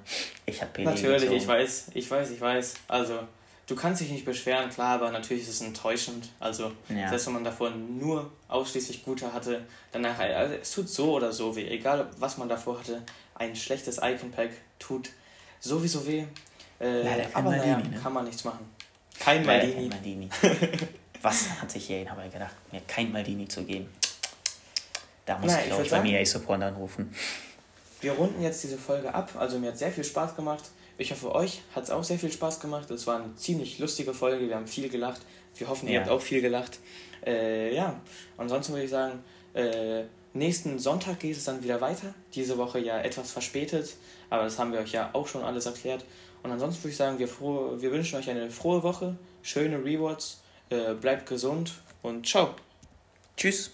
Ich 0.46 0.62
habe 0.62 0.82
Natürlich, 0.82 1.22
gezogen. 1.22 1.36
ich 1.36 1.48
weiß, 1.48 1.87
ich 1.94 2.08
weiß, 2.08 2.31
ich 2.31 2.40
weiß. 2.40 2.74
Also, 2.87 3.18
du 3.66 3.74
kannst 3.74 4.02
dich 4.02 4.12
nicht 4.12 4.24
beschweren, 4.24 4.70
klar, 4.70 4.94
aber 4.94 5.10
natürlich 5.10 5.42
ist 5.42 5.48
es 5.48 5.60
enttäuschend. 5.62 6.29
Also, 6.38 6.70
ja. 6.88 7.08
selbst 7.08 7.26
wenn 7.26 7.35
man 7.35 7.44
davor 7.44 7.70
nur 7.70 8.31
ausschließlich 8.46 9.04
gute 9.04 9.33
hatte, 9.33 9.66
danach, 9.90 10.16
also 10.20 10.54
es 10.54 10.70
tut 10.70 10.88
so 10.88 11.14
oder 11.14 11.33
so 11.33 11.56
weh. 11.56 11.66
Egal, 11.66 12.08
was 12.18 12.38
man 12.38 12.48
davor 12.48 12.79
hatte, 12.79 13.02
ein 13.35 13.56
schlechtes 13.56 13.98
Icon-Pack 14.00 14.50
tut 14.79 15.10
sowieso 15.58 16.06
weh. 16.06 16.24
Äh, 16.79 17.02
Leider 17.02 17.26
aber 17.35 17.50
naja, 17.50 17.79
ne? 17.79 17.98
kann 18.00 18.12
man 18.12 18.24
nichts 18.24 18.44
machen. 18.44 18.77
Kein 19.19 19.44
Maldini. 19.44 19.75
Kein 19.75 19.88
Maldini. 19.88 20.29
was 21.23 21.50
hat 21.60 21.71
sich 21.71 21.87
hier 21.87 22.10
aber 22.10 22.27
gedacht, 22.29 22.54
mir 22.73 22.81
kein 22.87 23.12
Maldini 23.12 23.46
zu 23.48 23.64
geben? 23.64 23.88
Da 25.27 25.38
muss 25.38 25.52
Na, 25.52 25.60
ich, 25.60 25.66
glaube 25.66 25.83
ich, 25.83 25.90
bei 25.90 26.02
mir 26.02 26.25
Support 26.25 26.62
anrufen. 26.62 27.14
Wir 28.00 28.12
runden 28.12 28.40
jetzt 28.42 28.62
diese 28.62 28.79
Folge 28.79 29.12
ab. 29.12 29.33
Also, 29.38 29.58
mir 29.58 29.69
hat 29.69 29.79
sehr 29.79 29.92
viel 29.92 30.04
Spaß 30.04 30.37
gemacht. 30.37 30.64
Ich 30.96 31.10
hoffe, 31.12 31.35
euch 31.35 31.60
hat 31.75 31.85
es 31.85 31.90
auch 31.90 32.02
sehr 32.02 32.19
viel 32.19 32.33
Spaß 32.33 32.60
gemacht. 32.60 32.90
Es 32.90 33.06
war 33.06 33.23
eine 33.23 33.35
ziemlich 33.37 33.79
lustige 33.79 34.14
Folge. 34.14 34.48
Wir 34.48 34.56
haben 34.56 34.66
viel 34.66 34.88
gelacht. 34.88 35.21
Wir 35.56 35.69
hoffen, 35.69 35.88
ihr 35.88 35.94
ja. 35.94 36.00
habt 36.00 36.10
auch 36.10 36.21
viel 36.21 36.40
gelacht. 36.40 36.79
Äh, 37.27 37.75
ja, 37.75 38.00
ansonsten 38.37 38.73
würde 38.73 38.85
ich 38.85 38.90
sagen, 38.90 39.23
äh, 39.54 40.04
nächsten 40.33 40.79
Sonntag 40.79 41.21
geht 41.21 41.37
es 41.37 41.44
dann 41.44 41.62
wieder 41.62 41.81
weiter. 41.81 42.14
Diese 42.35 42.58
Woche 42.58 42.79
ja 42.79 42.98
etwas 43.00 43.31
verspätet, 43.31 43.96
aber 44.31 44.44
das 44.44 44.58
haben 44.58 44.73
wir 44.73 44.81
euch 44.81 44.92
ja 44.92 45.10
auch 45.12 45.27
schon 45.27 45.42
alles 45.42 45.66
erklärt. 45.66 46.04
Und 46.42 46.50
ansonsten 46.50 46.84
würde 46.84 46.90
ich 46.90 46.96
sagen, 46.96 47.18
wir, 47.18 47.28
froh, 47.28 47.76
wir 47.78 47.90
wünschen 47.90 48.18
euch 48.18 48.30
eine 48.30 48.50
frohe 48.50 48.82
Woche, 48.82 49.16
schöne 49.42 49.84
Rewards, 49.84 50.40
äh, 50.70 50.94
bleibt 50.94 51.28
gesund 51.28 51.72
und 52.02 52.26
ciao. 52.26 52.54
Tschüss. 53.36 53.72